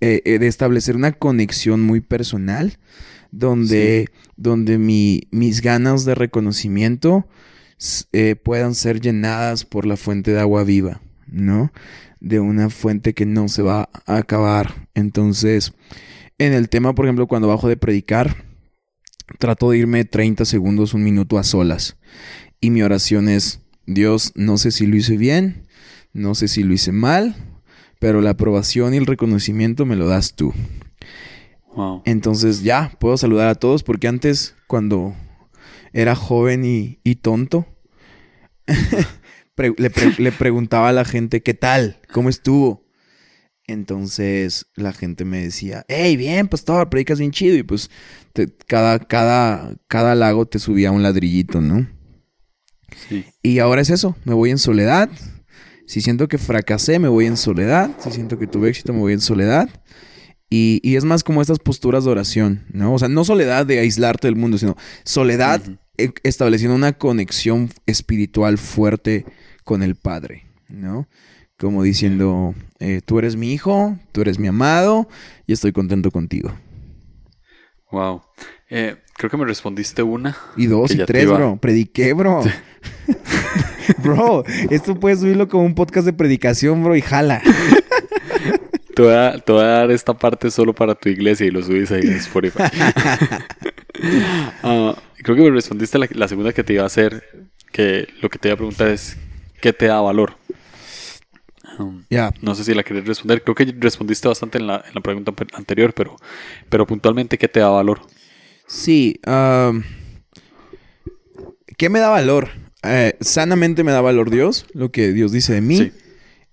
eh, 0.00 0.22
eh, 0.24 0.38
de 0.38 0.46
establecer 0.46 0.96
una 0.96 1.12
conexión 1.12 1.80
muy 1.82 2.00
personal, 2.00 2.78
donde, 3.30 4.08
donde 4.36 4.78
mi- 4.78 5.22
mis 5.32 5.60
ganas 5.60 6.04
de 6.04 6.14
reconocimiento 6.14 7.26
eh, 8.12 8.36
puedan 8.36 8.74
ser 8.74 9.00
llenadas 9.00 9.64
por 9.64 9.84
la 9.86 9.96
fuente 9.96 10.30
de 10.30 10.40
agua 10.40 10.64
viva, 10.64 11.00
¿no? 11.26 11.72
De 12.24 12.40
una 12.40 12.70
fuente 12.70 13.12
que 13.12 13.26
no 13.26 13.48
se 13.48 13.60
va 13.60 13.90
a 14.06 14.16
acabar. 14.16 14.88
Entonces, 14.94 15.74
en 16.38 16.54
el 16.54 16.70
tema, 16.70 16.94
por 16.94 17.04
ejemplo, 17.04 17.26
cuando 17.26 17.48
bajo 17.48 17.68
de 17.68 17.76
predicar, 17.76 18.44
trato 19.38 19.70
de 19.70 19.78
irme 19.78 20.06
30 20.06 20.46
segundos, 20.46 20.94
un 20.94 21.04
minuto 21.04 21.36
a 21.36 21.44
solas. 21.44 21.98
Y 22.60 22.70
mi 22.70 22.82
oración 22.82 23.28
es, 23.28 23.60
Dios, 23.84 24.32
no 24.36 24.56
sé 24.56 24.70
si 24.70 24.86
lo 24.86 24.96
hice 24.96 25.18
bien, 25.18 25.66
no 26.14 26.34
sé 26.34 26.48
si 26.48 26.62
lo 26.62 26.72
hice 26.72 26.92
mal, 26.92 27.36
pero 27.98 28.22
la 28.22 28.30
aprobación 28.30 28.94
y 28.94 28.96
el 28.96 29.06
reconocimiento 29.06 29.84
me 29.84 29.96
lo 29.96 30.08
das 30.08 30.34
tú. 30.34 30.54
wow. 31.74 32.00
Entonces 32.06 32.62
ya, 32.62 32.96
puedo 32.98 33.18
saludar 33.18 33.48
a 33.48 33.54
todos 33.54 33.82
porque 33.82 34.08
antes, 34.08 34.56
cuando 34.66 35.14
era 35.92 36.14
joven 36.14 36.64
y, 36.64 37.00
y 37.04 37.16
tonto, 37.16 37.66
pre- 39.54 39.74
le, 39.76 39.90
pre- 39.90 40.14
le 40.18 40.32
preguntaba 40.32 40.88
a 40.88 40.92
la 40.92 41.04
gente, 41.04 41.42
¿qué 41.42 41.54
tal? 41.54 42.00
¿Cómo 42.12 42.28
estuvo? 42.28 42.84
Entonces 43.66 44.66
la 44.76 44.92
gente 44.92 45.24
me 45.24 45.42
decía, 45.42 45.84
hey, 45.88 46.16
bien, 46.16 46.48
pastor, 46.48 46.90
predicas 46.90 47.18
bien 47.18 47.30
chido. 47.30 47.56
Y 47.56 47.62
pues 47.62 47.90
te- 48.32 48.54
cada, 48.66 48.98
cada, 48.98 49.74
cada 49.88 50.14
lago 50.14 50.46
te 50.46 50.58
subía 50.58 50.90
un 50.92 51.02
ladrillito, 51.02 51.60
¿no? 51.60 51.88
Sí. 53.08 53.24
Y 53.42 53.58
ahora 53.58 53.80
es 53.80 53.90
eso, 53.90 54.16
me 54.24 54.34
voy 54.34 54.50
en 54.50 54.58
soledad. 54.58 55.08
Si 55.86 56.00
siento 56.00 56.28
que 56.28 56.38
fracasé, 56.38 56.98
me 56.98 57.08
voy 57.08 57.26
en 57.26 57.36
soledad. 57.36 57.90
Si 58.00 58.10
siento 58.10 58.38
que 58.38 58.46
tuve 58.46 58.68
éxito, 58.68 58.92
me 58.92 59.00
voy 59.00 59.14
en 59.14 59.20
soledad. 59.20 59.68
Y, 60.50 60.80
y 60.82 60.96
es 60.96 61.04
más 61.04 61.24
como 61.24 61.40
estas 61.40 61.58
posturas 61.58 62.04
de 62.04 62.10
oración, 62.10 62.64
¿no? 62.70 62.94
O 62.94 62.98
sea, 62.98 63.08
no 63.08 63.24
soledad 63.24 63.66
de 63.66 63.80
aislarte 63.80 64.28
del 64.28 64.36
mundo, 64.36 64.56
sino 64.58 64.76
soledad 65.04 65.60
e- 65.96 66.12
estableciendo 66.22 66.76
una 66.76 66.92
conexión 66.92 67.70
espiritual 67.86 68.58
fuerte 68.58 69.24
con 69.64 69.82
el 69.82 69.96
Padre, 69.96 70.46
¿no? 70.68 71.08
Como 71.58 71.82
diciendo, 71.82 72.54
eh, 72.78 73.00
tú 73.04 73.18
eres 73.18 73.36
mi 73.36 73.52
hijo, 73.52 73.98
tú 74.12 74.20
eres 74.20 74.38
mi 74.38 74.48
amado 74.48 75.08
y 75.46 75.52
estoy 75.52 75.72
contento 75.72 76.10
contigo. 76.10 76.52
Wow. 77.90 78.22
Eh, 78.68 78.96
creo 79.16 79.30
que 79.30 79.36
me 79.36 79.44
respondiste 79.44 80.02
una. 80.02 80.36
Y 80.56 80.66
dos 80.66 80.90
y 80.90 80.98
tres, 81.04 81.26
bro. 81.26 81.56
Prediqué, 81.56 82.12
bro. 82.12 82.42
bro, 84.02 84.44
esto 84.70 84.98
puedes 84.98 85.20
subirlo 85.20 85.48
como 85.48 85.64
un 85.64 85.74
podcast 85.74 86.06
de 86.06 86.12
predicación, 86.12 86.82
bro, 86.82 86.96
y 86.96 87.00
jala. 87.02 87.40
Te 88.94 89.02
voy, 89.02 89.14
a, 89.14 89.38
te 89.38 89.52
voy 89.52 89.62
a 89.62 89.66
dar 89.66 89.90
esta 89.90 90.14
parte 90.14 90.50
solo 90.50 90.72
para 90.72 90.94
tu 90.94 91.08
iglesia 91.08 91.46
y 91.46 91.50
lo 91.50 91.62
subís 91.62 91.90
ahí 91.90 92.02
en 92.02 92.16
Spotify. 92.16 92.64
Ah, 94.62 94.94
creo 95.22 95.36
que 95.36 95.42
me 95.42 95.50
respondiste 95.50 95.98
la, 95.98 96.08
la 96.10 96.28
segunda 96.28 96.52
que 96.52 96.64
te 96.64 96.74
iba 96.74 96.82
a 96.82 96.86
hacer, 96.86 97.22
que 97.72 98.08
lo 98.20 98.28
que 98.28 98.38
te 98.38 98.48
iba 98.48 98.54
a 98.54 98.56
preguntar 98.56 98.88
es, 98.88 99.16
¿qué 99.64 99.72
te 99.72 99.86
da 99.86 100.02
valor? 100.02 100.36
Um, 101.78 102.04
Ya. 102.10 102.34
no 102.42 102.54
sé 102.54 102.64
si 102.64 102.74
la 102.74 102.82
querés 102.82 103.06
responder. 103.06 103.42
Creo 103.42 103.54
que 103.54 103.74
respondiste 103.78 104.28
bastante 104.28 104.58
en 104.58 104.66
la, 104.66 104.84
en 104.86 104.94
la 104.94 105.00
pregunta 105.00 105.32
anterior, 105.54 105.94
pero, 105.94 106.16
pero 106.68 106.86
puntualmente, 106.86 107.38
¿qué 107.38 107.48
te 107.48 107.60
da 107.60 107.68
valor? 107.70 108.02
Sí. 108.66 109.18
¿Qué 111.78 111.88
me 111.88 111.98
da 111.98 112.10
valor? 112.10 112.50
Eh, 112.82 113.16
sanamente 113.20 113.84
me 113.84 113.92
da 113.92 114.02
valor 114.02 114.28
Dios, 114.28 114.66
lo 114.74 114.92
que 114.92 115.12
Dios 115.12 115.32
dice 115.32 115.54
de 115.54 115.60
mí. 115.62 115.78
Sí. 115.78 115.92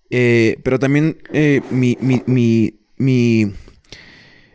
Eh, 0.10 0.56
pero 0.64 0.80
también 0.80 1.18
eh, 1.34 1.60
mi, 1.70 1.98
mi, 2.00 2.24
mi, 2.26 2.80
mi, 2.98 3.52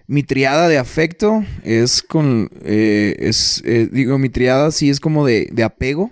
mi 0.06 0.22
triada 0.22 0.66
de 0.68 0.78
afecto 0.78 1.44
es 1.62 2.02
con... 2.02 2.48
eh, 2.64 3.16
es, 3.18 3.62
eh, 3.66 3.88
digo, 3.92 4.18
mi 4.18 4.30
triada 4.30 4.70
sí 4.70 4.88
es 4.88 4.98
como 4.98 5.26
de, 5.26 5.48
de 5.52 5.62
apego. 5.62 6.10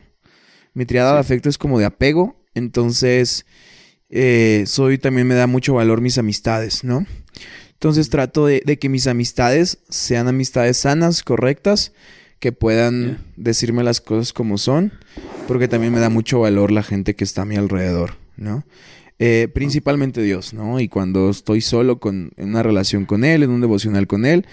Mi 0.74 0.87
triada 0.87 1.14
de 1.14 1.20
afecto 1.20 1.48
es 1.48 1.58
como 1.58 1.78
de 1.78 1.87
apego. 1.87 2.37
Entonces, 2.54 3.46
eh, 4.10 4.64
soy 4.66 4.98
también 4.98 5.26
me 5.26 5.34
da 5.34 5.46
mucho 5.46 5.74
valor 5.74 6.00
mis 6.00 6.18
amistades, 6.18 6.84
¿no? 6.84 7.06
Entonces 7.72 8.10
trato 8.10 8.46
de, 8.46 8.62
de 8.64 8.78
que 8.78 8.88
mis 8.88 9.06
amistades 9.06 9.78
sean 9.88 10.29
amistades 10.29 10.79
sanas, 10.79 11.22
correctas, 11.22 11.92
que 12.38 12.52
puedan 12.52 13.18
decirme 13.37 13.83
las 13.83 14.00
cosas 14.00 14.33
como 14.33 14.58
son, 14.58 14.92
porque 15.48 15.66
también 15.66 15.92
me 15.92 16.00
da 16.00 16.10
mucho 16.10 16.40
valor 16.40 16.70
la 16.70 16.83
gente 16.83 17.16
que 17.16 17.25
está 17.25 17.42
a 17.42 17.46
mi 17.46 17.56
alrededor, 17.56 18.16
¿no? 18.37 18.64
Eh, 19.18 19.48
principalmente 19.54 20.22
Dios, 20.22 20.52
¿no? 20.52 20.81
Y 20.81 20.88
cuando 20.88 21.31
estoy 21.31 21.60
solo 21.60 22.00
con, 22.00 22.33
en 22.37 22.48
una 22.50 22.62
relación 22.62 23.06
con 23.06 23.25
Él, 23.25 23.44
en 23.44 23.50
un 23.50 23.60
devocional 23.60 24.06
con 24.06 24.27
Él, 24.27 24.46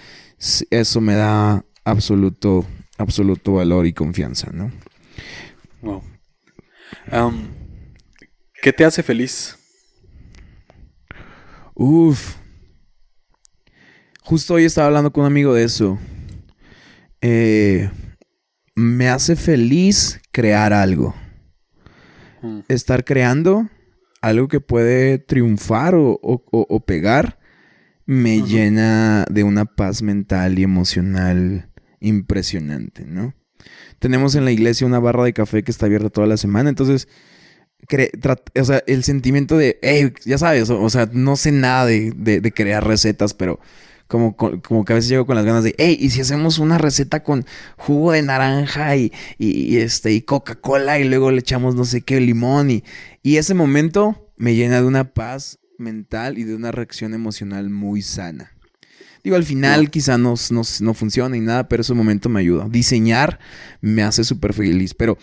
eso 0.70 1.00
me 1.00 1.14
da 1.14 1.64
absoluto, 1.84 2.64
absoluto 2.96 3.54
valor 3.54 3.86
y 3.86 3.92
confianza, 3.92 4.50
¿no? 4.52 4.70
Wow. 5.82 6.02
Um, 7.10 7.48
¿Qué 8.62 8.72
te 8.72 8.84
hace 8.84 9.02
feliz? 9.02 9.56
Uf. 11.74 12.36
Justo 14.22 14.54
hoy 14.54 14.64
estaba 14.64 14.86
hablando 14.86 15.12
con 15.12 15.22
un 15.22 15.26
amigo 15.26 15.54
de 15.54 15.64
eso. 15.64 15.98
Eh, 17.20 17.90
me 18.74 19.08
hace 19.08 19.36
feliz 19.36 20.20
crear 20.30 20.72
algo. 20.72 21.14
Mm, 22.40 22.60
Estar 22.68 23.04
creando 23.04 23.68
algo 24.20 24.48
que 24.48 24.60
puede 24.60 25.18
triunfar 25.18 25.94
o, 25.96 26.84
pegar, 26.86 27.38
me 28.06 28.42
llena 28.42 29.24
de 29.28 29.42
una 29.42 29.64
paz 29.64 30.02
mental 30.02 30.58
y 30.58 30.62
emocional 30.62 31.70
impresionante, 32.00 33.04
¿no? 33.04 33.34
Tenemos 33.98 34.34
en 34.34 34.44
la 34.44 34.52
iglesia 34.52 34.86
una 34.86 34.98
barra 34.98 35.24
de 35.24 35.32
café 35.32 35.62
que 35.62 35.70
está 35.70 35.86
abierta 35.86 36.10
toda 36.10 36.26
la 36.26 36.36
semana, 36.36 36.68
entonces, 36.68 37.08
o 38.58 38.64
sea, 38.64 38.82
el 38.86 39.04
sentimiento 39.04 39.56
de, 39.56 39.78
hey, 39.82 40.12
ya 40.24 40.38
sabes, 40.38 40.70
o, 40.70 40.90
sea, 40.90 41.08
no 41.12 41.36
sé 41.36 41.52
nada 41.52 41.86
de 41.86 42.52
crear 42.54 42.86
recetas, 42.86 43.34
pero 43.34 43.60
como, 44.12 44.36
como 44.36 44.84
que 44.84 44.92
a 44.92 44.96
veces 44.96 45.08
llego 45.08 45.24
con 45.24 45.36
las 45.36 45.44
ganas 45.46 45.64
de, 45.64 45.74
hey, 45.78 45.96
¿y 45.98 46.10
si 46.10 46.20
hacemos 46.20 46.58
una 46.58 46.76
receta 46.76 47.22
con 47.22 47.46
jugo 47.78 48.12
de 48.12 48.20
naranja 48.20 48.94
y, 48.94 49.10
este, 49.38 50.12
y 50.12 50.20
Coca-Cola 50.20 50.98
y 50.98 51.04
luego 51.04 51.30
le 51.30 51.40
echamos 51.40 51.74
no 51.74 51.86
sé 51.86 52.02
qué, 52.02 52.20
limón? 52.20 52.70
Y, 52.70 52.84
y 53.22 53.38
ese 53.38 53.54
momento 53.54 54.30
me 54.36 54.54
llena 54.54 54.82
de 54.82 54.86
una 54.86 55.14
paz 55.14 55.60
mental 55.78 56.36
y 56.36 56.44
de 56.44 56.54
una 56.54 56.72
reacción 56.72 57.14
emocional 57.14 57.70
muy 57.70 58.02
sana. 58.02 58.52
Digo, 59.24 59.36
al 59.36 59.44
final 59.44 59.90
quizá 59.90 60.18
no, 60.18 60.34
no, 60.50 60.62
no 60.80 60.94
funciona 60.94 61.36
y 61.36 61.40
nada, 61.40 61.68
pero 61.68 61.82
ese 61.82 61.94
momento 61.94 62.28
me 62.28 62.40
ayuda. 62.40 62.68
Diseñar 62.68 63.38
me 63.80 64.02
hace 64.02 64.24
súper 64.24 64.52
feliz, 64.52 64.94
pero 64.94 65.16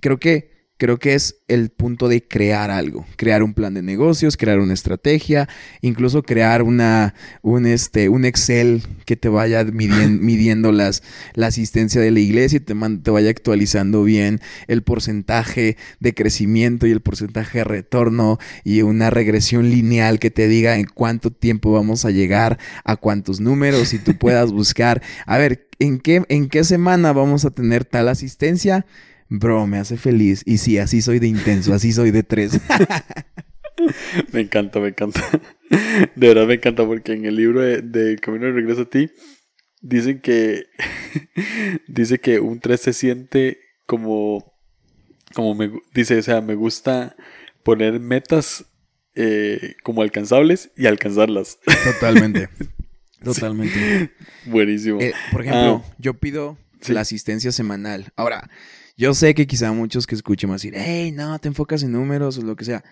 creo 0.00 0.18
que 0.18 0.51
creo 0.82 0.98
que 0.98 1.14
es 1.14 1.36
el 1.46 1.70
punto 1.70 2.08
de 2.08 2.26
crear 2.26 2.72
algo, 2.72 3.06
crear 3.14 3.44
un 3.44 3.54
plan 3.54 3.72
de 3.72 3.82
negocios, 3.82 4.36
crear 4.36 4.58
una 4.58 4.74
estrategia, 4.74 5.48
incluso 5.80 6.24
crear 6.24 6.64
una, 6.64 7.14
un, 7.40 7.66
este, 7.66 8.08
un 8.08 8.24
Excel 8.24 8.82
que 9.06 9.14
te 9.14 9.28
vaya 9.28 9.62
midiendo, 9.72 10.72
las, 10.72 11.04
la 11.34 11.46
asistencia 11.46 12.00
de 12.00 12.10
la 12.10 12.18
iglesia 12.18 12.56
y 12.56 12.60
te, 12.60 12.74
te 12.74 13.10
vaya 13.12 13.30
actualizando 13.30 14.02
bien 14.02 14.40
el 14.66 14.82
porcentaje 14.82 15.76
de 16.00 16.14
crecimiento 16.14 16.88
y 16.88 16.90
el 16.90 17.00
porcentaje 17.00 17.58
de 17.58 17.64
retorno 17.64 18.40
y 18.64 18.82
una 18.82 19.08
regresión 19.08 19.70
lineal 19.70 20.18
que 20.18 20.32
te 20.32 20.48
diga 20.48 20.78
en 20.78 20.86
cuánto 20.92 21.30
tiempo 21.30 21.70
vamos 21.70 22.04
a 22.04 22.10
llegar 22.10 22.58
a 22.82 22.96
cuántos 22.96 23.38
números 23.38 23.94
y 23.94 24.00
tú 24.00 24.14
puedas 24.18 24.50
buscar, 24.50 25.00
a 25.26 25.38
ver, 25.38 25.68
¿en 25.78 26.00
qué, 26.00 26.24
en 26.28 26.48
qué 26.48 26.64
semana 26.64 27.12
vamos 27.12 27.44
a 27.44 27.52
tener 27.52 27.84
tal 27.84 28.08
asistencia? 28.08 28.84
Bro, 29.34 29.66
me 29.66 29.78
hace 29.78 29.96
feliz. 29.96 30.42
Y 30.44 30.58
sí, 30.58 30.76
así 30.76 31.00
soy 31.00 31.18
de 31.18 31.26
intenso, 31.26 31.72
así 31.72 31.90
soy 31.90 32.10
de 32.10 32.22
tres. 32.22 32.60
me 34.32 34.40
encanta, 34.40 34.78
me 34.78 34.88
encanta. 34.88 35.22
De 36.16 36.28
verdad 36.28 36.46
me 36.46 36.54
encanta 36.54 36.84
porque 36.84 37.14
en 37.14 37.24
el 37.24 37.36
libro 37.36 37.62
de, 37.62 38.18
Camino 38.18 38.44
de 38.44 38.52
Regreso 38.52 38.82
a 38.82 38.90
ti 38.90 39.10
dicen 39.80 40.20
que 40.20 40.66
dice 41.88 42.18
que 42.18 42.40
un 42.40 42.60
3 42.60 42.78
se 42.78 42.92
siente 42.92 43.58
como 43.86 44.52
como 45.34 45.54
me 45.54 45.72
dice, 45.94 46.18
o 46.18 46.22
sea, 46.22 46.42
me 46.42 46.54
gusta 46.54 47.16
poner 47.64 48.00
metas 48.00 48.66
eh, 49.14 49.76
como 49.82 50.02
alcanzables 50.02 50.70
y 50.76 50.84
alcanzarlas. 50.84 51.58
Totalmente. 51.84 52.50
Totalmente. 53.24 54.12
Buenísimo. 54.44 55.00
Eh, 55.00 55.14
por 55.30 55.40
ejemplo, 55.40 55.82
ah. 55.86 55.94
yo 55.96 56.12
pido 56.12 56.58
la 56.86 57.00
asistencia 57.00 57.50
semanal. 57.50 58.12
Ahora, 58.14 58.50
yo 58.96 59.14
sé 59.14 59.34
que 59.34 59.46
quizá 59.46 59.72
muchos 59.72 60.06
que 60.06 60.14
escuchen 60.14 60.48
van 60.48 60.54
a 60.54 60.56
decir, 60.56 60.74
hey, 60.76 61.12
no, 61.12 61.38
te 61.38 61.48
enfocas 61.48 61.82
en 61.82 61.92
números 61.92 62.38
o 62.38 62.42
lo 62.42 62.56
que 62.56 62.64
sea. 62.64 62.84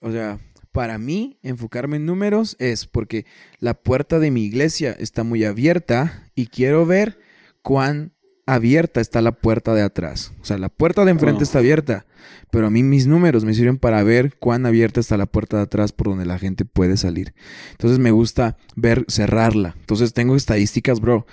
O 0.00 0.10
sea, 0.10 0.40
para 0.72 0.98
mí, 0.98 1.38
enfocarme 1.42 1.96
en 1.96 2.06
números 2.06 2.56
es 2.58 2.86
porque 2.86 3.26
la 3.58 3.74
puerta 3.74 4.18
de 4.18 4.30
mi 4.30 4.44
iglesia 4.44 4.92
está 4.98 5.22
muy 5.22 5.44
abierta 5.44 6.30
y 6.34 6.46
quiero 6.46 6.86
ver 6.86 7.18
cuán 7.62 8.14
abierta 8.46 9.00
está 9.00 9.20
la 9.20 9.32
puerta 9.32 9.74
de 9.74 9.82
atrás. 9.82 10.32
O 10.40 10.44
sea, 10.44 10.58
la 10.58 10.68
puerta 10.68 11.04
de 11.04 11.12
enfrente 11.12 11.44
está 11.44 11.58
abierta, 11.58 12.06
pero 12.50 12.66
a 12.66 12.70
mí 12.70 12.82
mis 12.82 13.06
números 13.06 13.44
me 13.44 13.54
sirven 13.54 13.78
para 13.78 14.02
ver 14.02 14.36
cuán 14.38 14.66
abierta 14.66 14.98
está 14.98 15.16
la 15.16 15.26
puerta 15.26 15.58
de 15.58 15.64
atrás 15.64 15.92
por 15.92 16.08
donde 16.08 16.26
la 16.26 16.38
gente 16.38 16.64
puede 16.64 16.96
salir. 16.96 17.34
Entonces 17.72 17.98
me 17.98 18.10
gusta 18.10 18.56
ver 18.74 19.04
cerrarla. 19.08 19.76
Entonces 19.78 20.14
tengo 20.14 20.36
estadísticas, 20.36 21.00
bro, 21.00 21.26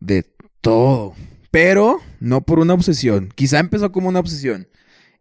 de 0.00 0.24
todo. 0.60 1.14
Pero 1.54 2.00
no 2.18 2.40
por 2.40 2.58
una 2.58 2.74
obsesión. 2.74 3.32
Quizá 3.32 3.60
empezó 3.60 3.92
como 3.92 4.08
una 4.08 4.18
obsesión 4.18 4.66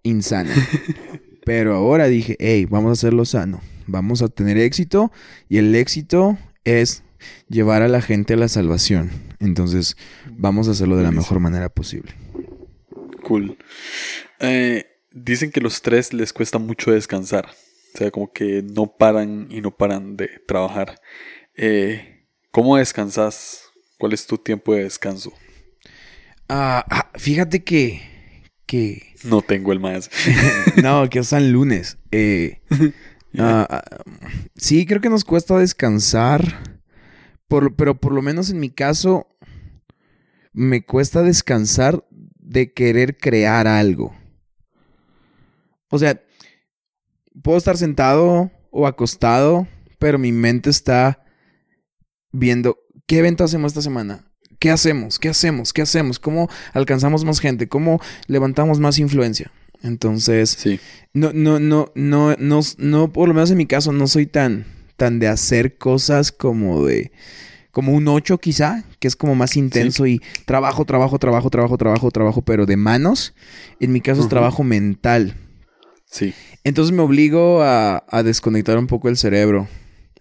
insana. 0.01 0.51
Pero 1.45 1.75
ahora 1.75 2.07
dije, 2.07 2.37
hey, 2.39 2.65
vamos 2.65 2.89
a 2.89 2.93
hacerlo 2.93 3.23
sano. 3.23 3.61
Vamos 3.85 4.23
a 4.23 4.29
tener 4.29 4.57
éxito. 4.57 5.11
Y 5.47 5.59
el 5.59 5.75
éxito 5.75 6.39
es 6.63 7.03
llevar 7.49 7.83
a 7.83 7.87
la 7.87 8.01
gente 8.01 8.33
a 8.33 8.37
la 8.37 8.47
salvación. 8.47 9.11
Entonces, 9.39 9.95
vamos 10.25 10.67
a 10.67 10.71
hacerlo 10.71 10.97
de 10.97 11.03
la 11.03 11.11
mejor 11.11 11.39
manera 11.39 11.69
posible. 11.69 12.15
Cool. 13.21 13.55
Eh, 14.39 14.87
dicen 15.11 15.51
que 15.51 15.61
los 15.61 15.83
tres 15.83 16.13
les 16.13 16.33
cuesta 16.33 16.57
mucho 16.57 16.89
descansar. 16.89 17.45
O 17.93 17.97
sea, 17.99 18.09
como 18.09 18.33
que 18.33 18.63
no 18.63 18.97
paran 18.97 19.49
y 19.51 19.61
no 19.61 19.69
paran 19.69 20.17
de 20.17 20.31
trabajar. 20.47 20.99
Eh, 21.55 22.25
¿Cómo 22.49 22.77
descansas? 22.77 23.65
¿Cuál 23.99 24.13
es 24.13 24.25
tu 24.25 24.39
tiempo 24.39 24.73
de 24.73 24.85
descanso? 24.85 25.31
Ah, 26.49 26.85
ah, 26.89 27.09
fíjate 27.15 27.63
que, 27.63 28.01
que... 28.65 29.15
No 29.23 29.41
tengo 29.41 29.71
el 29.71 29.79
más. 29.79 30.09
no, 30.83 31.09
que 31.09 31.23
son 31.23 31.51
lunes. 31.51 31.97
Eh, 32.11 32.61
ah, 33.37 33.83
sí, 34.55 34.85
creo 34.85 35.01
que 35.01 35.09
nos 35.09 35.25
cuesta 35.25 35.57
descansar. 35.57 36.61
Por, 37.47 37.75
pero 37.75 37.99
por 37.99 38.13
lo 38.13 38.21
menos 38.21 38.49
en 38.49 38.59
mi 38.59 38.69
caso, 38.69 39.27
me 40.53 40.85
cuesta 40.85 41.21
descansar 41.21 42.05
de 42.09 42.73
querer 42.73 43.17
crear 43.17 43.67
algo. 43.67 44.15
O 45.89 45.99
sea, 45.99 46.21
puedo 47.43 47.57
estar 47.57 47.77
sentado 47.77 48.51
o 48.71 48.87
acostado, 48.87 49.67
pero 49.99 50.17
mi 50.17 50.31
mente 50.31 50.69
está 50.69 51.23
viendo 52.31 52.79
qué 53.05 53.19
evento 53.19 53.43
hacemos 53.43 53.71
esta 53.71 53.81
semana. 53.81 54.32
¿Qué 54.59 54.71
hacemos? 54.71 55.19
¿Qué 55.19 55.29
hacemos? 55.29 55.73
¿Qué 55.73 55.81
hacemos? 55.81 56.19
¿Cómo 56.19 56.49
alcanzamos 56.73 57.25
más 57.25 57.39
gente? 57.39 57.67
¿Cómo 57.67 57.99
levantamos 58.27 58.79
más 58.79 58.99
influencia? 58.99 59.51
Entonces, 59.81 60.49
sí. 60.49 60.79
no, 61.13 61.33
no, 61.33 61.59
no, 61.59 61.91
no, 61.93 62.35
no, 62.37 62.61
no, 62.77 63.11
por 63.11 63.27
lo 63.27 63.33
menos 63.33 63.51
en 63.51 63.57
mi 63.57 63.65
caso, 63.65 63.91
no 63.91 64.07
soy 64.07 64.25
tan, 64.25 64.65
tan 64.95 65.19
de 65.19 65.27
hacer 65.27 65.77
cosas 65.77 66.31
como 66.31 66.85
de, 66.85 67.11
como 67.71 67.91
un 67.91 68.07
8 68.07 68.37
quizá, 68.37 68.85
que 68.99 69.09
es 69.09 69.17
como 69.17 69.35
más 69.35 69.57
intenso 69.57 70.07
y 70.07 70.21
trabajo, 70.45 70.85
trabajo, 70.85 71.19
trabajo, 71.19 71.49
trabajo, 71.49 71.77
trabajo, 71.77 72.11
trabajo, 72.11 72.41
pero 72.41 72.65
de 72.65 72.77
manos. 72.77 73.33
En 73.81 73.91
mi 73.91 73.99
caso 73.99 74.21
es 74.21 74.29
trabajo 74.29 74.63
mental. 74.63 75.35
Sí. 76.05 76.33
Entonces 76.63 76.95
me 76.95 77.01
obligo 77.01 77.61
a, 77.61 78.05
a 78.07 78.23
desconectar 78.23 78.77
un 78.77 78.87
poco 78.87 79.09
el 79.09 79.17
cerebro, 79.17 79.67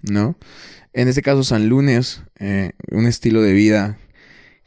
¿no? 0.01 0.37
En 0.93 1.09
este 1.09 1.23
caso, 1.23 1.45
San 1.45 1.69
Lunes, 1.69 2.23
eh, 2.39 2.73
un 2.91 3.07
estilo 3.07 3.41
de 3.43 3.53
vida 3.53 3.99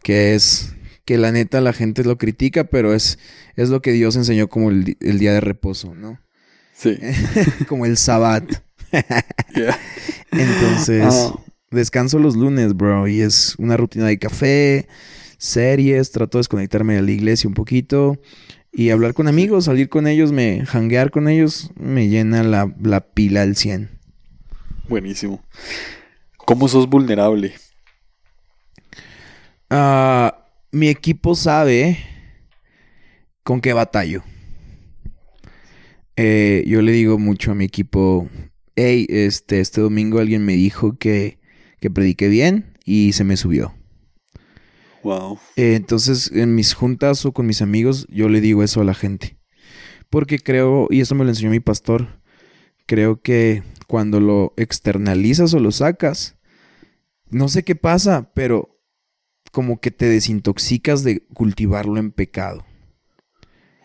que 0.05 0.35
es 0.35 0.75
que 1.03 1.17
la 1.17 1.31
neta 1.31 1.61
la 1.61 1.73
gente 1.73 2.03
lo 2.03 2.19
critica, 2.19 2.65
pero 2.65 2.93
es, 2.93 3.17
es 3.55 3.69
lo 3.69 3.81
que 3.81 3.91
Dios 3.91 4.15
enseñó 4.15 4.49
como 4.49 4.69
el, 4.69 4.95
día 4.99 5.33
de 5.33 5.41
reposo, 5.41 5.95
¿no? 5.95 6.19
Sí. 6.75 6.95
como 7.67 7.87
el 7.87 7.97
sabbat. 7.97 8.43
Entonces, 10.31 11.07
ah. 11.09 11.33
descanso 11.71 12.19
los 12.19 12.35
lunes, 12.35 12.75
bro, 12.75 13.07
y 13.07 13.21
es 13.21 13.55
una 13.57 13.77
rutina 13.77 14.05
de 14.05 14.19
café, 14.19 14.87
series, 15.39 16.11
trato 16.11 16.37
de 16.37 16.41
desconectarme 16.41 16.93
de 16.93 17.01
la 17.01 17.11
iglesia 17.11 17.47
un 17.47 17.55
poquito 17.55 18.21
y 18.71 18.91
hablar 18.91 19.15
con 19.15 19.27
amigos, 19.27 19.65
salir 19.65 19.89
con 19.89 20.05
ellos, 20.05 20.31
me 20.31 20.67
janguear 20.67 21.09
con 21.09 21.27
ellos, 21.27 21.71
me 21.75 22.09
llena 22.09 22.43
la, 22.43 22.71
la 22.79 22.99
pila 22.99 23.41
al 23.41 23.55
100. 23.55 23.89
Buenísimo. 24.87 25.43
¿Cómo 26.37 26.67
sos 26.67 26.87
vulnerable? 26.87 27.55
Ah, 29.70 30.47
mi 30.72 30.89
equipo 30.89 31.36
sabe 31.36 31.97
con 33.43 33.61
qué 33.61 33.74
batallo. 33.74 34.24
Eh, 36.18 36.63
yo 36.68 36.82
le 36.82 36.91
digo 36.91 37.18
mucho 37.18 37.51
a 37.51 37.55
mi 37.55 37.66
equipo, 37.66 38.30
hey, 38.76 39.05
este, 39.09 39.59
este 39.59 39.82
domingo 39.82 40.20
alguien 40.20 40.45
me 40.45 40.53
dijo 40.53 40.97
que, 40.97 41.39
que 41.80 41.89
prediqué 41.89 42.28
bien 42.30 42.78
y 42.86 43.13
se 43.13 43.24
me 43.24 43.38
subió. 43.38 43.74
Wow. 45.03 45.39
Eh, 45.55 45.76
entonces, 45.76 46.32
en 46.32 46.55
mis 46.55 46.74
juntas 46.74 47.26
o 47.26 47.34
con 47.34 47.45
mis 47.45 47.61
amigos, 47.61 48.07
yo 48.09 48.30
le 48.30 48.41
digo 48.41 48.63
eso 48.63 48.82
a 48.82 48.86
la 48.86 48.93
gente. 48.93 49.38
Porque 50.09 50.39
creo, 50.39 50.88
y 50.89 51.01
eso 51.01 51.16
me 51.16 51.24
lo 51.24 51.30
enseñó 51.30 51.51
mi 51.51 51.59
pastor, 51.59 52.22
creo 52.86 53.22
que 53.22 53.63
cuando 53.88 54.20
lo 54.20 54.53
externalizas 54.57 55.53
o 55.53 55.59
lo 55.59 55.72
sacas, 55.72 56.38
no 57.30 57.49
sé 57.49 57.63
qué 57.63 57.76
pasa, 57.76 58.32
pero 58.34 58.74
como 59.55 59.79
que 59.79 59.89
te 59.89 60.09
desintoxicas 60.09 61.05
de 61.05 61.21
cultivarlo 61.33 61.97
en 61.97 62.11
pecado. 62.11 62.65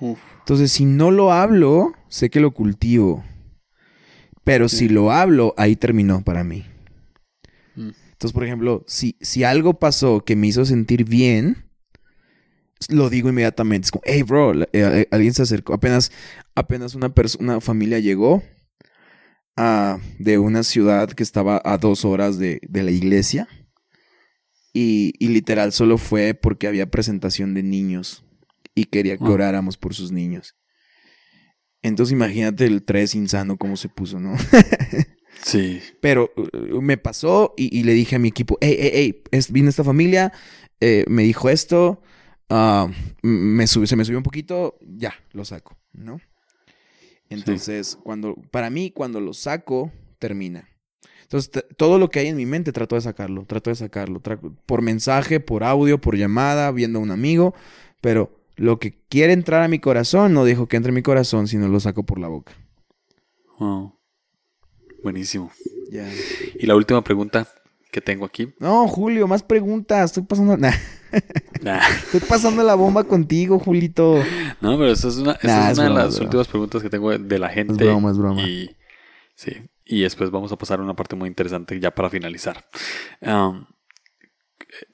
Entonces, 0.00 0.72
si 0.72 0.84
no 0.84 1.12
lo 1.12 1.30
hablo, 1.30 1.92
sé 2.08 2.28
que 2.28 2.40
lo 2.40 2.50
cultivo. 2.50 3.22
Pero 4.42 4.68
si 4.68 4.88
lo 4.88 5.12
hablo, 5.12 5.54
ahí 5.56 5.76
terminó 5.76 6.24
para 6.24 6.42
mí. 6.42 6.64
Mm. 7.76 7.90
Entonces, 8.10 8.32
por 8.32 8.42
ejemplo, 8.42 8.82
si, 8.88 9.16
si 9.20 9.44
algo 9.44 9.78
pasó 9.78 10.24
que 10.24 10.34
me 10.34 10.48
hizo 10.48 10.64
sentir 10.64 11.04
bien, 11.04 11.68
lo 12.88 13.08
digo 13.08 13.28
inmediatamente. 13.28 13.84
Es 13.86 13.92
como, 13.92 14.02
hey, 14.06 14.24
bro, 14.24 14.60
eh, 14.62 14.68
eh, 14.72 15.08
alguien 15.12 15.34
se 15.34 15.42
acercó. 15.42 15.72
Apenas, 15.72 16.10
apenas 16.56 16.96
una, 16.96 17.12
una 17.38 17.60
familia 17.60 18.00
llegó 18.00 18.42
de 20.18 20.38
una 20.38 20.62
ciudad 20.62 21.10
que 21.10 21.22
estaba 21.22 21.60
a 21.64 21.78
dos 21.78 22.04
horas 22.04 22.38
de, 22.38 22.60
la 22.72 22.90
iglesia. 22.90 23.46
Y, 24.72 25.12
literal 25.18 25.72
solo 25.72 25.98
fue 25.98 26.34
porque 26.34 26.68
había 26.68 26.90
presentación 26.90 27.54
de 27.54 27.62
niños 27.62 28.24
y 28.74 28.84
quería 28.84 29.16
que 29.16 29.24
ah. 29.24 29.30
oráramos 29.30 29.76
por 29.76 29.94
sus 29.94 30.12
niños. 30.12 30.54
Entonces 31.82 32.12
imagínate 32.12 32.66
el 32.66 32.84
tres 32.84 33.14
insano 33.14 33.56
cómo 33.56 33.76
se 33.76 33.88
puso, 33.88 34.20
¿no? 34.20 34.36
sí. 35.42 35.80
Pero 36.00 36.30
uh, 36.36 36.80
me 36.80 36.98
pasó 36.98 37.54
y, 37.56 37.82
le 37.82 37.94
dije 37.94 38.16
a 38.16 38.18
mi 38.18 38.28
equipo, 38.28 38.58
hey, 38.60 38.76
hey, 38.78 39.22
hey, 39.30 39.42
vino 39.50 39.68
esta 39.68 39.82
familia, 39.82 40.32
eh, 40.80 41.04
me 41.08 41.22
dijo 41.22 41.48
esto, 41.48 42.02
ah, 42.48 42.88
me 43.22 43.66
se 43.66 43.96
me 43.96 44.04
subió 44.04 44.18
un 44.18 44.24
poquito, 44.24 44.78
ya, 44.82 45.14
lo 45.32 45.44
saco, 45.44 45.76
¿no? 45.92 46.20
Entonces, 47.30 47.96
cuando, 48.02 48.34
para 48.50 48.70
mí, 48.70 48.90
cuando 48.90 49.20
lo 49.20 49.32
saco, 49.32 49.92
termina. 50.18 50.69
Entonces, 51.30 51.64
todo 51.76 51.98
lo 51.98 52.10
que 52.10 52.18
hay 52.18 52.26
en 52.26 52.36
mi 52.36 52.44
mente 52.44 52.72
trato 52.72 52.96
de 52.96 53.02
sacarlo, 53.02 53.44
trato 53.44 53.70
de 53.70 53.76
sacarlo, 53.76 54.20
por 54.66 54.82
mensaje, 54.82 55.38
por 55.38 55.62
audio, 55.62 56.00
por 56.00 56.16
llamada, 56.16 56.72
viendo 56.72 56.98
a 56.98 57.02
un 57.02 57.12
amigo, 57.12 57.54
pero 58.00 58.32
lo 58.56 58.80
que 58.80 58.98
quiere 59.08 59.32
entrar 59.32 59.62
a 59.62 59.68
mi 59.68 59.78
corazón 59.78 60.34
no 60.34 60.44
dejo 60.44 60.66
que 60.66 60.76
entre 60.76 60.90
en 60.90 60.96
mi 60.96 61.02
corazón, 61.02 61.46
sino 61.46 61.68
lo 61.68 61.78
saco 61.78 62.02
por 62.02 62.18
la 62.18 62.26
boca. 62.26 62.52
Wow. 63.60 63.94
Buenísimo. 65.04 65.52
Y 66.58 66.66
la 66.66 66.74
última 66.74 67.04
pregunta 67.04 67.46
que 67.92 68.00
tengo 68.00 68.24
aquí. 68.24 68.52
No, 68.58 68.88
Julio, 68.88 69.28
más 69.28 69.44
preguntas. 69.44 70.10
Estoy 70.10 70.24
pasando. 70.24 70.56
Estoy 71.12 72.20
pasando 72.28 72.64
la 72.64 72.74
bomba 72.74 73.04
contigo, 73.04 73.60
Julito. 73.60 74.20
No, 74.60 74.76
pero 74.76 74.90
esa 74.90 75.06
es 75.06 75.18
una, 75.18 75.32
es 75.34 75.78
una 75.78 75.84
de 75.84 75.90
las 75.90 76.18
últimas 76.18 76.48
preguntas 76.48 76.82
que 76.82 76.90
tengo 76.90 77.16
de 77.16 77.38
la 77.38 77.50
gente. 77.50 77.74
Es 77.74 77.78
broma, 77.78 78.10
es 78.10 78.18
broma. 78.18 78.42
Y, 78.42 78.76
sí. 79.36 79.52
Y 79.92 80.02
después 80.02 80.30
vamos 80.30 80.52
a 80.52 80.56
pasar 80.56 80.78
a 80.78 80.84
una 80.84 80.94
parte 80.94 81.16
muy 81.16 81.26
interesante 81.26 81.80
ya 81.80 81.90
para 81.92 82.08
finalizar. 82.08 82.64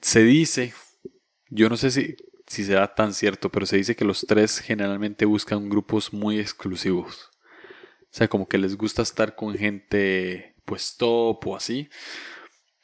se 0.01 0.23
dice, 0.23 0.73
yo 1.51 1.69
no 1.69 1.77
sé 1.77 1.91
si, 1.91 2.15
si 2.47 2.63
será 2.63 2.95
tan 2.95 3.13
cierto, 3.13 3.51
pero 3.51 3.67
se 3.67 3.77
dice 3.77 3.95
que 3.95 4.03
los 4.03 4.25
tres 4.25 4.57
generalmente 4.57 5.25
buscan 5.25 5.69
grupos 5.69 6.11
muy 6.13 6.39
exclusivos. 6.39 7.29
O 8.05 8.09
sea, 8.09 8.27
como 8.27 8.47
que 8.47 8.57
les 8.57 8.75
gusta 8.75 9.03
estar 9.03 9.35
con 9.35 9.55
gente 9.55 10.55
pues 10.65 10.97
top 10.97 11.45
o 11.45 11.55
así. 11.55 11.89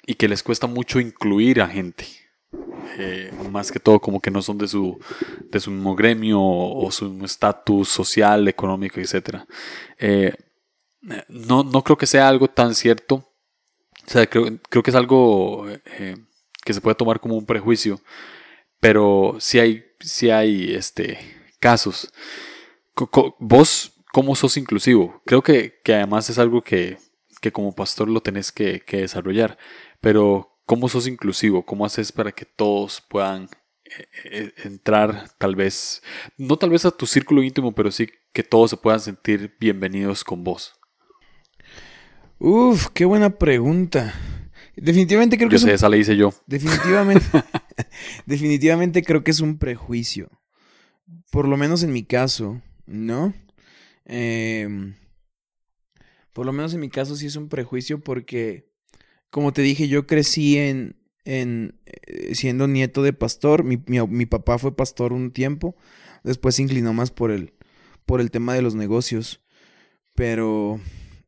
Y 0.06 0.14
que 0.14 0.28
les 0.28 0.44
cuesta 0.44 0.68
mucho 0.68 1.00
incluir 1.00 1.62
a 1.62 1.68
gente. 1.68 2.06
Eh, 3.00 3.32
más 3.50 3.72
que 3.72 3.80
todo 3.80 4.00
como 4.00 4.20
que 4.20 4.30
no 4.30 4.44
son 4.44 4.60
de 4.60 4.68
su, 4.68 5.00
de 5.50 5.60
su 5.60 5.72
mismo 5.72 5.96
gremio 5.96 6.40
o, 6.40 6.92
su 6.92 7.26
estatus 7.26 7.90
social, 7.90 8.48
económico, 8.48 9.00
etc. 9.00 9.48
no, 11.28 11.64
no 11.64 11.84
creo 11.84 11.98
que 11.98 12.06
sea 12.06 12.28
algo 12.28 12.48
tan 12.48 12.76
cierto. 12.76 13.16
O 14.06 14.10
sea, 14.10 14.28
creo, 14.28 14.60
que 14.60 14.90
es 14.90 14.96
algo 14.96 15.66
eh, 15.70 16.18
que 16.64 16.74
se 16.74 16.82
puede 16.82 16.96
tomar 16.96 17.20
como 17.20 17.38
un 17.38 17.46
prejuicio. 17.46 18.02
Pero 18.80 19.38
sí 19.40 19.60
hay, 19.60 19.86
sí 20.00 20.30
hay 20.30 20.74
este, 20.74 21.18
casos. 21.60 22.12
¿Vos 23.40 23.94
cómo 24.12 24.36
sos 24.36 24.58
inclusivo? 24.58 25.22
Creo 25.26 25.42
que, 25.42 25.82
además 25.88 26.30
es 26.30 26.38
algo 26.38 26.62
que, 26.62 26.98
como 27.52 27.76
pastor 27.76 28.10
lo 28.10 28.22
tenés 28.22 28.52
que, 28.52 28.82
que 28.82 28.98
desarrollar. 28.98 29.58
Pero 30.02 30.54
¿Cómo 30.66 30.88
sos 30.88 31.08
inclusivo? 31.08 31.66
¿Cómo 31.66 31.86
haces 31.86 32.12
para 32.12 32.32
que 32.32 32.46
todos 32.46 33.02
puedan 33.02 33.50
eh, 33.84 34.08
eh, 34.24 34.54
entrar 34.64 35.30
tal 35.38 35.56
vez, 35.56 36.02
no 36.38 36.58
tal 36.58 36.70
vez 36.70 36.86
a 36.86 36.92
tu 36.92 37.06
círculo 37.06 37.44
íntimo, 37.44 37.76
pero 37.76 37.92
sí 37.92 38.08
que 38.32 38.44
todos 38.44 38.70
se 38.70 38.78
puedan 38.78 39.02
sentir 39.02 39.56
bienvenidos 39.60 40.24
con 40.24 40.44
vos? 40.44 40.74
Uf, 42.46 42.90
qué 42.94 43.06
buena 43.06 43.38
pregunta. 43.38 44.14
Definitivamente 44.76 45.38
creo 45.38 45.50
que... 45.50 45.56
Yo 45.56 45.60
sé, 45.60 45.74
esa 45.76 45.88
le 45.88 45.98
hice 45.98 46.18
yo. 46.18 46.34
Definitivamente. 46.46 47.26
definitivamente 48.26 49.02
creo 49.02 49.24
que 49.24 49.32
es 49.32 49.40
un 49.40 49.58
prejuicio. 49.58 50.30
Por 51.32 51.48
lo 51.48 51.56
menos 51.56 51.84
en 51.84 51.94
mi 51.94 52.04
caso, 52.04 52.62
¿no? 52.86 53.34
Em, 54.04 54.94
por 56.34 56.46
lo 56.46 56.52
menos 56.52 56.74
en 56.74 56.82
mi 56.82 56.90
caso 56.90 57.16
sí 57.16 57.28
es 57.28 57.38
un 57.38 57.48
prejuicio 57.48 58.02
porque 58.02 58.70
como 59.30 59.54
te 59.54 59.62
dije, 59.62 59.88
yo 59.88 60.06
crecí 60.06 60.58
en, 60.58 60.98
en 61.24 61.80
eh, 61.86 62.36
siendo 62.36 62.68
nieto 62.68 63.04
de 63.04 63.14
pastor. 63.14 63.64
Mi, 63.64 63.82
mi, 63.88 64.26
papá 64.26 64.58
fue 64.58 64.76
pastor 64.76 65.14
un 65.14 65.32
tiempo. 65.32 65.78
Después 66.26 66.56
se 66.56 66.64
inclinó 66.64 66.92
más 66.92 67.10
por 67.10 67.32
el, 67.32 67.54
por 68.06 68.20
el 68.20 68.32
tema 68.32 68.54
de 68.54 68.64
los 68.64 68.76
negocios. 68.76 69.42
Pero 70.14 70.82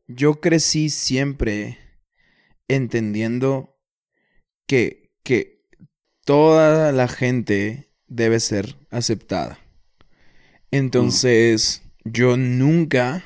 yo 0.08 0.40
crecí 0.40 0.90
siempre 0.90 1.78
entendiendo 2.68 3.78
que, 4.68 5.12
que 5.24 5.68
toda 6.26 6.92
la 6.92 7.08
gente 7.08 7.92
debe 8.08 8.40
ser 8.40 8.76
aceptada. 8.90 9.60
Entonces, 10.72 11.84
yo 12.04 12.38
nunca 12.38 13.24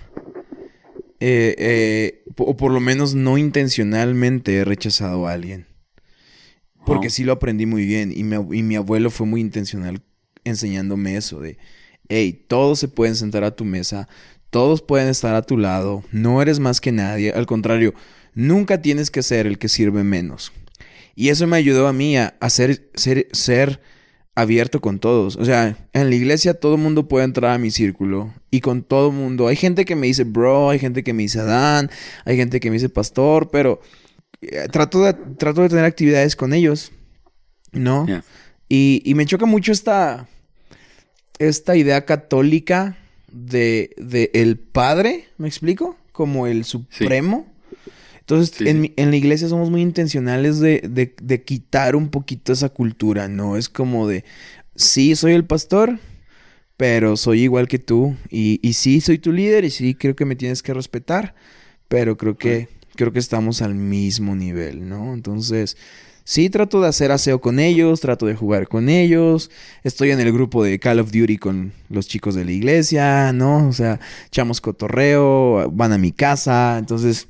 eh, 1.19 1.55
eh, 1.57 2.23
o 2.37 2.55
por 2.55 2.71
lo 2.71 2.79
menos 2.79 3.13
no 3.13 3.37
intencionalmente 3.37 4.55
he 4.55 4.65
rechazado 4.65 5.27
a 5.27 5.33
alguien. 5.33 5.67
Porque 6.85 7.09
sí 7.09 7.23
lo 7.23 7.33
aprendí 7.33 7.65
muy 7.65 7.85
bien 7.85 8.11
y 8.15 8.23
mi, 8.23 8.75
abuelo 8.75 9.11
fue 9.11 9.27
muy 9.27 9.41
intencional 9.41 10.01
enseñándome 10.43 11.17
eso 11.17 11.39
de, 11.39 11.57
hey, 12.07 12.45
todos 12.47 12.79
se 12.79 12.87
pueden 12.87 13.15
sentar 13.15 13.43
a 13.43 13.55
tu 13.55 13.65
mesa, 13.65 14.07
todos 14.49 14.81
pueden 14.81 15.09
estar 15.09 15.35
a 15.35 15.41
tu 15.41 15.57
lado, 15.57 16.03
no 16.11 16.41
eres 16.41 16.59
más 16.59 16.81
que 16.81 16.91
nadie, 16.91 17.31
al 17.31 17.45
contrario, 17.45 17.93
nunca 18.33 18.81
tienes 18.81 19.11
que 19.11 19.23
ser 19.23 19.47
el 19.47 19.57
que 19.57 19.69
sirve 19.69 20.03
menos. 20.03 20.51
Y 21.15 21.29
eso 21.29 21.45
me 21.47 21.57
ayudó 21.57 21.87
a 21.87 21.93
mí 21.93 22.17
a, 22.17 22.33
ser, 22.49 22.89
ser, 22.95 23.27
ser 23.33 23.81
abierto 24.35 24.79
con 24.79 24.99
todos. 24.99 25.35
O 25.35 25.43
sea, 25.43 25.77
en 25.93 26.09
la 26.09 26.15
iglesia 26.15 26.53
todo 26.53 26.75
el 26.75 26.81
mundo 26.81 27.07
puede 27.07 27.25
entrar 27.25 27.51
a 27.51 27.57
mi 27.57 27.71
círculo 27.71 28.33
y 28.49 28.61
con 28.61 28.83
todo 28.83 29.09
el 29.09 29.15
mundo. 29.15 29.47
Hay 29.47 29.57
gente 29.57 29.83
que 29.83 29.95
me 29.95 30.07
dice 30.07 30.23
bro, 30.23 30.69
hay 30.69 30.79
gente 30.79 31.03
que 31.03 31.13
me 31.13 31.23
dice 31.23 31.41
Adán, 31.41 31.91
hay 32.23 32.37
gente 32.37 32.59
que 32.59 32.69
me 32.69 32.75
dice 32.75 32.89
pastor, 32.89 33.49
pero 33.51 33.81
eh, 34.41 34.67
trato, 34.71 35.03
de, 35.03 35.13
trato 35.13 35.61
de 35.61 35.69
tener 35.69 35.83
actividades 35.83 36.37
con 36.37 36.53
ellos, 36.53 36.93
¿no? 37.73 38.05
Y, 38.69 39.01
y, 39.03 39.13
me 39.15 39.25
choca 39.25 39.45
mucho 39.45 39.71
esta, 39.71 40.29
esta 41.39 41.75
idea 41.75 42.05
católica 42.05 42.95
de, 43.31 43.91
de 43.97 44.31
el 44.33 44.57
Padre, 44.57 45.25
¿me 45.37 45.47
explico? 45.47 45.97
Como 46.11 46.47
el 46.47 46.65
Supremo. 46.65 47.47
Entonces, 48.19 48.61
en, 48.61 48.93
en, 48.95 49.09
la 49.09 49.15
iglesia 49.15 49.49
somos 49.49 49.71
muy 49.71 49.81
intencionales 49.81 50.59
de, 50.59 50.81
de, 50.87 51.15
de, 51.19 51.43
quitar 51.43 51.95
un 51.95 52.09
poquito 52.09 52.53
esa 52.53 52.69
cultura, 52.69 53.27
¿no? 53.27 53.57
Es 53.57 53.69
como 53.69 54.07
de, 54.07 54.23
sí, 54.75 55.15
soy 55.15 55.33
el 55.33 55.45
pastor, 55.45 55.99
pero 56.77 57.17
soy 57.17 57.41
igual 57.41 57.67
que 57.67 57.79
tú. 57.79 58.15
Y, 58.29 58.59
y 58.61 58.73
sí, 58.73 59.01
soy 59.01 59.17
tu 59.17 59.31
líder 59.31 59.65
y 59.65 59.71
sí, 59.71 59.95
creo 59.95 60.15
que 60.15 60.25
me 60.25 60.35
tienes 60.35 60.61
que 60.61 60.75
respetar, 60.75 61.33
pero 61.87 62.17
creo 62.17 62.37
que, 62.37 62.69
creo 62.95 63.11
que 63.11 63.19
estamos 63.19 63.63
al 63.63 63.73
mismo 63.73 64.35
nivel, 64.35 64.87
¿no? 64.87 65.15
Entonces, 65.15 65.75
sí, 66.29 66.51
trato 66.51 66.79
de 66.79 66.87
hacer 66.87 67.11
aseo 67.11 67.41
con 67.41 67.59
ellos, 67.59 68.01
trato 68.01 68.27
de 68.27 68.35
jugar 68.35 68.67
con 68.67 68.87
ellos. 68.87 69.49
Estoy 69.83 70.11
en 70.11 70.19
el 70.19 70.31
grupo 70.31 70.63
de 70.63 70.77
Call 70.79 70.99
of 70.99 71.11
Duty 71.11 71.39
con 71.39 71.73
los 71.89 72.07
chicos 72.07 72.35
de 72.35 72.45
la 72.45 72.51
iglesia, 72.51 73.33
¿no? 73.33 73.67
O 73.67 73.73
sea, 73.73 73.99
echamos 74.27 74.61
cotorreo, 74.61 75.71
van 75.71 75.91
a 75.91 75.97
mi 75.97 76.11
casa, 76.11 76.77
entonces 76.77 77.27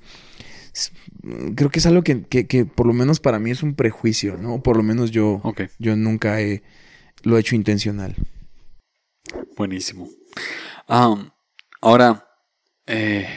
creo 1.56 1.70
que 1.70 1.80
es 1.80 1.86
algo 1.86 2.04
que, 2.04 2.66
por 2.66 2.88
lo 2.88 2.92
menos 2.92 3.22
para 3.22 3.40
mí 3.40 3.52
es 3.52 3.64
un 3.64 3.74
prejuicio, 3.74 4.36
¿no? 4.38 4.62
Por 4.62 4.76
lo 4.76 4.84
menos 4.84 5.12
yo, 5.12 5.42
yo 5.78 5.96
nunca 5.96 6.42
he, 6.42 6.62
lo 7.24 7.38
he 7.38 7.40
hecho 7.40 7.56
intencional. 7.56 8.16
Buenísimo. 9.56 10.10
ahora, 10.88 12.28
eh, 12.86 13.30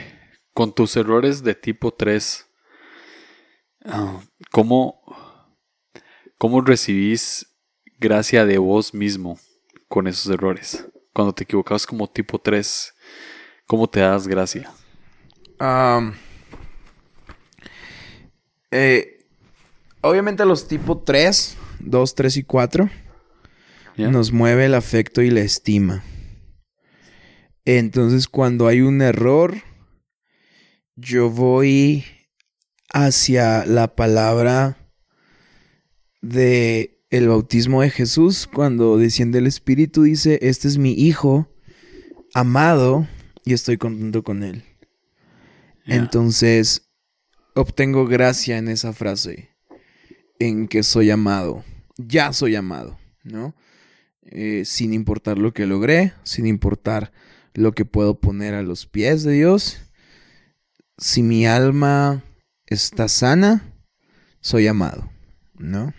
con 0.53 0.75
tus 0.75 0.97
errores 0.97 1.41
de 1.41 1.55
tipo 1.55 1.93
3, 1.93 2.47
¿cómo, 4.51 5.02
¿cómo 6.37 6.61
recibís 6.61 7.47
gracia 7.99 8.45
de 8.45 8.57
vos 8.57 8.93
mismo 8.93 9.39
con 9.87 10.07
esos 10.07 10.31
errores? 10.31 10.85
Cuando 11.13 11.33
te 11.33 11.43
equivocas 11.43 11.85
como 11.85 12.09
tipo 12.09 12.39
3, 12.39 12.93
¿cómo 13.65 13.87
te 13.87 13.99
das 13.99 14.27
gracia? 14.27 14.71
Eh, 18.71 19.25
obviamente 20.01 20.45
los 20.45 20.67
tipo 20.67 20.99
3, 20.99 21.57
2, 21.79 22.15
3 22.15 22.37
y 22.37 22.43
4 22.43 22.89
nos 23.97 24.31
mueve 24.31 24.65
el 24.65 24.73
afecto 24.73 25.21
y 25.21 25.29
la 25.29 25.41
estima. 25.41 26.03
Entonces 27.65 28.27
cuando 28.27 28.67
hay 28.67 28.81
un 28.81 29.01
error, 29.01 29.55
yo 30.95 31.29
voy 31.29 32.03
hacia 32.91 33.65
la 33.65 33.95
palabra 33.95 34.82
de 36.23 37.03
el 37.09 37.27
bautismo 37.27 37.83
de 37.83 37.91
Jesús 37.91 38.47
cuando 38.51 38.97
desciende 38.97 39.37
el 39.37 39.45
Espíritu 39.45 40.03
dice, 40.03 40.39
este 40.41 40.67
es 40.67 40.79
mi 40.79 40.93
hijo 40.93 41.47
amado 42.33 43.07
y 43.45 43.53
estoy 43.53 43.77
contento 43.77 44.23
con 44.23 44.41
él. 44.41 44.63
Entonces, 45.85 46.89
obtengo 47.53 48.07
gracia 48.07 48.57
en 48.57 48.69
esa 48.69 48.93
frase, 48.93 49.49
en 50.39 50.67
que 50.67 50.81
soy 50.81 51.11
amado, 51.11 51.63
ya 51.97 52.31
soy 52.31 52.55
amado, 52.55 52.97
¿no? 53.23 53.53
Eh, 54.23 54.63
sin 54.65 54.93
importar 54.93 55.37
lo 55.37 55.53
que 55.53 55.67
logré, 55.67 56.13
sin 56.23 56.47
importar 56.47 57.11
lo 57.53 57.73
que 57.73 57.83
puedo 57.83 58.19
poner 58.19 58.53
a 58.53 58.63
los 58.63 58.87
pies 58.87 59.23
de 59.23 59.33
Dios, 59.33 59.81
si 60.97 61.21
mi 61.21 61.45
alma 61.45 62.23
está 62.65 63.09
sana, 63.09 63.73
soy 64.39 64.67
amado, 64.67 65.11
¿no? 65.59 65.93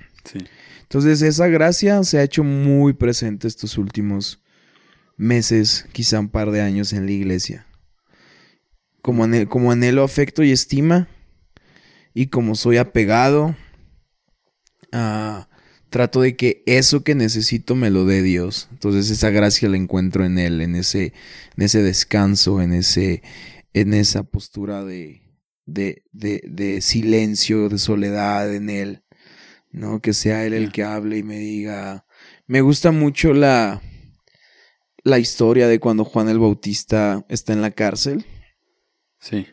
Entonces 0.83 1.23
esa 1.23 1.49
gracia 1.49 2.03
se 2.05 2.19
ha 2.19 2.23
hecho 2.23 2.45
muy 2.45 2.93
presente 2.93 3.49
estos 3.49 3.79
últimos 3.79 4.43
meses, 5.17 5.87
quizá 5.93 6.21
un 6.21 6.29
par 6.29 6.51
de 6.51 6.61
años 6.61 6.93
en 6.93 7.07
la 7.07 7.13
iglesia. 7.13 7.67
Como, 9.03 9.27
como 9.49 9.71
anhelo 9.71 10.03
afecto 10.03 10.43
y 10.43 10.51
estima, 10.51 11.09
y 12.15 12.29
como 12.29 12.55
soy 12.55 12.79
apegado, 12.79 13.57
ah, 14.93 15.49
trato 15.95 16.23
de 16.23 16.35
que 16.35 16.65
eso 16.67 17.05
que 17.05 17.15
necesito 17.15 17.77
me 17.77 17.91
lo 17.91 18.05
dé 18.05 18.21
Dios. 18.21 18.69
Entonces 18.73 19.11
esa 19.11 19.31
gracia 19.31 19.69
la 19.69 19.77
encuentro 19.77 20.25
en 20.25 20.39
Él, 20.39 20.61
en 20.61 20.75
ese, 20.75 21.13
en 21.57 21.63
ese 21.63 21.83
descanso, 21.83 22.61
en, 22.61 22.73
ese, 22.73 23.23
en 23.75 23.95
esa 23.95 24.25
postura 24.25 24.85
de, 24.85 25.23
de, 25.67 26.03
de, 26.11 26.43
de 26.49 26.81
silencio, 26.81 27.69
de 27.69 27.79
soledad 27.79 28.53
en 28.53 28.71
Él. 28.71 29.04
¿No? 29.75 30.01
Que 30.01 30.15
sea 30.15 30.47
Él 30.47 30.55
el 30.55 30.73
que 30.73 30.85
hable 30.85 31.19
y 31.19 31.23
me 31.23 31.39
diga. 31.39 32.07
Me 32.47 32.61
gusta 32.61 32.93
mucho 32.93 33.35
la, 33.35 33.83
la 35.03 35.19
historia 35.19 35.67
de 35.67 35.81
cuando 35.81 36.05
Juan 36.05 36.29
el 36.29 36.39
Bautista 36.39 37.27
está 37.29 37.53
en 37.53 37.61
la 37.61 37.73
cárcel. 37.73 38.25
Sí. 39.19 39.47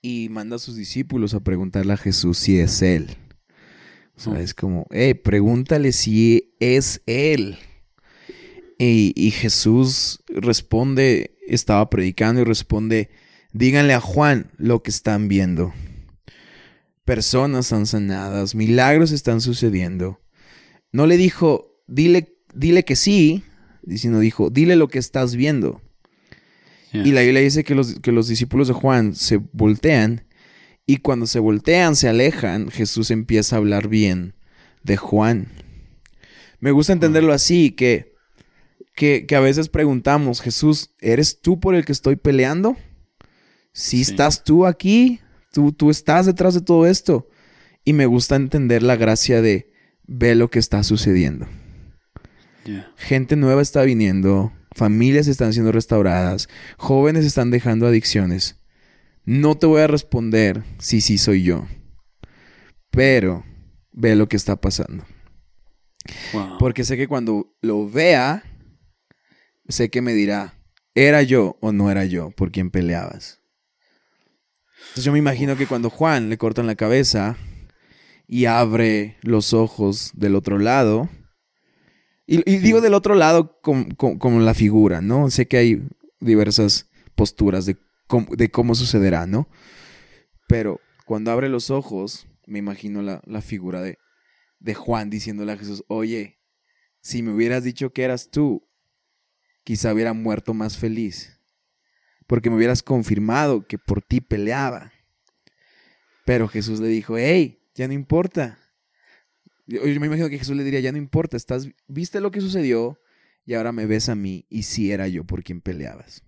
Y 0.00 0.28
manda 0.30 0.56
a 0.56 0.60
sus 0.60 0.76
discípulos 0.76 1.34
a 1.34 1.40
preguntarle 1.40 1.92
a 1.92 1.98
Jesús 1.98 2.38
si 2.38 2.60
es 2.60 2.80
Él. 2.80 3.16
O 4.16 4.20
sea, 4.20 4.40
es 4.40 4.54
como, 4.54 4.86
eh, 4.90 5.14
pregúntale 5.14 5.92
si 5.92 6.54
es 6.60 7.02
Él. 7.06 7.58
Y, 8.78 9.12
y, 9.16 9.30
Jesús 9.30 10.22
responde, 10.28 11.36
estaba 11.46 11.88
predicando 11.90 12.42
y 12.42 12.44
responde, 12.44 13.10
díganle 13.52 13.94
a 13.94 14.00
Juan 14.00 14.52
lo 14.58 14.82
que 14.82 14.90
están 14.90 15.28
viendo. 15.28 15.72
Personas 17.06 17.66
son 17.66 17.86
sanadas, 17.86 18.56
milagros 18.56 19.12
están 19.12 19.40
sucediendo. 19.40 20.20
No 20.90 21.06
le 21.06 21.16
dijo, 21.16 21.80
dile, 21.86 22.36
dile 22.52 22.84
que 22.84 22.96
sí, 22.96 23.44
sino 23.94 24.18
dijo, 24.18 24.50
dile 24.50 24.74
lo 24.74 24.88
que 24.88 24.98
estás 24.98 25.36
viendo. 25.36 25.80
Y 26.92 27.12
la 27.12 27.20
Biblia 27.20 27.42
dice 27.42 27.62
que 27.62 27.76
los, 27.76 28.00
que 28.00 28.10
los 28.10 28.26
discípulos 28.26 28.68
de 28.68 28.74
Juan 28.74 29.14
se 29.14 29.36
voltean 29.52 30.26
y 30.84 30.96
cuando 30.96 31.26
se 31.26 31.38
voltean, 31.38 31.94
se 31.94 32.08
alejan, 32.08 32.70
Jesús 32.70 33.12
empieza 33.12 33.54
a 33.54 33.58
hablar 33.58 33.86
bien 33.86 34.34
de 34.82 34.96
Juan. 34.96 35.48
Me 36.58 36.72
gusta 36.72 36.92
entenderlo 36.92 37.32
así, 37.32 37.70
que, 37.70 38.14
que, 38.96 39.26
a 39.36 39.40
veces 39.40 39.68
preguntamos, 39.68 40.40
Jesús, 40.40 40.90
¿eres 41.00 41.40
tú 41.40 41.60
por 41.60 41.76
el 41.76 41.84
que 41.84 41.92
estoy 41.92 42.16
peleando? 42.16 42.76
Si 43.72 44.00
estás 44.00 44.42
tú 44.42 44.66
aquí, 44.66 45.20
tú, 45.56 45.72
tú 45.72 45.88
estás 45.88 46.26
detrás 46.26 46.52
de 46.52 46.60
todo 46.60 46.86
esto. 46.86 47.28
Y 47.82 47.94
me 47.94 48.04
gusta 48.04 48.36
entender 48.36 48.82
la 48.82 48.96
gracia 48.96 49.40
de 49.40 49.72
ver 50.06 50.36
lo 50.36 50.50
que 50.50 50.58
está 50.58 50.82
sucediendo. 50.82 51.48
Gente 52.96 53.36
nueva 53.36 53.62
está 53.62 53.82
viniendo, 53.82 54.52
familias 54.74 55.28
están 55.28 55.54
siendo 55.54 55.72
restauradas, 55.72 56.48
jóvenes 56.76 57.24
están 57.24 57.50
dejando 57.50 57.86
adicciones. 57.86 58.60
No 59.24 59.56
te 59.56 59.66
voy 59.66 59.80
a 59.80 59.86
responder 59.86 60.62
si 60.78 61.00
sí 61.00 61.16
soy 61.16 61.42
yo, 61.42 61.66
pero 62.90 63.44
ve 63.92 64.14
lo 64.14 64.28
que 64.28 64.36
está 64.36 64.56
pasando. 64.56 65.06
Porque 66.58 66.84
sé 66.84 66.98
que 66.98 67.08
cuando 67.08 67.56
lo 67.62 67.88
vea, 67.88 68.42
sé 69.68 69.88
que 69.88 70.02
me 70.02 70.12
dirá, 70.12 70.58
¿era 70.94 71.22
yo 71.22 71.56
o 71.60 71.72
no 71.72 71.90
era 71.90 72.04
yo 72.04 72.30
por 72.30 72.50
quien 72.50 72.70
peleabas? 72.70 73.40
Entonces 74.96 75.08
yo 75.08 75.12
me 75.12 75.18
imagino 75.18 75.58
que 75.58 75.66
cuando 75.66 75.90
Juan 75.90 76.30
le 76.30 76.38
cortan 76.38 76.66
la 76.66 76.74
cabeza 76.74 77.36
y 78.26 78.46
abre 78.46 79.18
los 79.20 79.52
ojos 79.52 80.10
del 80.14 80.34
otro 80.34 80.58
lado, 80.58 81.10
y, 82.26 82.40
digo 82.60 82.80
del 82.80 82.94
otro 82.94 83.14
lado 83.14 83.60
como, 83.60 84.40
la 84.40 84.54
figura, 84.54 85.02
¿no? 85.02 85.28
Sé 85.28 85.46
que 85.48 85.58
hay 85.58 85.86
diversas 86.18 86.88
posturas 87.14 87.66
de 87.66 87.76
cómo, 88.50 88.74
sucederá, 88.74 89.26
¿no? 89.26 89.50
Pero 90.48 90.80
cuando 91.04 91.30
abre 91.30 91.50
los 91.50 91.68
ojos, 91.68 92.26
me 92.46 92.58
imagino 92.58 93.02
la, 93.02 93.42
figura 93.42 93.82
de, 93.82 93.98
de 94.60 94.72
Juan 94.72 95.10
diciéndole 95.10 95.52
a 95.52 95.58
Jesús, 95.58 95.84
oye, 95.88 96.38
si 97.02 97.20
me 97.22 97.34
hubieras 97.34 97.64
dicho 97.64 97.92
que 97.92 98.02
eras 98.02 98.30
tú, 98.30 98.66
quizá 99.62 99.92
hubiera 99.92 100.14
muerto 100.14 100.54
más 100.54 100.78
feliz, 100.78 101.35
porque 102.26 102.50
me 102.50 102.56
hubieras 102.56 102.82
confirmado 102.82 103.66
que 103.66 103.78
por 103.78 104.02
ti 104.02 104.20
peleaba. 104.20 104.92
Pero 106.24 106.48
Jesús 106.48 106.80
le 106.80 106.88
dijo, 106.88 107.16
hey, 107.18 107.60
ya 107.74 107.86
no 107.86 107.94
importa, 107.94 108.58
yo, 109.66 109.82
me 109.82 110.06
imagino 110.06 110.28
que 110.28 110.38
Jesús 110.38 110.56
le 110.56 110.64
diría, 110.64 110.80
ya 110.80 110.92
no 110.92 110.98
importa, 110.98 111.36
estás, 111.36 111.68
viste 111.88 112.20
lo 112.20 112.30
que 112.30 112.40
sucedió 112.40 113.00
y 113.44 113.54
ahora 113.54 113.72
me 113.72 113.86
ves 113.86 114.08
a 114.08 114.14
mí 114.14 114.46
y 114.48 114.62
si 114.62 114.92
era 114.92 115.08
yo 115.08 115.24
por 115.24 115.42
quien 115.42 115.60
peleabas. 115.60 116.22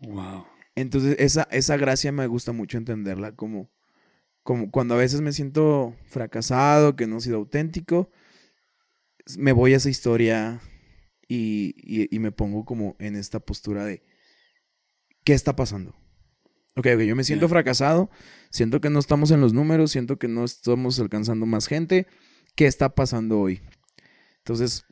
Wow. 0.00 0.46
Entonces 0.76 1.16
esa, 1.18 1.48
esa 1.50 1.76
gracia 1.76 2.12
me 2.12 2.26
gusta 2.26 2.52
mucho 2.52 2.78
entenderla 2.78 3.34
como, 3.34 3.70
como 4.42 4.70
cuando 4.70 4.94
a 4.94 4.98
veces 4.98 5.20
me 5.20 5.32
siento 5.32 5.96
fracasado, 6.04 6.94
que 6.94 7.06
no 7.06 7.18
he 7.18 7.20
sido 7.20 7.36
auténtico, 7.36 8.10
me 9.38 9.52
voy 9.52 9.74
a 9.74 9.78
esa 9.78 9.90
historia 9.90 10.60
y, 11.26 11.74
y, 12.14 12.18
me 12.18 12.30
pongo 12.30 12.64
como 12.64 12.96
en 12.98 13.16
esta 13.16 13.40
postura 13.40 13.84
de, 13.84 14.02
¿qué 15.24 15.32
está 15.32 15.56
pasando? 15.56 15.94
Ok, 16.76 16.88
ok, 16.94 17.00
yo 17.02 17.16
me 17.16 17.24
siento 17.24 17.48
fracasado, 17.48 18.10
siento 18.50 18.80
que 18.80 18.90
no 18.90 18.98
estamos 18.98 19.30
en 19.30 19.40
los 19.40 19.52
números, 19.52 19.92
siento 19.92 20.18
que 20.18 20.28
no 20.28 20.44
estamos 20.44 20.98
alcanzando 20.98 21.46
más 21.46 21.66
gente, 21.66 22.06
qué 22.56 22.66
está 22.66 22.94
pasando 22.94 23.40
hoy. 23.40 23.62
Entonces, 24.38 24.84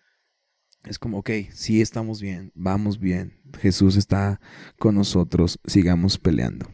es 0.84 0.98
como, 0.98 1.18
ok, 1.18 1.30
sí 1.52 1.80
estamos 1.80 2.20
bien, 2.20 2.52
vamos 2.54 2.98
bien, 2.98 3.40
Jesús 3.60 3.96
está 3.96 4.40
con 4.78 4.94
nosotros, 4.94 5.58
sigamos 5.66 6.18
peleando. 6.18 6.68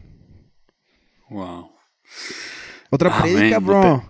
Wow. 1.29 1.71
Otra 2.91 3.11
ah, 3.11 3.21
predica, 3.21 3.59
bro. 3.59 4.03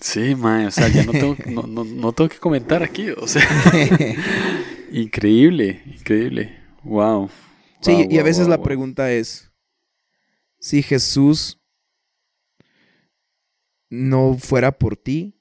Sí, 0.00 0.34
man, 0.34 0.66
o 0.66 0.70
sea, 0.70 0.88
ya 0.88 1.04
no 1.04 1.12
tengo, 1.12 1.36
no, 1.66 2.12
tengo 2.12 2.28
que 2.28 2.38
comentar 2.38 2.82
aquí, 2.82 3.10
o 3.10 3.26
sea. 3.26 3.42
increíble, 4.92 5.82
increíble. 5.86 6.56
Wow. 6.82 7.30
Sí, 7.86 8.06
y 8.10 8.18
a 8.18 8.22
veces 8.22 8.48
la 8.48 8.62
pregunta 8.62 9.12
es, 9.12 9.50
si 10.58 10.82
Jesús 10.82 11.60
no 13.88 14.36
fuera 14.38 14.72
por 14.72 14.96
ti, 14.96 15.40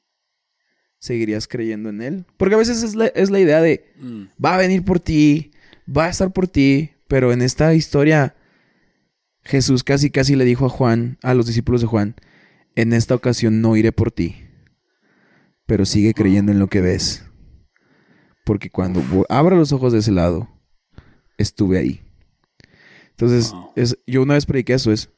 seguirías 0.99 1.47
creyendo 1.47 1.89
en 1.89 2.01
Él. 2.01 2.25
Porque 2.37 2.55
a 2.55 2.59
veces 2.59 2.83
es 2.83 2.95
la, 2.95 3.39
idea 3.39 3.61
de, 3.61 3.93
mm. 3.97 4.23
va 4.43 4.55
a 4.55 4.59
venir 4.59 4.83
por 4.83 4.99
ti, 4.99 5.51
va 5.85 6.05
a 6.05 6.09
estar 6.09 6.31
por 6.33 6.47
ti, 6.47 6.91
pero 7.07 7.31
en 7.31 7.41
esta 7.41 7.73
historia 7.73 8.35
Jesús 9.43 9.83
casi 9.83 10.09
casi 10.09 10.35
le 10.35 10.45
dijo 10.45 10.65
a 10.65 10.69
Juan, 10.69 11.17
a 11.21 11.33
los 11.33 11.45
discípulos 11.45 11.81
de 11.81 11.87
Juan, 11.87 12.15
en 12.75 12.93
esta 12.93 13.15
ocasión 13.15 13.61
no 13.61 13.75
iré 13.75 13.91
por 13.91 14.11
ti, 14.11 14.35
pero 15.65 15.85
sigue 15.85 16.13
creyendo 16.13 16.51
en 16.51 16.59
lo 16.59 16.67
que 16.67 16.81
ves. 16.81 17.25
Porque 18.43 18.69
cuando 18.69 19.01
abra 19.29 19.55
los 19.55 19.71
ojos 19.71 19.93
de 19.93 19.99
ese 19.99 20.11
lado, 20.11 20.49
estuve 21.37 21.79
ahí. 21.79 22.04
Entonces, 23.17 23.53
es, 23.77 23.97
yo 24.05 24.23
una 24.23 24.33
vez 24.33 24.45
prediqué 24.45 24.73
eso, 24.73 24.91
es, 24.91 25.09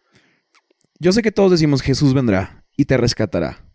yo 0.99 1.11
sé 1.11 1.23
que 1.23 1.31
todos 1.31 1.49
decimos 1.49 1.81
Jesús 1.81 2.13
vendrá 2.13 2.63
y 2.75 2.85
te 2.85 2.95
rescatará. 2.95 3.65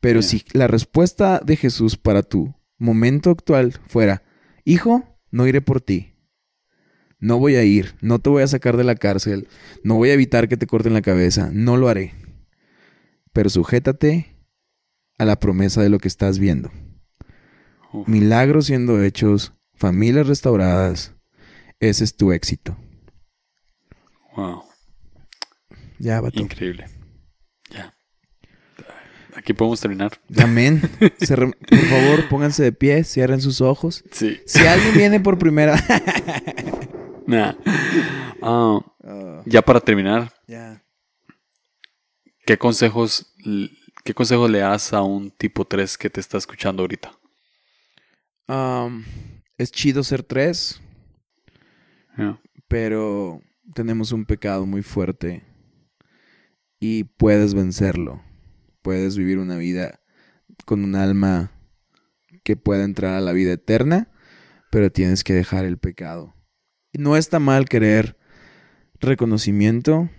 Pero 0.00 0.22
si 0.22 0.44
la 0.52 0.66
respuesta 0.66 1.40
de 1.44 1.56
Jesús 1.56 1.96
para 1.96 2.22
tu 2.22 2.52
momento 2.78 3.30
actual 3.30 3.72
fuera, 3.86 4.24
hijo, 4.64 5.18
no 5.30 5.46
iré 5.46 5.60
por 5.60 5.80
ti. 5.80 6.14
No 7.20 7.38
voy 7.38 7.54
a 7.54 7.62
ir, 7.64 7.94
no 8.00 8.18
te 8.18 8.28
voy 8.28 8.42
a 8.42 8.48
sacar 8.48 8.76
de 8.76 8.84
la 8.84 8.96
cárcel, 8.96 9.48
no 9.82 9.94
voy 9.94 10.10
a 10.10 10.14
evitar 10.14 10.48
que 10.48 10.56
te 10.56 10.66
corten 10.66 10.92
la 10.92 11.00
cabeza, 11.00 11.50
no 11.52 11.76
lo 11.76 11.88
haré. 11.88 12.12
Pero 13.32 13.48
sujétate 13.50 14.36
a 15.16 15.24
la 15.24 15.38
promesa 15.38 15.80
de 15.80 15.90
lo 15.90 15.98
que 16.00 16.08
estás 16.08 16.38
viendo. 16.38 16.70
Milagros 18.06 18.66
siendo 18.66 19.00
hechos, 19.02 19.54
familias 19.74 20.26
restauradas, 20.26 21.14
ese 21.78 22.04
es 22.04 22.16
tu 22.16 22.32
éxito. 22.32 22.76
Wow. 24.36 24.64
Ya, 25.98 26.20
va 26.20 26.30
Increíble. 26.32 26.86
Aquí 29.36 29.52
podemos 29.52 29.80
terminar. 29.80 30.12
Amén. 30.40 30.80
por 31.00 31.78
favor, 31.78 32.28
pónganse 32.28 32.62
de 32.62 32.72
pie, 32.72 33.02
cierren 33.02 33.40
sus 33.40 33.60
ojos. 33.60 34.04
Sí. 34.12 34.40
Si 34.46 34.64
alguien 34.64 34.94
viene 34.94 35.18
por 35.18 35.38
primera. 35.38 35.74
nah. 37.26 37.54
Ah, 38.40 38.80
ya 39.44 39.60
para 39.60 39.80
terminar. 39.80 40.32
Ya. 40.46 40.84
¿qué 42.46 42.58
consejos, 42.58 43.34
qué 44.04 44.14
consejos 44.14 44.50
le 44.50 44.58
das 44.58 44.92
a 44.92 45.02
un 45.02 45.30
tipo 45.30 45.64
3 45.64 45.96
que 45.98 46.10
te 46.10 46.20
está 46.20 46.38
escuchando 46.38 46.82
ahorita? 46.82 47.12
es 49.56 49.72
chido 49.72 50.02
ser 50.02 50.22
3, 50.22 50.80
pero 52.68 53.40
tenemos 53.72 54.12
un 54.12 54.26
pecado 54.26 54.66
muy 54.66 54.82
fuerte 54.82 55.42
y 56.78 57.04
puedes 57.04 57.54
vencerlo. 57.54 58.22
Puedes 58.82 59.16
vivir 59.16 59.38
una 59.38 59.56
vida 59.56 60.00
con 60.66 60.84
un 60.84 60.94
alma 60.94 61.52
que 62.42 62.56
pueda 62.56 62.84
entrar 62.84 63.14
a 63.14 63.20
la 63.20 63.32
vida 63.32 63.52
eterna, 63.52 64.10
pero 64.70 64.92
tienes 64.92 65.24
que 65.24 65.32
dejar 65.32 65.64
el 65.64 65.78
pecado. 65.78 66.34
No 66.92 67.16
está 67.16 67.38
mal 67.38 67.68
querer 67.68 68.18
reconocimiento, 69.00 70.10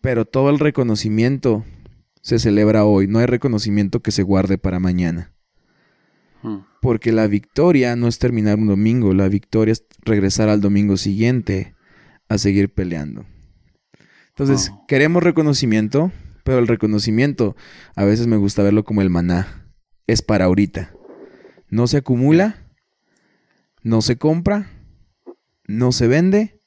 pero 0.00 0.24
todo 0.24 0.50
el 0.50 0.58
reconocimiento 0.58 1.64
se 2.22 2.38
celebra 2.38 2.84
hoy. 2.84 3.06
No 3.06 3.20
hay 3.20 3.26
reconocimiento 3.26 4.00
que 4.00 4.10
se 4.10 4.22
guarde 4.22 4.58
para 4.58 4.80
mañana. 4.80 5.32
Hmm. 6.42 6.64
Porque 6.82 7.12
la 7.12 7.26
victoria 7.26 7.94
no 7.94 8.08
es 8.08 8.18
terminar 8.18 8.58
un 8.58 8.66
domingo, 8.66 9.14
la 9.14 9.28
victoria 9.28 9.72
es 9.72 9.86
regresar 10.02 10.48
al 10.48 10.60
domingo 10.60 10.96
siguiente 10.96 11.74
a 12.30 12.38
seguir 12.38 12.72
peleando. 12.72 13.26
Entonces, 14.28 14.70
oh. 14.72 14.86
queremos 14.86 15.22
reconocimiento, 15.22 16.12
pero 16.44 16.60
el 16.60 16.68
reconocimiento 16.68 17.56
a 17.96 18.04
veces 18.04 18.28
me 18.28 18.36
gusta 18.36 18.62
verlo 18.62 18.84
como 18.84 19.02
el 19.02 19.10
maná. 19.10 19.66
Es 20.06 20.22
para 20.22 20.46
ahorita. 20.46 20.94
No 21.68 21.88
se 21.88 21.98
acumula, 21.98 22.72
no 23.82 24.00
se 24.00 24.16
compra, 24.16 24.70
no 25.66 25.92
se 25.92 26.06
vende, 26.06 26.60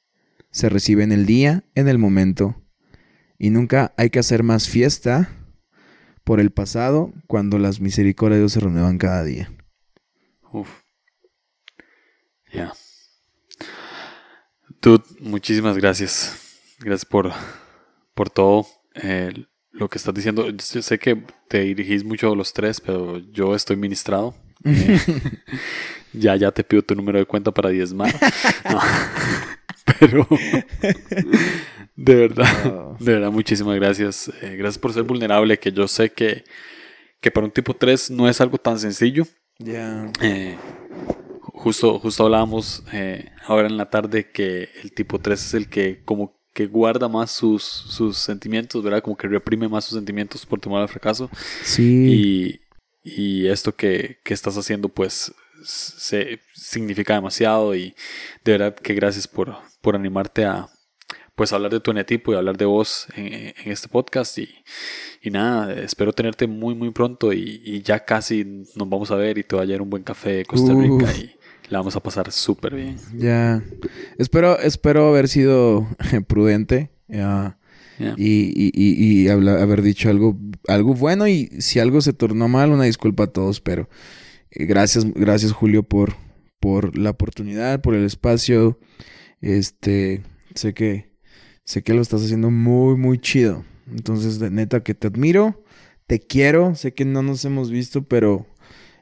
se 0.50 0.68
recibe 0.68 1.02
en 1.02 1.12
el 1.12 1.24
día, 1.24 1.64
en 1.74 1.88
el 1.88 1.98
momento. 1.98 2.62
Y 3.38 3.48
nunca 3.48 3.94
hay 3.96 4.10
que 4.10 4.18
hacer 4.18 4.42
más 4.42 4.68
fiesta 4.68 5.30
por 6.24 6.40
el 6.40 6.50
pasado 6.50 7.12
cuando 7.26 7.58
las 7.58 7.80
misericordias 7.80 8.36
de 8.36 8.40
Dios 8.42 8.52
se 8.52 8.60
renuevan 8.60 8.98
cada 8.98 9.24
día. 9.24 9.50
Uf. 10.52 10.68
Ya. 12.52 12.72
Muchísimas 15.20 15.76
gracias. 15.78 16.74
Gracias 16.78 17.04
por, 17.04 17.32
por 18.14 18.30
todo 18.30 18.66
eh, 18.94 19.32
lo 19.72 19.88
que 19.88 19.98
estás 19.98 20.14
diciendo. 20.14 20.48
Yo 20.50 20.82
sé 20.82 20.98
que 20.98 21.22
te 21.48 21.60
dirigís 21.60 22.04
mucho 22.04 22.32
a 22.32 22.36
los 22.36 22.52
tres, 22.52 22.80
pero 22.80 23.18
yo 23.18 23.54
estoy 23.54 23.76
ministrado. 23.76 24.34
Eh, 24.66 26.20
ya, 26.20 26.36
ya 26.36 26.52
te 26.52 26.62
pido 26.62 26.80
tu 26.80 26.94
número 26.94 27.18
de 27.18 27.26
cuenta 27.26 27.50
para 27.50 27.70
diezmar. 27.70 28.14
pero 29.98 30.28
de 31.96 32.14
verdad, 32.14 32.96
de 33.00 33.12
verdad, 33.14 33.32
muchísimas 33.32 33.74
gracias. 33.76 34.28
Eh, 34.40 34.56
gracias 34.56 34.78
por 34.78 34.92
ser 34.92 35.02
vulnerable, 35.02 35.58
que 35.58 35.72
yo 35.72 35.88
sé 35.88 36.10
que, 36.10 36.44
que 37.20 37.32
para 37.32 37.46
un 37.46 37.52
tipo 37.52 37.74
3 37.74 38.12
no 38.12 38.28
es 38.28 38.40
algo 38.40 38.58
tan 38.58 38.78
sencillo. 38.78 39.26
Ya. 39.58 40.10
Justo, 41.64 41.98
justo 41.98 42.24
hablábamos 42.24 42.84
ahora 43.46 43.68
en 43.68 43.78
la 43.78 43.88
tarde 43.88 44.30
que 44.30 44.68
el 44.82 44.92
tipo 44.92 45.18
3 45.18 45.40
es 45.40 45.54
el 45.54 45.68
que 45.70 46.02
como 46.04 46.36
que 46.52 46.66
guarda 46.66 47.08
más 47.08 47.30
sus, 47.30 47.64
sus 47.64 48.18
sentimientos, 48.18 48.82
¿verdad? 48.82 49.02
Como 49.02 49.16
que 49.16 49.26
reprime 49.26 49.66
más 49.66 49.86
sus 49.86 49.96
sentimientos 49.96 50.44
por 50.44 50.60
temor 50.60 50.82
al 50.82 50.88
fracaso. 50.88 51.30
Sí. 51.62 52.60
Y, 53.02 53.42
y 53.42 53.48
esto 53.48 53.74
que, 53.74 54.18
que, 54.22 54.34
estás 54.34 54.56
haciendo, 54.58 54.90
pues, 54.90 55.34
se, 55.64 56.38
significa 56.52 57.14
demasiado 57.14 57.74
y 57.74 57.94
de 58.44 58.52
verdad 58.52 58.74
que 58.76 58.94
gracias 58.94 59.26
por, 59.26 59.56
por 59.80 59.96
animarte 59.96 60.44
a, 60.44 60.68
pues, 61.34 61.52
hablar 61.52 61.72
de 61.72 61.80
tu 61.80 61.90
enetipo 61.90 62.32
y 62.32 62.36
hablar 62.36 62.58
de 62.58 62.66
vos 62.66 63.08
en, 63.16 63.32
en 63.32 63.72
este 63.72 63.88
podcast 63.88 64.38
y, 64.38 64.48
y, 65.22 65.30
nada, 65.30 65.72
espero 65.72 66.12
tenerte 66.12 66.46
muy, 66.46 66.74
muy 66.74 66.90
pronto 66.90 67.32
y, 67.32 67.62
y, 67.64 67.82
ya 67.82 68.04
casi 68.04 68.44
nos 68.76 68.88
vamos 68.88 69.10
a 69.10 69.16
ver 69.16 69.38
y 69.38 69.42
te 69.44 69.56
va 69.56 69.62
a 69.62 69.64
llevar 69.64 69.82
un 69.82 69.90
buen 69.90 70.04
café 70.04 70.34
de 70.34 70.44
Costa 70.44 70.72
Rica 70.72 71.12
y 71.16 71.33
la 71.68 71.78
vamos 71.78 71.96
a 71.96 72.00
pasar 72.00 72.30
súper 72.30 72.74
bien. 72.74 72.96
Ya. 73.16 73.62
Espero, 74.18 74.58
espero 74.58 75.08
haber 75.08 75.28
sido 75.28 75.88
prudente. 76.26 76.90
Y, 78.16 79.28
haber 79.28 79.82
dicho 79.82 80.10
algo, 80.10 80.38
algo 80.68 80.94
bueno. 80.94 81.26
Y 81.26 81.48
si 81.58 81.78
algo 81.78 82.00
se 82.00 82.12
tornó 82.12 82.48
mal, 82.48 82.70
una 82.70 82.84
disculpa 82.84 83.24
a 83.24 83.28
todos. 83.28 83.60
Pero 83.60 83.88
eh, 84.50 84.66
gracias, 84.66 85.04
gracias 85.14 85.52
Julio 85.52 85.82
por, 85.82 86.14
por 86.60 86.96
la 86.98 87.10
oportunidad, 87.10 87.80
por 87.80 87.94
el 87.94 88.04
espacio. 88.04 88.78
Este, 89.40 90.22
sé 90.54 90.74
que, 90.74 91.12
sé 91.64 91.82
que 91.82 91.94
lo 91.94 92.02
estás 92.02 92.22
haciendo 92.22 92.50
muy, 92.50 92.96
muy 92.96 93.18
chido. 93.18 93.64
Entonces, 93.90 94.38
de 94.38 94.50
neta 94.50 94.82
que 94.82 94.94
te 94.94 95.06
admiro, 95.06 95.62
te 96.06 96.20
quiero. 96.20 96.74
Sé 96.74 96.94
que 96.94 97.04
no 97.04 97.22
nos 97.22 97.44
hemos 97.44 97.70
visto, 97.70 98.04
pero 98.04 98.46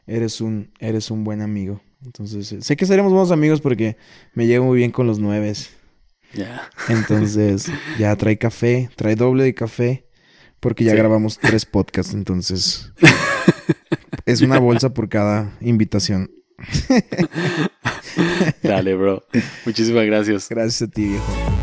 eres 0.07 0.41
un, 0.41 0.71
eres 0.79 1.11
un 1.11 1.25
buen 1.25 1.41
amigo. 1.41 1.81
Entonces, 2.05 2.55
sé 2.61 2.77
que 2.77 2.87
seremos 2.87 3.13
buenos 3.13 3.31
amigos 3.31 3.61
porque 3.61 3.97
me 4.35 4.47
llevo 4.47 4.67
muy 4.67 4.79
bien 4.79 4.91
con 4.91 5.07
los 5.07 5.19
nueves. 5.19 5.71
Ya. 6.35 6.71
Entonces, 6.89 7.71
ya 7.99 8.17
trae 8.17 8.39
café, 8.39 8.91
trae 8.97 9.15
doble 9.15 9.45
de 9.45 9.55
café, 9.55 10.07
porque 10.61 10.85
ya 10.85 10.95
grabamos 10.95 11.39
tres 11.39 11.67
podcasts, 11.67 12.15
entonces 12.15 12.93
es 14.27 14.41
una 14.41 14.59
bolsa 14.59 14.95
por 14.95 15.09
cada 15.09 15.57
invitación. 15.61 16.31
Dale, 18.63 18.95
bro. 18.95 19.25
Muchísimas 19.65 20.07
gracias. 20.07 20.49
Gracias 20.49 20.83
a 20.83 20.89
ti, 20.89 21.09
viejo. 21.09 21.62